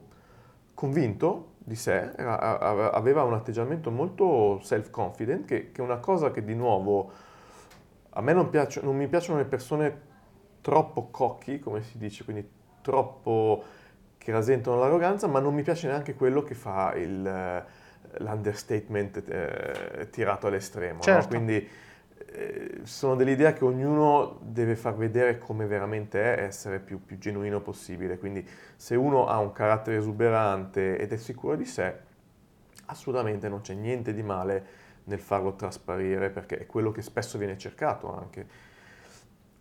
convinto 0.73 1.53
di 1.59 1.75
sé, 1.75 2.11
era, 2.15 2.91
aveva 2.91 3.23
un 3.23 3.33
atteggiamento 3.33 3.89
molto 3.89 4.59
self-confident, 4.61 5.45
che, 5.45 5.71
che, 5.71 5.81
è 5.81 5.83
una 5.83 5.99
cosa 5.99 6.31
che 6.31 6.43
di 6.43 6.53
nuovo 6.53 7.11
a 8.09 8.21
me 8.21 8.33
non, 8.33 8.49
piace, 8.49 8.81
non 8.81 8.97
mi 8.97 9.07
piacciono 9.07 9.37
le 9.37 9.45
persone 9.45 10.01
troppo 10.59 11.07
cocchi, 11.09 11.59
come 11.59 11.83
si 11.83 11.97
dice, 11.97 12.25
quindi 12.25 12.47
troppo 12.81 13.63
che 14.17 14.31
rasentano 14.33 14.77
l'arroganza, 14.77 15.27
ma 15.27 15.39
non 15.39 15.53
mi 15.53 15.61
piace 15.61 15.87
neanche 15.87 16.15
quello 16.15 16.43
che 16.43 16.53
fa 16.53 16.93
il, 16.95 17.65
l'understatement 18.17 19.23
eh, 19.27 20.09
tirato 20.09 20.47
all'estremo. 20.47 21.01
Certo. 21.01 21.21
No? 21.21 21.27
Quindi 21.27 21.67
eh, 22.31 22.79
sono 22.83 23.15
dell'idea 23.15 23.53
che 23.53 23.63
ognuno 23.63 24.39
deve 24.41 24.75
far 24.75 24.95
vedere 24.95 25.37
come 25.37 25.65
veramente 25.65 26.35
è, 26.35 26.43
essere 26.43 26.79
più, 26.79 27.03
più 27.03 27.17
genuino 27.17 27.61
possibile. 27.61 28.17
Quindi 28.17 28.47
se 28.75 28.95
uno 28.95 29.27
ha 29.27 29.39
un 29.39 29.51
carattere 29.51 29.97
esuberante 29.97 30.97
ed 30.97 31.11
è 31.11 31.17
sicuro 31.17 31.55
di 31.55 31.65
sé, 31.65 31.93
assolutamente 32.85 33.49
non 33.49 33.61
c'è 33.61 33.73
niente 33.73 34.13
di 34.13 34.23
male 34.23 34.77
nel 35.05 35.19
farlo 35.19 35.55
trasparire 35.55 36.29
perché 36.29 36.59
è 36.59 36.65
quello 36.65 36.91
che 36.91 37.01
spesso 37.01 37.37
viene 37.37 37.57
cercato 37.57 38.13
anche. 38.15 38.67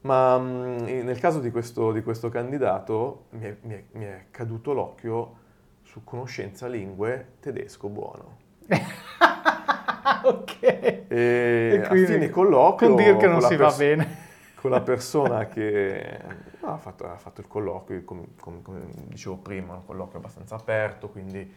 Ma 0.03 0.39
mh, 0.39 0.83
mm, 0.83 1.05
nel 1.05 1.19
caso 1.19 1.41
di 1.41 1.51
questo, 1.51 1.93
di 1.93 2.03
questo 2.03 2.29
candidato 2.29 3.27
mi 3.31 3.45
è, 3.47 3.57
mi, 3.63 3.75
è, 3.75 3.85
mi 3.93 4.05
è 4.05 4.27
caduto 4.31 4.73
l'occhio 4.73 5.47
su 5.89 6.05
conoscenza 6.05 6.67
lingue 6.67 7.37
tedesco 7.41 7.89
buono. 7.89 8.37
ok. 10.23 10.63
E, 10.63 11.07
e 11.09 11.81
a 11.83 11.89
fine 11.89 12.29
colloquio... 12.29 12.89
Con 12.89 12.97
dire 12.97 13.17
che 13.17 13.27
non 13.27 13.41
si 13.41 13.57
pers- 13.57 13.73
va 13.73 13.77
bene. 13.77 14.17
Con 14.55 14.71
la 14.71 14.83
persona 14.83 15.47
che 15.49 16.19
no, 16.61 16.75
ha, 16.75 16.77
fatto, 16.77 17.11
ha, 17.11 17.17
fatto, 17.17 17.41
il 17.41 17.47
colloquio, 17.47 18.05
come, 18.05 18.27
come, 18.39 18.61
come, 18.61 18.81
dicevo 19.07 19.37
prima, 19.37 19.77
un 19.77 19.87
colloquio 19.87 20.19
abbastanza 20.19 20.57
aperto, 20.57 21.09
quindi 21.09 21.51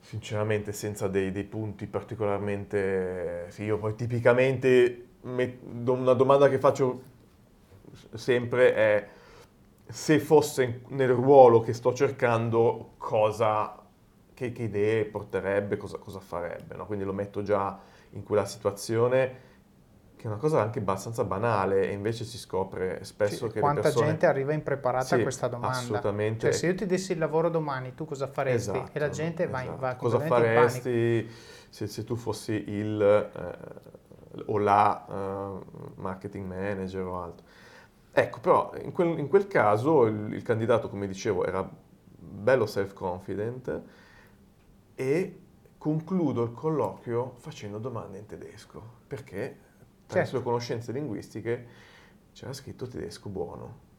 sinceramente 0.00 0.72
senza 0.72 1.08
dei, 1.08 1.32
dei 1.32 1.44
punti 1.44 1.86
particolarmente... 1.86 3.46
Sì, 3.48 3.62
io 3.62 3.78
poi 3.78 3.94
tipicamente 3.94 5.06
met, 5.22 5.56
una 5.86 6.12
domanda 6.12 6.50
che 6.50 6.58
faccio 6.58 7.02
sempre 8.12 8.74
è 8.74 9.08
se 9.92 10.18
fosse 10.18 10.80
nel 10.88 11.10
ruolo 11.10 11.60
che 11.60 11.74
sto 11.74 11.92
cercando 11.92 12.94
cosa 12.96 13.78
che, 14.32 14.50
che 14.52 14.62
idee 14.62 15.04
porterebbe, 15.04 15.76
cosa, 15.76 15.98
cosa 15.98 16.18
farebbe. 16.18 16.74
No? 16.76 16.86
Quindi 16.86 17.04
lo 17.04 17.12
metto 17.12 17.42
già 17.42 17.78
in 18.10 18.22
quella 18.22 18.46
situazione 18.46 19.50
che 20.16 20.28
è 20.28 20.30
una 20.30 20.38
cosa 20.38 20.62
anche 20.62 20.78
abbastanza 20.78 21.24
banale 21.24 21.88
e 21.88 21.92
invece 21.92 22.24
si 22.24 22.38
scopre 22.38 23.02
spesso 23.04 23.48
sì, 23.48 23.54
che 23.54 23.60
quanta 23.60 23.80
persone... 23.80 24.06
gente 24.06 24.26
arriva 24.26 24.52
impreparata 24.52 25.04
sì, 25.04 25.14
a 25.14 25.22
questa 25.22 25.48
domanda 25.48 25.76
assolutamente 25.76 26.42
cioè 26.42 26.52
se 26.52 26.66
io 26.68 26.74
ti 26.76 26.86
dessi 26.86 27.10
il 27.10 27.18
lavoro 27.18 27.50
domani 27.50 27.94
tu 27.94 28.04
cosa 28.04 28.28
faresti 28.28 28.70
esatto, 28.70 28.90
e 28.92 29.00
la 29.00 29.08
gente 29.08 29.44
esatto. 29.44 29.70
va, 29.70 29.74
va 29.74 29.94
cosa 29.96 30.20
faresti 30.20 31.28
se, 31.68 31.88
se, 31.88 32.04
tu 32.04 32.14
fossi 32.14 32.52
il 32.68 33.02
eh, 33.02 34.42
o 34.46 34.58
la 34.58 35.04
uh, 35.08 36.00
marketing 36.00 36.46
manager 36.46 37.04
o 37.04 37.20
altro 37.20 37.44
ecco 38.12 38.40
però 38.40 38.72
in 38.82 38.92
quel, 38.92 39.18
in 39.18 39.28
quel 39.28 39.46
caso 39.46 40.04
il, 40.06 40.34
il 40.34 40.42
candidato 40.42 40.88
come 40.88 41.06
dicevo 41.06 41.44
era 41.44 41.68
bello 42.18 42.66
self 42.66 42.92
confident 42.92 43.82
e 44.94 45.40
concludo 45.82 46.44
il 46.44 46.52
colloquio 46.52 47.34
facendo 47.38 47.78
domande 47.78 48.18
in 48.18 48.26
tedesco, 48.26 48.80
perché 49.08 49.58
tra 50.06 50.18
certo. 50.18 50.18
le 50.18 50.26
sue 50.26 50.42
conoscenze 50.42 50.92
linguistiche 50.92 51.66
c'era 52.32 52.52
scritto 52.52 52.86
tedesco 52.86 53.28
buono. 53.28 53.90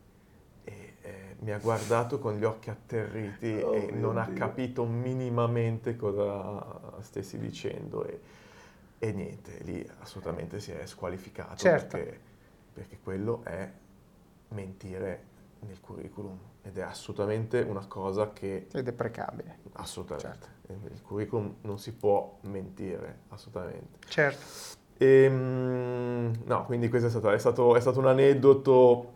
E 0.64 0.94
eh, 1.02 1.36
mi 1.40 1.52
ha 1.52 1.58
guardato 1.58 2.20
con 2.20 2.38
gli 2.38 2.46
occhi 2.46 2.70
atterriti 2.70 3.60
oh 3.62 3.74
e 3.74 3.92
non 3.92 4.14
Dio. 4.14 4.22
ha 4.22 4.28
capito 4.28 4.86
minimamente 4.86 5.98
cosa 5.98 7.02
stessi 7.02 7.38
dicendo 7.38 8.06
e, 8.06 8.22
e, 8.98 9.12
niente, 9.12 9.58
lì 9.64 9.86
assolutamente 10.00 10.62
si 10.62 10.72
è 10.72 10.86
squalificato 10.86 11.58
certo. 11.58 11.98
perché, 11.98 12.20
perché 12.72 13.00
quello 13.04 13.42
è 13.44 13.70
mentire 14.54 15.32
nel 15.60 15.80
curriculum 15.80 16.38
ed 16.62 16.78
è 16.78 16.82
assolutamente 16.82 17.60
una 17.62 17.86
cosa 17.88 18.32
che... 18.32 18.68
Ed 18.72 18.88
è 18.88 18.94
precabile. 18.94 19.60
Assolutamente. 19.74 20.28
Certo. 20.28 20.92
Il 20.94 21.02
curriculum 21.02 21.56
non 21.62 21.78
si 21.78 21.94
può 21.94 22.38
mentire, 22.44 23.20
assolutamente. 23.30 24.00
Certo. 24.08 24.46
E, 24.98 25.24
ehm, 25.24 26.44
no, 26.46 26.66
quindi 26.66 26.88
questo 26.88 27.08
è 27.08 27.10
stato, 27.10 27.32
è 27.32 27.38
stato, 27.38 27.76
è 27.76 27.82
stato 27.82 28.00
un 28.00 28.08
aneddoto 28.08 29.12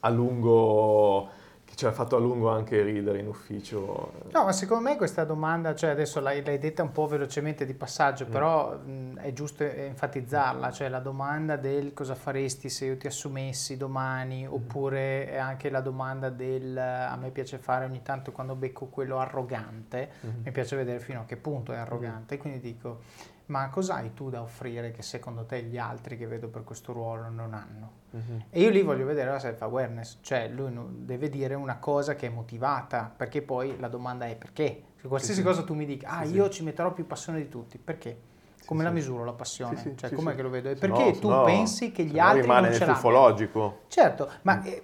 a 0.00 0.08
lungo 0.08 1.28
ci 1.74 1.86
ha 1.86 1.92
fatto 1.92 2.16
a 2.16 2.18
lungo 2.18 2.50
anche 2.50 2.82
ridere 2.82 3.18
in 3.18 3.28
ufficio. 3.28 4.12
No, 4.32 4.44
ma 4.44 4.52
secondo 4.52 4.88
me 4.88 4.96
questa 4.96 5.24
domanda, 5.24 5.74
cioè 5.74 5.90
adesso 5.90 6.20
l'hai, 6.20 6.44
l'hai 6.44 6.58
detta 6.58 6.82
un 6.82 6.92
po' 6.92 7.06
velocemente 7.06 7.64
di 7.64 7.74
passaggio, 7.74 8.26
mm. 8.26 8.30
però 8.30 8.76
mh, 8.76 9.18
è 9.18 9.32
giusto 9.32 9.64
enfatizzarla, 9.64 10.70
cioè 10.70 10.88
la 10.88 11.00
domanda 11.00 11.56
del 11.56 11.92
cosa 11.92 12.14
faresti 12.14 12.68
se 12.68 12.86
io 12.86 12.96
ti 12.96 13.06
assumessi 13.06 13.76
domani, 13.76 14.46
mm. 14.46 14.52
oppure 14.52 15.30
è 15.30 15.36
anche 15.36 15.70
la 15.70 15.80
domanda 15.80 16.30
del 16.30 16.76
a 16.76 17.16
me 17.16 17.30
piace 17.30 17.58
fare 17.58 17.84
ogni 17.84 18.02
tanto 18.02 18.32
quando 18.32 18.54
becco 18.54 18.86
quello 18.86 19.18
arrogante, 19.18 20.10
mm. 20.24 20.42
mi 20.44 20.50
piace 20.50 20.76
vedere 20.76 21.00
fino 21.00 21.20
a 21.20 21.24
che 21.24 21.36
punto 21.36 21.72
è 21.72 21.76
arrogante, 21.76 22.36
mm. 22.36 22.38
quindi 22.38 22.60
dico 22.60 23.00
ma 23.46 23.68
cos'hai 23.68 24.14
tu 24.14 24.30
da 24.30 24.40
offrire 24.40 24.90
che 24.90 25.02
secondo 25.02 25.44
te 25.44 25.62
gli 25.64 25.76
altri 25.76 26.16
che 26.16 26.26
vedo 26.26 26.48
per 26.48 26.64
questo 26.64 26.92
ruolo 26.92 27.28
non 27.28 27.52
hanno? 27.52 27.90
Uh-huh. 28.10 28.42
E 28.50 28.60
io 28.60 28.70
lì 28.70 28.82
voglio 28.82 29.04
vedere 29.04 29.30
la 29.30 29.38
self-awareness, 29.38 30.18
cioè 30.22 30.48
lui 30.48 30.72
deve 31.04 31.28
dire 31.28 31.54
una 31.54 31.78
cosa 31.78 32.14
che 32.14 32.28
è 32.28 32.30
motivata, 32.30 33.12
perché 33.14 33.42
poi 33.42 33.78
la 33.78 33.88
domanda 33.88 34.26
è 34.26 34.36
perché? 34.36 34.82
Se 35.00 35.08
qualsiasi 35.08 35.40
sì, 35.40 35.46
cosa 35.46 35.62
tu 35.62 35.74
mi 35.74 35.84
dica, 35.84 36.08
ah 36.08 36.24
sì, 36.24 36.34
io 36.34 36.44
sì. 36.44 36.52
ci 36.52 36.62
metterò 36.62 36.92
più 36.92 37.06
passione 37.06 37.38
di 37.38 37.48
tutti, 37.48 37.76
perché? 37.76 38.32
Come 38.64 38.82
la 38.82 38.90
misuro 38.90 39.24
la 39.24 39.32
passione? 39.32 39.94
cioè, 39.94 40.10
com'è 40.10 40.34
che 40.34 40.40
lo 40.40 40.48
vedo? 40.48 40.70
E 40.70 40.74
perché 40.74 41.04
no, 41.04 41.18
tu 41.18 41.28
no, 41.28 41.44
pensi 41.44 41.92
che 41.92 42.04
gli 42.04 42.18
altri 42.18 42.46
non 42.46 42.72
ce 42.72 42.78
l'hanno? 42.78 42.92
ufologico. 42.92 43.80
Certo, 43.88 44.30
ma 44.42 44.56
mm. 44.56 44.66
eh, 44.66 44.82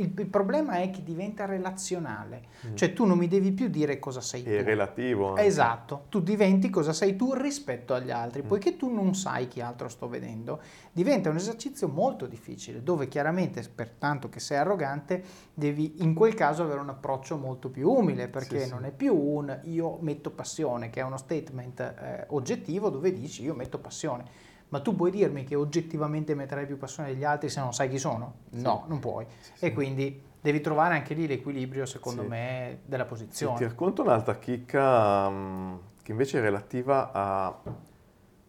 il, 0.00 0.12
il, 0.16 0.26
problema 0.26 0.74
è 0.74 0.90
che 0.90 1.02
diventa 1.02 1.44
relazionale, 1.44 2.42
mm. 2.66 2.74
cioè 2.74 2.92
tu 2.92 3.04
non 3.04 3.18
mi 3.18 3.28
devi 3.28 3.52
più 3.52 3.68
dire 3.68 3.98
cosa 3.98 4.20
sei 4.20 4.42
è 4.42 4.44
tu. 4.44 4.50
È 4.50 4.62
relativo. 4.62 5.28
Anche. 5.30 5.44
Esatto, 5.44 6.04
tu 6.08 6.20
diventi 6.20 6.70
cosa 6.70 6.92
sei 6.92 7.16
tu 7.16 7.34
rispetto 7.34 7.94
agli 7.94 8.10
altri, 8.10 8.42
mm. 8.42 8.46
poiché 8.46 8.76
tu 8.76 8.92
non 8.92 9.14
sai 9.14 9.48
chi 9.48 9.60
altro 9.60 9.88
sto 9.88 10.08
vedendo, 10.08 10.60
diventa 10.92 11.30
un 11.30 11.36
esercizio 11.36 11.88
molto 11.88 12.26
difficile, 12.26 12.82
dove 12.82 13.08
chiaramente, 13.08 13.62
pertanto 13.74 14.28
che 14.28 14.40
sei 14.40 14.58
arrogante, 14.58 15.22
devi 15.54 16.02
in 16.02 16.14
quel 16.14 16.34
caso 16.34 16.62
avere 16.62 16.80
un 16.80 16.88
approccio 16.88 17.36
molto 17.36 17.68
più 17.68 17.90
umile, 17.90 18.28
perché 18.28 18.64
sì, 18.64 18.70
non 18.70 18.80
sì. 18.80 18.86
è 18.86 18.92
più 18.92 19.14
un 19.14 19.60
io 19.64 19.98
metto 20.00 20.30
passione, 20.30 20.90
che 20.90 21.00
è 21.00 21.04
uno 21.04 21.16
statement 21.16 21.80
eh, 21.80 22.24
oggettivo 22.28 22.88
dove 22.88 23.12
dici 23.12 23.42
io 23.42 23.54
metto 23.54 23.78
passione 23.78 24.48
ma 24.70 24.80
tu 24.80 24.94
puoi 24.94 25.10
dirmi 25.10 25.44
che 25.44 25.54
oggettivamente 25.54 26.34
metterai 26.34 26.66
più 26.66 26.78
passione 26.78 27.10
degli 27.10 27.24
altri 27.24 27.48
se 27.48 27.60
non 27.60 27.72
sai 27.72 27.88
chi 27.88 27.98
sono? 27.98 28.34
Sì. 28.50 28.62
No, 28.62 28.84
non 28.88 28.98
puoi. 29.00 29.26
Sì, 29.54 29.64
e 29.64 29.72
quindi 29.72 30.22
devi 30.40 30.60
trovare 30.60 30.94
anche 30.94 31.14
lì 31.14 31.26
l'equilibrio, 31.26 31.86
secondo 31.86 32.22
me, 32.22 32.80
della 32.86 33.04
posizione. 33.04 33.56
ti 33.56 33.64
racconto 33.64 34.02
un'altra 34.02 34.38
chicca 34.38 35.26
um, 35.26 35.80
che 36.02 36.12
invece 36.12 36.38
è 36.38 36.40
relativa 36.40 37.10
a 37.12 37.60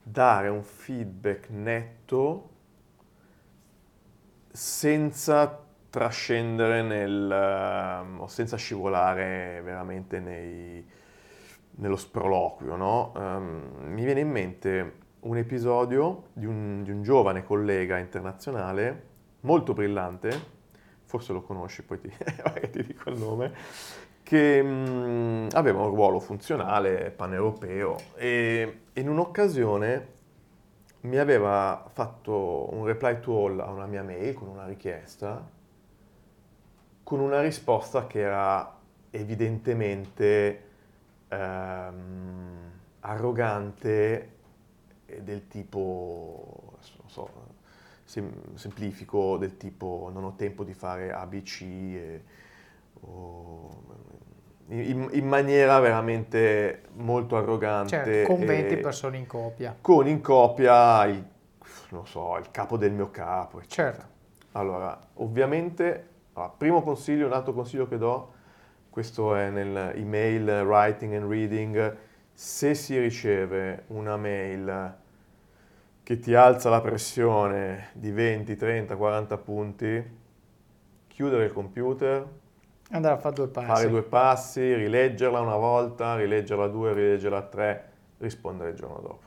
dare 0.03 0.47
un 0.47 0.63
feedback 0.63 1.49
netto 1.49 2.49
senza 4.51 5.59
trascendere 5.89 6.84
nel, 6.84 8.05
uh, 8.17 8.22
o 8.22 8.28
senza 8.28 8.57
scivolare 8.57 9.61
veramente 9.63 10.19
nei, 10.19 10.86
nello 11.72 11.97
sproloquio. 11.97 12.76
No? 12.76 13.11
Um, 13.15 13.91
mi 13.91 14.03
viene 14.03 14.19
in 14.19 14.30
mente 14.30 14.93
un 15.22 15.38
episodio 15.38 16.30
di 16.34 16.45
un, 16.45 16.84
di 16.84 16.91
un, 16.91 17.03
giovane 17.03 17.43
collega 17.43 17.97
internazionale 17.97 19.09
molto 19.41 19.74
brillante, 19.74 20.59
forse 21.03 21.34
lo 21.34 21.41
conosci, 21.41 21.84
poi 21.84 21.99
ti, 21.99 22.11
ti 22.72 22.84
dico 22.84 23.09
il 23.09 23.17
nome, 23.17 23.53
che 24.24 24.61
mh, 24.61 25.49
aveva 25.53 25.82
un 25.82 25.89
ruolo 25.89 26.19
funzionale 26.19 27.11
paneuropeo 27.11 27.97
e 28.15 28.80
in 28.93 29.09
un'occasione 29.09 30.19
mi 31.01 31.17
aveva 31.17 31.86
fatto 31.91 32.74
un 32.74 32.86
reply 32.86 33.19
to 33.19 33.45
all 33.45 33.59
a 33.59 33.72
una 33.72 33.88
mia 33.88 34.03
mail 34.03 34.36
con 34.36 34.47
una 34.47 34.65
richiesta 34.65 35.59
con 37.03 37.19
una 37.19 37.41
risposta 37.41 38.07
che 38.07 38.19
era 38.19 38.78
evidentemente 39.09 40.63
ehm, 41.28 42.72
arrogante 43.01 44.30
del 45.22 45.47
tipo, 45.47 46.78
non 46.99 47.09
so, 47.09 47.30
sem- 48.03 48.55
semplifico, 48.55 49.38
del 49.38 49.57
tipo 49.57 50.09
non 50.14 50.24
ho 50.24 50.34
tempo 50.36 50.64
di 50.64 50.74
fare 50.74 51.12
ABC, 51.12 51.62
e, 51.62 52.24
o, 53.01 53.84
in, 54.68 55.09
in, 55.12 55.28
maniera 55.28 55.80
veramente 55.80 56.84
molto 56.93 57.38
arrogante. 57.38 58.03
Certo, 58.03 58.34
con 58.34 58.45
20 58.45 58.78
persone 58.78 59.18
in 59.18 59.28
copia. 59.28 59.76
Con 59.80 60.07
in 60.07 60.22
copia 60.22 61.05
il, 61.05 61.26
non 61.89 62.07
so, 62.07 62.38
il 62.38 62.51
capo 62.51 62.78
del 62.78 62.91
mio 62.91 63.12
capo. 63.12 63.59
Eccetera. 63.59 63.93
Certo. 63.93 64.09
Allora, 64.53 64.97
ovviamente, 65.16 66.07
allora, 66.34 66.53
primo 66.55 66.82
consiglio, 66.82 67.26
un 67.26 67.34
altro 67.34 67.53
consiglio 67.53 67.88
che 67.88 67.97
do, 67.97 68.34
questo 68.89 69.36
è 69.36 69.49
nell'email 69.49 70.64
writing 70.66 71.14
and 71.14 71.30
reading, 71.30 71.97
se 72.34 72.74
si 72.74 72.97
riceve 72.99 73.84
una 73.88 74.18
mail 74.18 74.99
che 76.12 76.20
ti 76.20 76.34
alza 76.34 76.70
la 76.70 76.82
pressione 76.82 77.91
di 77.93 78.12
20, 78.12 78.57
30, 78.57 78.97
40 78.97 79.38
punti, 79.38 80.18
chiudere 81.07 81.45
il 81.45 81.53
computer, 81.53 82.28
andare 82.89 83.14
a 83.14 83.18
fare 83.18 83.34
due 83.34 83.47
passi, 83.47 83.68
fare 83.68 83.89
due 83.89 84.03
passi, 84.03 84.74
rileggerla 84.74 85.39
una 85.39 85.55
volta, 85.55 86.18
rileggerla 86.18 86.68
due, 86.68 86.91
rileggerla 86.91 87.43
tre, 87.43 87.91
rispondere 88.18 88.72
il 88.72 88.76
giorno 88.76 88.99
dopo. 88.99 89.22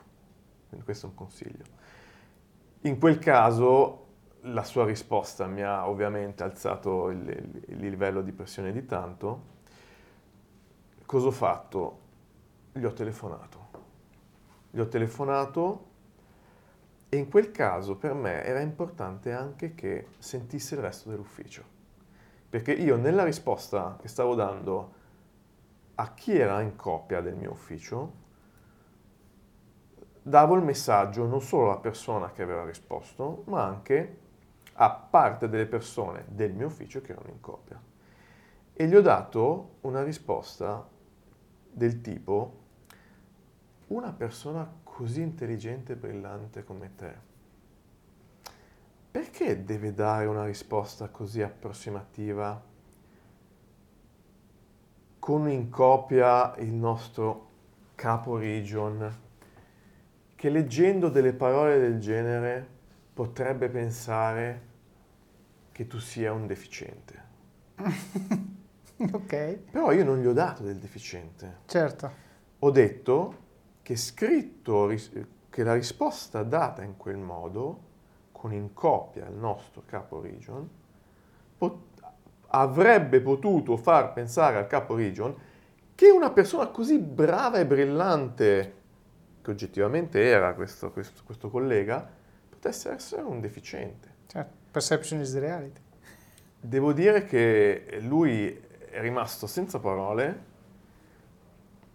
Quindi 0.69 0.85
questo 0.85 1.07
è 1.07 1.09
un 1.09 1.15
consiglio. 1.15 1.63
In 2.81 2.99
quel 2.99 3.17
caso 3.17 4.05
la 4.41 4.63
sua 4.63 4.85
risposta 4.85 5.47
mi 5.47 5.63
ha 5.63 5.89
ovviamente 5.89 6.43
alzato 6.43 7.09
il, 7.09 7.63
il 7.65 7.77
livello 7.77 8.21
di 8.21 8.31
pressione 8.31 8.71
di 8.71 8.85
tanto. 8.85 9.41
Cosa 11.03 11.25
ho 11.25 11.31
fatto? 11.31 11.99
Gli 12.73 12.83
ho 12.83 12.93
telefonato. 12.93 13.69
Gli 14.69 14.79
ho 14.79 14.87
telefonato 14.87 15.93
e 17.15 17.17
in 17.17 17.29
quel 17.29 17.49
caso 17.51 17.95
per 17.95 18.13
me 18.13 18.43
era 18.43 18.59
importante 18.59 19.31
anche 19.31 19.73
che 19.73 20.07
sentisse 20.17 20.75
il 20.75 20.81
resto 20.81 21.09
dell'ufficio. 21.09 21.63
Perché 22.49 22.73
io 22.73 22.97
nella 22.97 23.23
risposta 23.23 23.97
che 24.01 24.09
stavo 24.09 24.35
dando 24.35 24.93
a 25.95 26.13
chi 26.13 26.37
era 26.37 26.59
in 26.59 26.75
coppia 26.75 27.21
del 27.21 27.35
mio 27.35 27.51
ufficio, 27.51 28.23
davo 30.21 30.55
il 30.55 30.63
messaggio 30.63 31.25
non 31.25 31.39
solo 31.39 31.71
alla 31.71 31.79
persona 31.79 32.31
che 32.31 32.43
aveva 32.43 32.65
risposto, 32.65 33.43
ma 33.45 33.63
anche 33.63 34.17
a 34.73 34.89
parte 34.89 35.47
delle 35.47 35.67
persone 35.67 36.25
del 36.27 36.51
mio 36.51 36.67
ufficio 36.67 36.99
che 36.99 37.13
erano 37.13 37.29
in 37.29 37.39
coppia. 37.39 37.81
E 38.73 38.87
gli 38.87 38.95
ho 38.95 39.01
dato 39.01 39.75
una 39.81 40.03
risposta 40.03 40.85
del 41.71 42.01
tipo, 42.01 42.63
una 43.87 44.11
persona 44.11 44.69
così 44.95 45.19
intelligente 45.19 45.91
e 45.91 45.95
brillante 45.97 46.63
come 46.63 46.95
te, 46.95 47.13
perché 49.11 49.65
deve 49.65 49.93
dare 49.93 50.25
una 50.25 50.45
risposta 50.45 51.09
così 51.09 51.41
approssimativa 51.41 52.63
con 55.19 55.49
in 55.49 55.69
copia 55.69 56.55
il 56.59 56.71
nostro 56.71 57.49
capo 57.95 58.37
region 58.37 59.13
che 60.33 60.49
leggendo 60.49 61.09
delle 61.09 61.33
parole 61.33 61.77
del 61.77 61.99
genere 61.99 62.65
potrebbe 63.13 63.67
pensare 63.67 64.61
che 65.73 65.87
tu 65.87 65.99
sia 65.99 66.31
un 66.31 66.47
deficiente. 66.47 67.23
ok. 69.11 69.57
Però 69.71 69.91
io 69.91 70.05
non 70.05 70.21
gli 70.21 70.25
ho 70.25 70.31
dato 70.31 70.63
del 70.63 70.77
deficiente. 70.77 71.57
Certo. 71.65 72.11
Ho 72.59 72.71
detto 72.71 73.43
che 73.85 73.95
scritto, 73.97 74.91
che 75.47 75.63
la 75.63 75.75
risposta 75.75 76.41
data 76.41 76.81
in 76.81 76.97
quel 76.97 77.17
modo, 77.17 77.81
con 78.31 78.51
in 78.51 78.73
copia 78.73 79.27
il 79.27 79.35
nostro 79.35 79.83
capo 79.85 80.19
region, 80.19 80.67
pot- 81.55 82.01
avrebbe 82.47 83.21
potuto 83.21 83.77
far 83.77 84.11
pensare 84.11 84.57
al 84.57 84.65
capo 84.65 84.95
region 84.95 85.35
che 85.93 86.09
una 86.09 86.31
persona 86.31 86.65
così 86.69 86.97
brava 86.97 87.59
e 87.59 87.67
brillante, 87.67 88.73
che 89.43 89.51
oggettivamente 89.51 90.19
era 90.19 90.55
questo, 90.55 90.91
questo, 90.91 91.21
questo 91.23 91.51
collega, 91.51 92.09
potesse 92.49 92.89
essere 92.89 93.21
un 93.21 93.39
deficiente. 93.39 94.09
Certo, 94.25 94.55
perception 94.71 95.19
is 95.19 95.31
the 95.31 95.39
reality. 95.39 95.81
Devo 96.59 96.91
dire 96.91 97.23
che 97.25 97.99
lui 98.01 98.47
è 98.89 98.99
rimasto 98.99 99.45
senza 99.45 99.77
parole, 99.77 100.53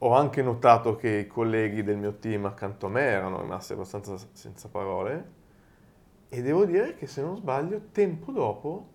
ho 0.02 0.14
anche 0.14 0.42
notato 0.42 0.96
che 0.96 1.08
i 1.10 1.26
colleghi 1.26 1.82
del 1.82 1.96
mio 1.96 2.14
team 2.14 2.46
accanto 2.46 2.86
a 2.86 2.88
me 2.88 3.02
erano 3.02 3.40
rimasti 3.40 3.74
abbastanza 3.74 4.16
senza 4.32 4.68
parole 4.68 5.38
e 6.32 6.42
devo 6.42 6.64
dire 6.64 6.94
che 6.94 7.08
se 7.08 7.22
non 7.22 7.36
sbaglio, 7.36 7.88
tempo 7.90 8.30
dopo, 8.30 8.88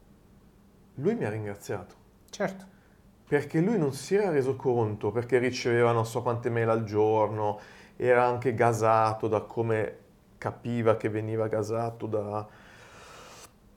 lui 0.95 1.15
mi 1.15 1.25
ha 1.25 1.29
ringraziato. 1.29 1.95
Certo. 2.29 2.65
Perché 3.27 3.59
lui 3.59 3.77
non 3.77 3.91
si 3.91 4.15
era 4.15 4.29
reso 4.29 4.55
conto, 4.55 5.11
perché 5.11 5.37
riceveva 5.37 5.91
non 5.91 6.05
so 6.05 6.21
quante 6.21 6.49
mail 6.49 6.69
al 6.69 6.85
giorno, 6.85 7.59
era 7.97 8.25
anche 8.25 8.53
gasato 8.53 9.27
da 9.27 9.41
come 9.41 9.97
capiva 10.37 10.95
che 10.95 11.09
veniva 11.09 11.47
gasato 11.47 12.07
da, 12.07 12.47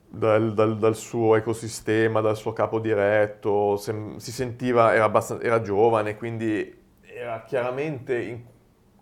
dal, 0.07 0.53
dal, 0.53 0.77
dal, 0.77 0.95
suo 0.95 1.35
ecosistema, 1.35 2.21
dal 2.21 2.37
suo 2.37 2.53
capo 2.53 2.79
diretto, 2.79 3.75
si 3.75 4.31
sentiva, 4.31 4.93
era, 4.93 5.11
era 5.41 5.61
giovane, 5.61 6.15
quindi 6.15 6.77
era 7.19 7.43
chiaramente 7.43 8.17
in, 8.17 8.41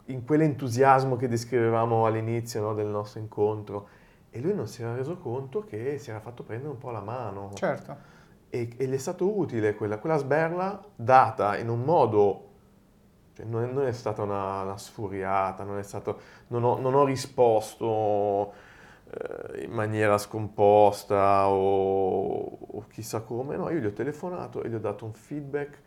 in 0.05 0.25
quell'entusiasmo 0.25 1.15
che 1.15 1.27
descrivevamo 1.27 2.05
all'inizio 2.05 2.61
no, 2.61 2.73
del 2.73 2.87
nostro 2.87 3.19
incontro 3.19 3.89
e 4.31 4.41
lui 4.41 4.55
non 4.55 4.67
si 4.67 4.81
era 4.81 4.95
reso 4.95 5.17
conto 5.17 5.63
che 5.63 5.99
si 5.99 6.09
era 6.09 6.19
fatto 6.19 6.43
prendere 6.43 6.71
un 6.71 6.79
po' 6.79 6.89
la 6.89 7.01
mano. 7.01 7.51
Certo. 7.53 8.15
E, 8.49 8.69
e 8.75 8.87
gli 8.87 8.93
è 8.93 8.97
stato 8.97 9.37
utile 9.37 9.75
quella, 9.75 9.99
quella, 9.99 10.17
sberla 10.17 10.83
data 10.95 11.57
in 11.57 11.69
un 11.69 11.81
modo, 11.83 12.45
cioè 13.33 13.45
non, 13.45 13.63
è, 13.63 13.71
non, 13.71 13.85
è, 13.85 13.91
stata 13.91 14.23
una, 14.23 14.61
una 14.61 14.77
sfuriata, 14.77 15.63
non, 15.63 15.81
stato, 15.83 16.19
non, 16.47 16.63
ho, 16.63 16.79
non 16.79 16.95
ho, 16.95 17.03
risposto 17.03 18.53
eh, 19.11 19.63
in 19.63 19.71
maniera 19.71 20.17
scomposta 20.17 21.49
o, 21.49 22.57
o 22.67 22.85
chissà 22.89 23.21
come, 23.21 23.57
no, 23.57 23.69
io 23.69 23.79
gli 23.79 23.85
ho 23.85 23.93
telefonato 23.93 24.63
e 24.63 24.69
gli 24.69 24.75
ho 24.75 24.79
dato 24.79 25.05
un 25.05 25.13
feedback 25.13 25.81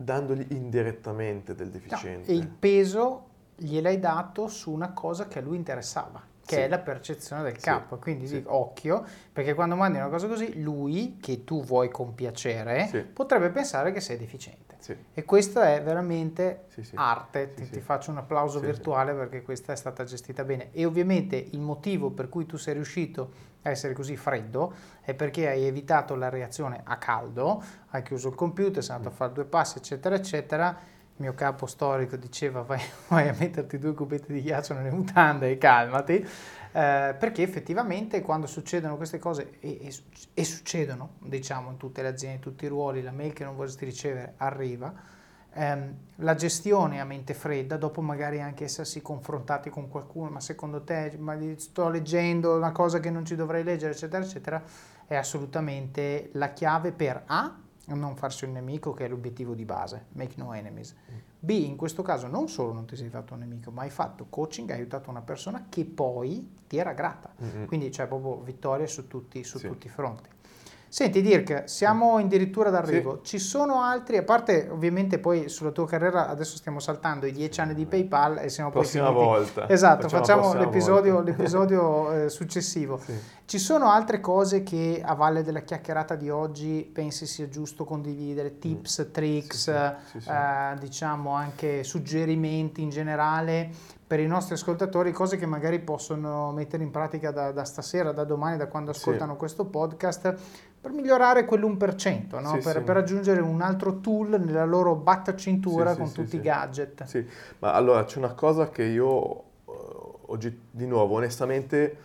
dandogli 0.00 0.46
indirettamente 0.50 1.54
del 1.54 1.70
deficiente. 1.70 2.32
No, 2.32 2.38
e 2.38 2.40
il 2.40 2.48
peso 2.48 3.26
gliel'hai 3.56 3.98
dato 3.98 4.46
su 4.46 4.70
una 4.70 4.92
cosa 4.92 5.26
che 5.26 5.40
a 5.40 5.42
lui 5.42 5.56
interessava, 5.56 6.22
che 6.48 6.54
sì. 6.54 6.60
è 6.62 6.68
la 6.68 6.78
percezione 6.78 7.42
del 7.42 7.58
capo. 7.58 7.96
Sì. 7.96 8.00
Quindi 8.00 8.26
sì. 8.26 8.42
occhio, 8.46 9.04
perché 9.30 9.52
quando 9.52 9.76
mandi 9.76 9.98
una 9.98 10.08
cosa 10.08 10.26
così, 10.26 10.62
lui, 10.62 11.18
che 11.20 11.44
tu 11.44 11.62
vuoi 11.62 11.90
compiacere, 11.90 13.10
potrebbe 13.12 13.50
pensare 13.50 13.92
che 13.92 14.00
sei 14.00 14.16
deficiente. 14.16 14.76
E 15.12 15.24
questa 15.24 15.74
è 15.74 15.82
veramente 15.82 16.68
arte. 16.94 17.52
Ti, 17.52 17.68
ti, 17.68 17.80
faccio 17.80 18.10
un 18.10 18.16
applauso 18.16 18.58
virtuale 18.60 19.12
perché 19.12 19.42
questa 19.42 19.74
è 19.74 19.76
stata 19.76 20.04
gestita 20.04 20.44
bene. 20.44 20.70
E 20.72 20.86
ovviamente 20.86 21.36
il 21.36 21.60
motivo 21.60 22.10
per 22.10 22.30
cui 22.30 22.46
tu 22.46 22.56
sei 22.56 22.72
riuscito 22.72 23.30
a 23.62 23.70
essere 23.70 23.92
così 23.92 24.16
freddo 24.16 24.72
è 25.02 25.12
perché 25.12 25.48
hai 25.48 25.64
evitato 25.64 26.14
la 26.14 26.30
reazione 26.30 26.80
a 26.82 26.96
caldo, 26.96 27.62
hai 27.90 28.02
chiuso 28.02 28.28
il 28.28 28.34
computer, 28.34 28.82
sei 28.82 28.96
andato 28.96 29.12
a 29.12 29.16
fare 29.16 29.32
due 29.32 29.44
passi, 29.44 29.76
eccetera, 29.76 30.14
eccetera. 30.14 30.78
Mio 31.18 31.34
capo 31.34 31.66
storico 31.66 32.16
diceva 32.16 32.62
vai, 32.62 32.80
vai 33.08 33.28
a 33.28 33.34
metterti 33.36 33.78
due 33.78 33.94
cubetti 33.94 34.32
di 34.32 34.42
ghiaccio 34.42 34.74
nelle 34.74 34.90
mutande 34.90 35.50
e 35.50 35.58
calmati, 35.58 36.14
eh, 36.14 37.16
perché 37.18 37.42
effettivamente 37.42 38.22
quando 38.22 38.46
succedono 38.46 38.96
queste 38.96 39.18
cose, 39.18 39.58
e, 39.60 39.78
e, 39.82 39.94
e, 40.34 40.44
succedono, 40.44 41.14
diciamo, 41.18 41.70
in 41.70 41.76
tutte 41.76 42.02
le 42.02 42.08
aziende, 42.08 42.36
in 42.36 42.42
tutti 42.42 42.64
i 42.64 42.68
ruoli, 42.68 43.02
la 43.02 43.10
mail 43.10 43.32
che 43.32 43.44
non 43.44 43.56
vorresti 43.56 43.84
ricevere 43.84 44.34
arriva, 44.36 44.94
ehm, 45.54 45.96
la 46.16 46.34
gestione 46.34 47.00
a 47.00 47.04
mente 47.04 47.34
fredda, 47.34 47.76
dopo 47.76 48.00
magari 48.00 48.40
anche 48.40 48.64
essersi 48.64 49.02
confrontati 49.02 49.70
con 49.70 49.88
qualcuno, 49.88 50.30
ma 50.30 50.40
secondo 50.40 50.84
te 50.84 51.16
ma 51.18 51.36
sto 51.56 51.88
leggendo 51.88 52.56
una 52.56 52.70
cosa 52.70 53.00
che 53.00 53.10
non 53.10 53.24
ci 53.24 53.34
dovrei 53.34 53.64
leggere, 53.64 53.92
eccetera, 53.92 54.22
eccetera, 54.22 54.62
è 55.06 55.16
assolutamente 55.16 56.30
la 56.34 56.52
chiave 56.52 56.92
per 56.92 57.22
A, 57.26 57.66
non 57.94 58.16
farsi 58.16 58.44
un 58.44 58.52
nemico, 58.52 58.92
che 58.92 59.04
è 59.04 59.08
l'obiettivo 59.08 59.54
di 59.54 59.64
base, 59.64 60.06
make 60.12 60.34
no 60.36 60.52
enemies. 60.52 60.94
B, 61.40 61.50
in 61.50 61.76
questo 61.76 62.02
caso 62.02 62.26
non 62.26 62.48
solo 62.48 62.72
non 62.72 62.84
ti 62.86 62.96
sei 62.96 63.08
fatto 63.08 63.34
un 63.34 63.40
nemico, 63.40 63.70
ma 63.70 63.82
hai 63.82 63.90
fatto 63.90 64.26
coaching, 64.28 64.70
hai 64.70 64.78
aiutato 64.78 65.08
una 65.10 65.22
persona 65.22 65.66
che 65.68 65.84
poi 65.84 66.56
ti 66.66 66.76
era 66.76 66.92
grata. 66.92 67.32
Mm-hmm. 67.42 67.64
Quindi 67.66 67.90
c'è 67.90 68.06
proprio 68.06 68.40
vittoria 68.40 68.86
su 68.86 69.06
tutti, 69.06 69.44
su 69.44 69.58
sì. 69.58 69.68
tutti 69.68 69.86
i 69.86 69.90
fronti. 69.90 70.28
Senti 70.90 71.20
Dirk, 71.20 71.64
siamo 71.66 72.16
addirittura 72.16 72.70
d'arrivo. 72.70 73.20
Sì. 73.22 73.30
Ci 73.30 73.38
sono 73.38 73.82
altri, 73.82 74.16
a 74.16 74.22
parte 74.22 74.68
ovviamente 74.70 75.18
poi 75.18 75.48
sulla 75.50 75.70
tua 75.70 75.86
carriera, 75.86 76.28
adesso 76.28 76.56
stiamo 76.56 76.80
saltando 76.80 77.26
i 77.26 77.32
dieci 77.32 77.60
anni 77.60 77.74
di 77.74 77.84
PayPal 77.84 78.38
e 78.38 78.48
siamo 78.48 78.70
prossima 78.70 79.12
poi 79.12 79.24
volta. 79.24 79.68
Esatto, 79.68 80.08
facciamo, 80.08 80.44
facciamo 80.44 80.64
l'episodio, 80.64 81.20
l'episodio 81.20 82.12
eh, 82.24 82.28
successivo. 82.30 82.98
Sì. 83.04 83.12
Ci 83.44 83.58
sono 83.58 83.90
altre 83.90 84.20
cose 84.20 84.62
che 84.62 85.02
a 85.04 85.14
valle 85.14 85.42
della 85.42 85.60
chiacchierata 85.60 86.14
di 86.14 86.30
oggi 86.30 86.88
pensi 86.90 87.26
sia 87.26 87.48
giusto 87.48 87.84
condividere, 87.84 88.52
mm. 88.56 88.58
tips, 88.58 89.08
tricks, 89.12 89.94
sì, 90.18 90.28
eh, 90.28 90.78
diciamo 90.78 91.32
anche 91.32 91.84
suggerimenti 91.84 92.82
in 92.82 92.88
generale 92.88 93.70
per 94.08 94.20
i 94.20 94.26
nostri 94.26 94.54
ascoltatori, 94.54 95.12
cose 95.12 95.36
che 95.36 95.44
magari 95.44 95.80
possono 95.80 96.50
mettere 96.50 96.82
in 96.82 96.90
pratica 96.90 97.30
da, 97.30 97.52
da 97.52 97.64
stasera, 97.64 98.10
da 98.10 98.24
domani, 98.24 98.56
da 98.56 98.66
quando 98.66 98.92
ascoltano 98.92 99.36
questo 99.36 99.66
podcast 99.66 100.34
per 100.80 100.92
migliorare 100.92 101.44
quell'1%, 101.44 102.40
no? 102.40 102.54
sì, 102.54 102.58
per, 102.60 102.76
sì. 102.76 102.80
per, 102.80 102.96
aggiungere 102.96 103.42
un 103.42 103.60
altro 103.60 104.00
tool 104.00 104.40
nella 104.42 104.64
loro 104.64 104.94
battacintura 104.94 105.92
sì, 105.92 105.98
con 105.98 106.10
tutti 106.10 106.36
i 106.36 106.40
gadget. 106.40 107.04
Sì, 107.04 107.22
ma 107.58 107.74
allora 107.74 108.04
c'è 108.04 108.16
una 108.16 108.32
cosa 108.32 108.70
che 108.70 108.84
io 108.84 109.36
eh, 109.36 109.42
oggi, 110.26 110.58
di 110.70 110.86
nuovo, 110.86 111.16
onestamente 111.16 111.96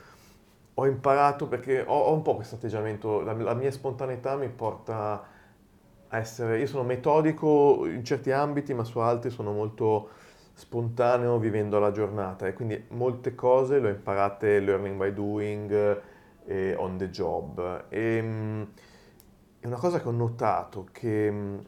ho 0.74 0.86
imparato 0.86 1.48
perché 1.48 1.86
ho, 1.88 1.98
ho 1.98 2.14
un 2.14 2.22
po' 2.22 2.36
questo 2.36 2.56
atteggiamento, 2.56 3.22
la, 3.22 3.32
la, 3.32 3.54
mia 3.54 3.72
spontaneità 3.72 4.36
mi 4.36 4.50
porta 4.50 5.26
a 6.10 6.18
essere, 6.18 6.60
io 6.60 6.68
sono 6.68 6.84
metodico 6.84 7.86
in 7.86 8.04
certi 8.04 8.30
ambiti, 8.32 8.74
ma 8.74 8.84
su 8.84 9.00
altri 9.00 9.30
sono 9.30 9.54
molto 9.54 10.10
spontaneo 10.54 11.38
vivendo 11.40 11.80
la 11.80 11.92
giornata 11.92 12.48
e 12.48 12.54
quindi 12.54 12.86
molte 12.90 13.36
cose 13.36 13.80
le 13.80 13.90
ho 13.90 13.92
imparate 13.92 14.60
learning 14.60 14.98
by 14.98 15.14
doing, 15.14 16.02
e 16.46 16.76
on 16.76 16.98
the 16.98 17.10
job. 17.10 17.86
E, 17.90 18.16
ehm, 18.18 18.72
una 19.62 19.78
cosa 19.78 20.00
che 20.00 20.08
ho 20.08 20.12
notato 20.12 20.88
che, 20.92 21.62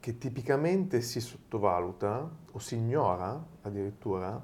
che 0.00 0.18
tipicamente 0.18 1.00
si 1.02 1.20
sottovaluta 1.20 2.28
o 2.50 2.58
si 2.58 2.76
ignora 2.76 3.44
addirittura 3.62 4.42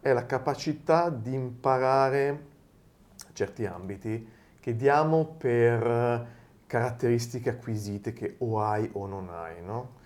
è 0.00 0.12
la 0.12 0.26
capacità 0.26 1.10
di 1.10 1.32
imparare 1.32 2.48
certi 3.32 3.66
ambiti 3.66 4.28
che 4.58 4.74
diamo 4.74 5.26
per 5.26 6.38
caratteristiche 6.66 7.50
acquisite 7.50 8.12
che 8.12 8.36
o 8.38 8.60
hai 8.60 8.88
o 8.92 9.06
non 9.06 9.28
hai, 9.30 9.62
no? 9.62 9.98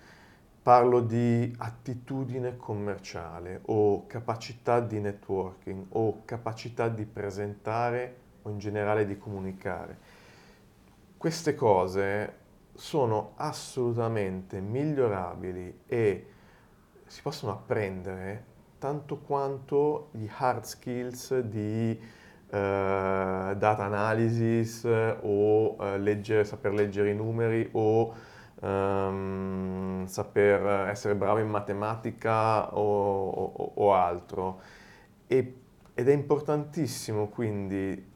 Parlo 0.65 0.99
di 0.99 1.53
attitudine 1.59 2.57
commerciale 2.57 3.59
o 3.65 4.07
capacità 4.07 4.79
di 4.79 4.99
networking 4.99 5.85
o 5.89 6.23
capacità 6.25 6.87
di 6.87 7.05
presentare 7.05 8.15
o 8.41 8.49
in 8.49 8.57
generale 8.57 9.05
di 9.05 9.15
comunicare. 9.15 9.95
Queste 11.17 11.53
cose 11.53 12.33
sono 12.73 13.33
assolutamente 13.35 14.59
migliorabili 14.59 15.81
e 15.85 16.27
si 17.05 17.21
possono 17.21 17.51
apprendere 17.51 18.45
tanto 18.79 19.19
quanto 19.19 20.09
gli 20.13 20.27
hard 20.35 20.63
skills 20.63 21.41
di 21.41 21.95
uh, 21.95 22.49
data 22.49 23.83
analysis 23.83 24.83
o 24.83 25.75
uh, 25.75 25.97
leggere, 25.97 26.43
saper 26.43 26.73
leggere 26.73 27.11
i 27.11 27.15
numeri 27.15 27.69
o 27.73 28.33
um, 28.65 30.05
saper 30.05 30.89
essere 30.89 31.15
bravo 31.15 31.39
in 31.39 31.47
matematica 31.47 32.75
o, 32.75 33.29
o, 33.29 33.71
o 33.75 33.93
altro. 33.93 34.59
E, 35.27 35.61
ed 35.93 36.09
è 36.09 36.13
importantissimo 36.13 37.27
quindi 37.27 38.13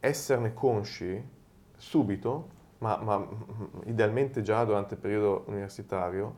esserne 0.00 0.52
consci 0.52 1.34
subito, 1.76 2.54
ma, 2.78 2.96
ma, 2.98 3.26
idealmente 3.84 4.42
già 4.42 4.64
durante 4.64 4.94
il 4.94 5.00
periodo 5.00 5.44
universitario 5.46 6.36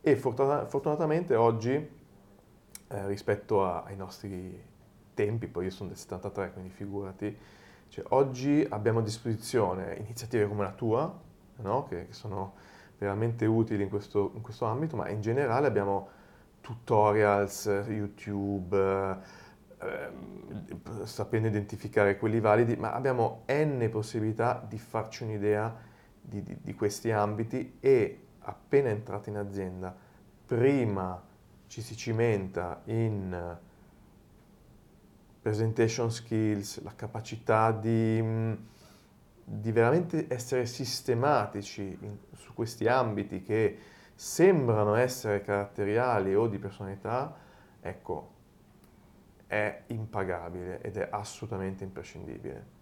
e 0.00 0.16
fortuna- 0.16 0.66
fortunatamente 0.66 1.34
oggi 1.34 1.72
eh, 1.72 3.06
rispetto 3.06 3.64
a, 3.64 3.82
ai 3.82 3.96
nostri 3.96 4.74
tempi, 5.14 5.46
poi 5.46 5.64
io 5.64 5.70
sono 5.70 5.88
del 5.90 5.98
73 5.98 6.52
quindi 6.52 6.70
figurati, 6.70 7.36
cioè, 7.88 8.04
oggi 8.08 8.66
abbiamo 8.68 9.00
a 9.00 9.02
disposizione 9.02 9.96
iniziative 9.96 10.48
come 10.48 10.64
la 10.64 10.72
tua, 10.72 11.24
no? 11.62 11.84
che, 11.84 12.06
che, 12.06 12.12
sono 12.12 12.54
veramente 12.98 13.46
utili 13.46 13.82
in 13.82 13.88
questo, 13.88 14.32
in 14.34 14.40
questo 14.40 14.64
ambito, 14.64 14.96
ma 14.96 15.08
in 15.08 15.20
generale 15.20 15.66
abbiamo 15.66 16.08
tutorials, 16.60 17.66
YouTube, 17.86 19.18
Ehm, 19.78 21.04
sapendo 21.04 21.48
identificare 21.48 22.16
quelli 22.16 22.40
validi, 22.40 22.76
ma 22.76 22.94
abbiamo 22.94 23.42
n 23.46 23.86
possibilità 23.90 24.64
di 24.66 24.78
farci 24.78 25.24
un'idea 25.24 25.74
di, 26.18 26.42
di, 26.42 26.56
di 26.62 26.74
questi 26.74 27.10
ambiti 27.10 27.76
e 27.78 28.20
appena 28.40 28.88
entrati 28.88 29.28
in 29.28 29.36
azienda, 29.36 29.94
prima 30.46 31.22
ci 31.66 31.82
si 31.82 31.94
cimenta 31.94 32.80
in 32.86 33.58
presentation 35.42 36.10
skills, 36.10 36.82
la 36.82 36.94
capacità 36.96 37.70
di, 37.70 38.18
di 39.48 39.70
veramente 39.70 40.26
essere 40.28 40.66
sistematici 40.66 41.96
in, 42.00 42.18
su 42.32 42.52
questi 42.52 42.88
ambiti 42.88 43.42
che 43.42 43.78
sembrano 44.12 44.96
essere 44.96 45.40
caratteriali 45.40 46.34
o 46.34 46.48
di 46.48 46.58
personalità, 46.58 47.32
ecco, 47.80 48.32
è 49.46 49.84
impagabile 49.86 50.80
ed 50.80 50.96
è 50.96 51.06
assolutamente 51.08 51.84
imprescindibile. 51.84 52.74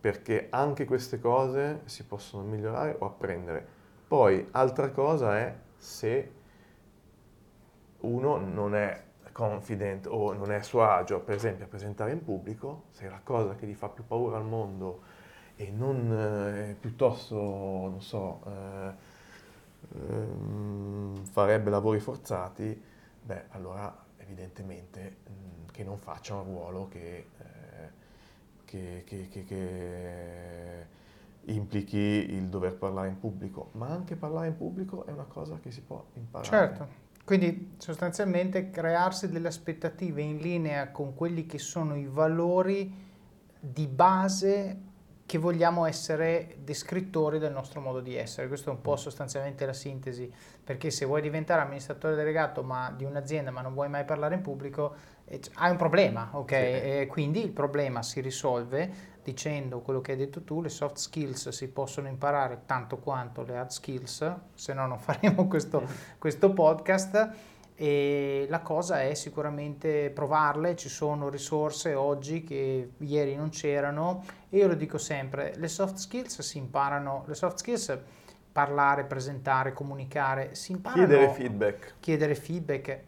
Perché 0.00 0.46
anche 0.48 0.86
queste 0.86 1.20
cose 1.20 1.82
si 1.84 2.06
possono 2.06 2.44
migliorare 2.44 2.96
o 2.98 3.04
apprendere. 3.04 3.66
Poi, 4.08 4.48
altra 4.52 4.90
cosa 4.90 5.36
è 5.36 5.54
se 5.76 6.32
uno 8.00 8.38
non 8.38 8.74
è 8.74 9.04
confident 9.32 10.06
o 10.06 10.32
non 10.32 10.50
è 10.50 10.54
a 10.54 10.62
suo 10.62 10.82
agio, 10.84 11.20
per 11.20 11.34
esempio, 11.34 11.66
a 11.66 11.68
presentare 11.68 12.12
in 12.12 12.24
pubblico, 12.24 12.84
se 12.92 13.06
la 13.10 13.20
cosa 13.22 13.54
che 13.54 13.66
gli 13.66 13.74
fa 13.74 13.90
più 13.90 14.06
paura 14.06 14.38
al 14.38 14.46
mondo 14.46 15.17
e 15.60 15.72
non 15.72 16.12
eh, 16.12 16.76
piuttosto, 16.78 17.34
non 17.34 18.00
so, 18.00 18.40
eh, 18.46 18.92
eh, 19.92 21.20
farebbe 21.32 21.68
lavori 21.68 21.98
forzati, 21.98 22.80
beh, 23.22 23.46
allora 23.48 24.04
evidentemente 24.18 25.16
mh, 25.26 25.32
mm, 25.32 25.66
che 25.72 25.82
non 25.82 25.98
faccia 25.98 26.36
un 26.36 26.44
ruolo 26.44 26.86
che, 26.86 27.26
eh, 27.38 27.90
che, 28.64 29.02
che, 29.04 29.44
che, 29.44 30.86
implichi 31.46 31.96
il 31.96 32.46
dover 32.48 32.76
parlare 32.76 33.08
in 33.08 33.18
pubblico, 33.18 33.70
ma 33.72 33.88
anche 33.88 34.14
parlare 34.14 34.46
in 34.46 34.56
pubblico 34.56 35.06
è 35.06 35.10
una 35.10 35.24
cosa 35.24 35.58
che 35.60 35.72
si 35.72 35.80
può 35.80 36.04
imparare. 36.14 36.48
Certo, 36.48 36.88
quindi 37.24 37.74
sostanzialmente 37.78 38.70
crearsi 38.70 39.28
delle 39.28 39.48
aspettative 39.48 40.22
in 40.22 40.36
linea 40.36 40.92
con 40.92 41.14
quelli 41.14 41.46
che 41.46 41.58
sono 41.58 41.96
i 41.96 42.06
valori 42.06 43.06
di 43.58 43.86
base 43.88 44.87
che 45.28 45.36
vogliamo 45.36 45.84
essere 45.84 46.56
descrittori 46.60 47.38
del 47.38 47.52
nostro 47.52 47.82
modo 47.82 48.00
di 48.00 48.16
essere. 48.16 48.48
Questo 48.48 48.70
è 48.70 48.72
un 48.72 48.80
po' 48.80 48.92
mm. 48.92 48.94
sostanzialmente 48.94 49.66
la 49.66 49.74
sintesi, 49.74 50.32
perché 50.64 50.90
se 50.90 51.04
vuoi 51.04 51.20
diventare 51.20 51.60
amministratore 51.60 52.14
delegato 52.14 52.62
ma, 52.62 52.90
di 52.96 53.04
un'azienda 53.04 53.50
ma 53.50 53.60
non 53.60 53.74
vuoi 53.74 53.90
mai 53.90 54.06
parlare 54.06 54.36
in 54.36 54.40
pubblico, 54.40 54.94
eh, 55.26 55.38
hai 55.56 55.70
un 55.70 55.76
problema, 55.76 56.30
ok? 56.32 57.00
Sì. 57.00 57.06
Quindi 57.08 57.44
il 57.44 57.50
problema 57.50 58.02
si 58.02 58.22
risolve 58.22 59.16
dicendo 59.22 59.80
quello 59.80 60.00
che 60.00 60.12
hai 60.12 60.16
detto 60.16 60.42
tu, 60.44 60.62
le 60.62 60.70
soft 60.70 60.96
skills 60.96 61.50
si 61.50 61.68
possono 61.68 62.08
imparare 62.08 62.62
tanto 62.64 62.96
quanto 62.96 63.42
le 63.42 63.58
hard 63.58 63.68
skills, 63.68 64.34
se 64.54 64.72
no 64.72 64.86
non 64.86 64.96
faremo 64.98 65.46
questo, 65.46 65.86
questo 66.16 66.54
podcast 66.54 67.56
e 67.80 68.44
la 68.48 68.58
cosa 68.58 69.02
è 69.02 69.14
sicuramente 69.14 70.10
provarle, 70.10 70.74
ci 70.74 70.88
sono 70.88 71.28
risorse 71.28 71.94
oggi 71.94 72.42
che 72.42 72.90
ieri 72.98 73.36
non 73.36 73.50
c'erano 73.50 74.24
e 74.48 74.56
io 74.56 74.66
lo 74.66 74.74
dico 74.74 74.98
sempre, 74.98 75.52
le 75.54 75.68
soft 75.68 75.94
skills 75.94 76.40
si 76.40 76.58
imparano, 76.58 77.22
le 77.28 77.34
soft 77.34 77.58
skills 77.58 77.96
parlare, 78.50 79.04
presentare, 79.04 79.72
comunicare, 79.72 80.56
si 80.56 80.72
imparano 80.72 81.06
chiedere 81.06 81.32
feedback. 81.32 81.94
Chiedere 82.00 82.34
feedback. 82.34 83.00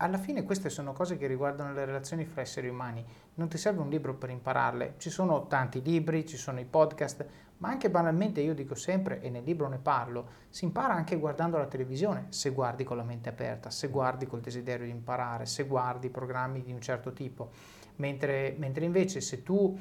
Alla 0.00 0.18
fine 0.18 0.44
queste 0.44 0.68
sono 0.68 0.92
cose 0.92 1.16
che 1.16 1.26
riguardano 1.26 1.72
le 1.72 1.84
relazioni 1.84 2.24
fra 2.24 2.40
esseri 2.40 2.68
umani. 2.68 3.04
Non 3.34 3.48
ti 3.48 3.58
serve 3.58 3.80
un 3.80 3.88
libro 3.88 4.14
per 4.14 4.30
impararle. 4.30 4.94
Ci 4.96 5.10
sono 5.10 5.48
tanti 5.48 5.82
libri, 5.82 6.24
ci 6.24 6.36
sono 6.36 6.60
i 6.60 6.64
podcast, 6.64 7.26
ma 7.58 7.70
anche 7.70 7.90
banalmente 7.90 8.40
io 8.40 8.54
dico 8.54 8.76
sempre, 8.76 9.20
e 9.20 9.28
nel 9.28 9.42
libro 9.42 9.66
ne 9.66 9.78
parlo, 9.78 10.28
si 10.50 10.64
impara 10.64 10.94
anche 10.94 11.16
guardando 11.16 11.58
la 11.58 11.66
televisione, 11.66 12.26
se 12.28 12.50
guardi 12.50 12.84
con 12.84 12.96
la 12.96 13.02
mente 13.02 13.28
aperta, 13.28 13.70
se 13.70 13.88
guardi 13.88 14.28
col 14.28 14.40
desiderio 14.40 14.86
di 14.86 14.92
imparare, 14.92 15.46
se 15.46 15.64
guardi 15.64 16.10
programmi 16.10 16.62
di 16.62 16.70
un 16.70 16.80
certo 16.80 17.12
tipo, 17.12 17.50
mentre, 17.96 18.54
mentre 18.56 18.84
invece 18.84 19.20
se 19.20 19.42
tu 19.42 19.76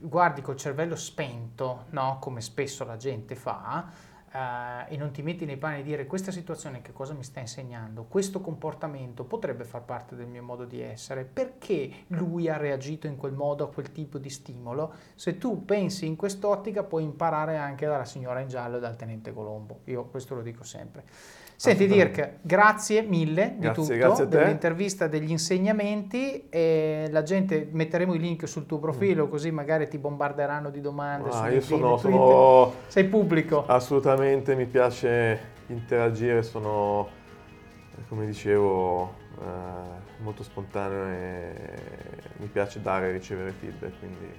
guardi 0.00 0.40
col 0.40 0.56
cervello 0.56 0.96
spento, 0.96 1.84
no? 1.90 2.18
come 2.20 2.40
spesso 2.40 2.84
la 2.84 2.96
gente 2.96 3.36
fa, 3.36 3.88
uh, 4.32 4.92
e 4.92 4.96
non 4.96 5.10
ti 5.10 5.22
metti 5.22 5.44
nei 5.44 5.56
panni 5.56 5.78
di 5.78 5.90
dire 5.90 6.06
questa 6.06 6.30
situazione 6.30 6.82
che 6.82 6.92
cosa 6.92 7.14
mi 7.14 7.22
sta 7.22 7.40
insegnando, 7.40 8.04
questo 8.04 8.40
comportamento 8.40 9.24
potrebbe 9.24 9.64
far 9.64 9.82
parte 9.82 10.14
del 10.16 10.26
mio 10.26 10.42
modo 10.42 10.64
di 10.64 10.80
essere, 10.80 11.24
perché 11.24 12.04
lui 12.08 12.48
ha 12.48 12.56
reagito 12.56 13.06
in 13.06 13.16
quel 13.16 13.32
modo 13.32 13.64
a 13.64 13.70
quel 13.70 13.92
tipo 13.92 14.18
di 14.18 14.30
stimolo, 14.30 14.94
se 15.14 15.38
tu 15.38 15.64
pensi 15.64 16.06
in 16.06 16.16
quest'ottica 16.16 16.82
puoi 16.82 17.04
imparare 17.04 17.56
anche 17.56 17.86
dalla 17.86 18.04
signora 18.04 18.40
in 18.40 18.48
giallo 18.48 18.76
e 18.76 18.80
dal 18.80 18.96
tenente 18.96 19.32
Colombo, 19.32 19.80
io 19.84 20.04
questo 20.06 20.34
lo 20.34 20.42
dico 20.42 20.64
sempre. 20.64 21.04
Senti 21.60 21.86
Dirk, 21.86 22.36
grazie 22.40 23.02
mille 23.02 23.56
di 23.58 23.66
grazie, 23.66 23.82
tutto, 23.82 23.94
grazie 23.94 24.26
dell'intervista, 24.28 25.08
degli 25.08 25.30
insegnamenti 25.30 26.48
e 26.48 27.06
la 27.10 27.22
gente 27.22 27.68
metteremo 27.70 28.14
i 28.14 28.18
link 28.18 28.48
sul 28.48 28.64
tuo 28.64 28.78
profilo 28.78 29.26
mm. 29.26 29.28
così 29.28 29.50
magari 29.50 29.86
ti 29.86 29.98
bombarderanno 29.98 30.70
di 30.70 30.80
domande. 30.80 31.28
Ah, 31.28 31.50
io 31.50 31.60
sono, 31.60 31.98
sono, 31.98 32.72
Sei 32.86 33.04
pubblico. 33.04 33.66
Assolutamente, 33.66 34.54
mi 34.54 34.64
piace 34.64 35.38
interagire, 35.66 36.42
sono 36.42 37.06
come 38.08 38.24
dicevo 38.24 39.16
eh, 39.38 40.22
molto 40.22 40.42
spontaneo 40.42 41.08
e 41.08 41.52
mi 42.38 42.46
piace 42.46 42.80
dare 42.80 43.10
e 43.10 43.12
ricevere 43.12 43.50
feedback. 43.50 43.98
Quindi... 43.98 44.32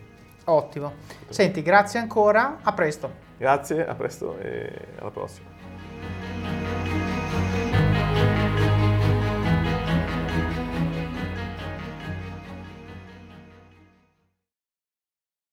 Ottimo. 0.45 0.93
Senti, 1.29 1.61
grazie 1.61 1.99
ancora, 1.99 2.57
a 2.63 2.73
presto. 2.73 3.11
Grazie, 3.37 3.85
a 3.85 3.93
presto 3.93 4.39
e 4.39 4.73
alla 4.97 5.11
prossima. 5.11 6.70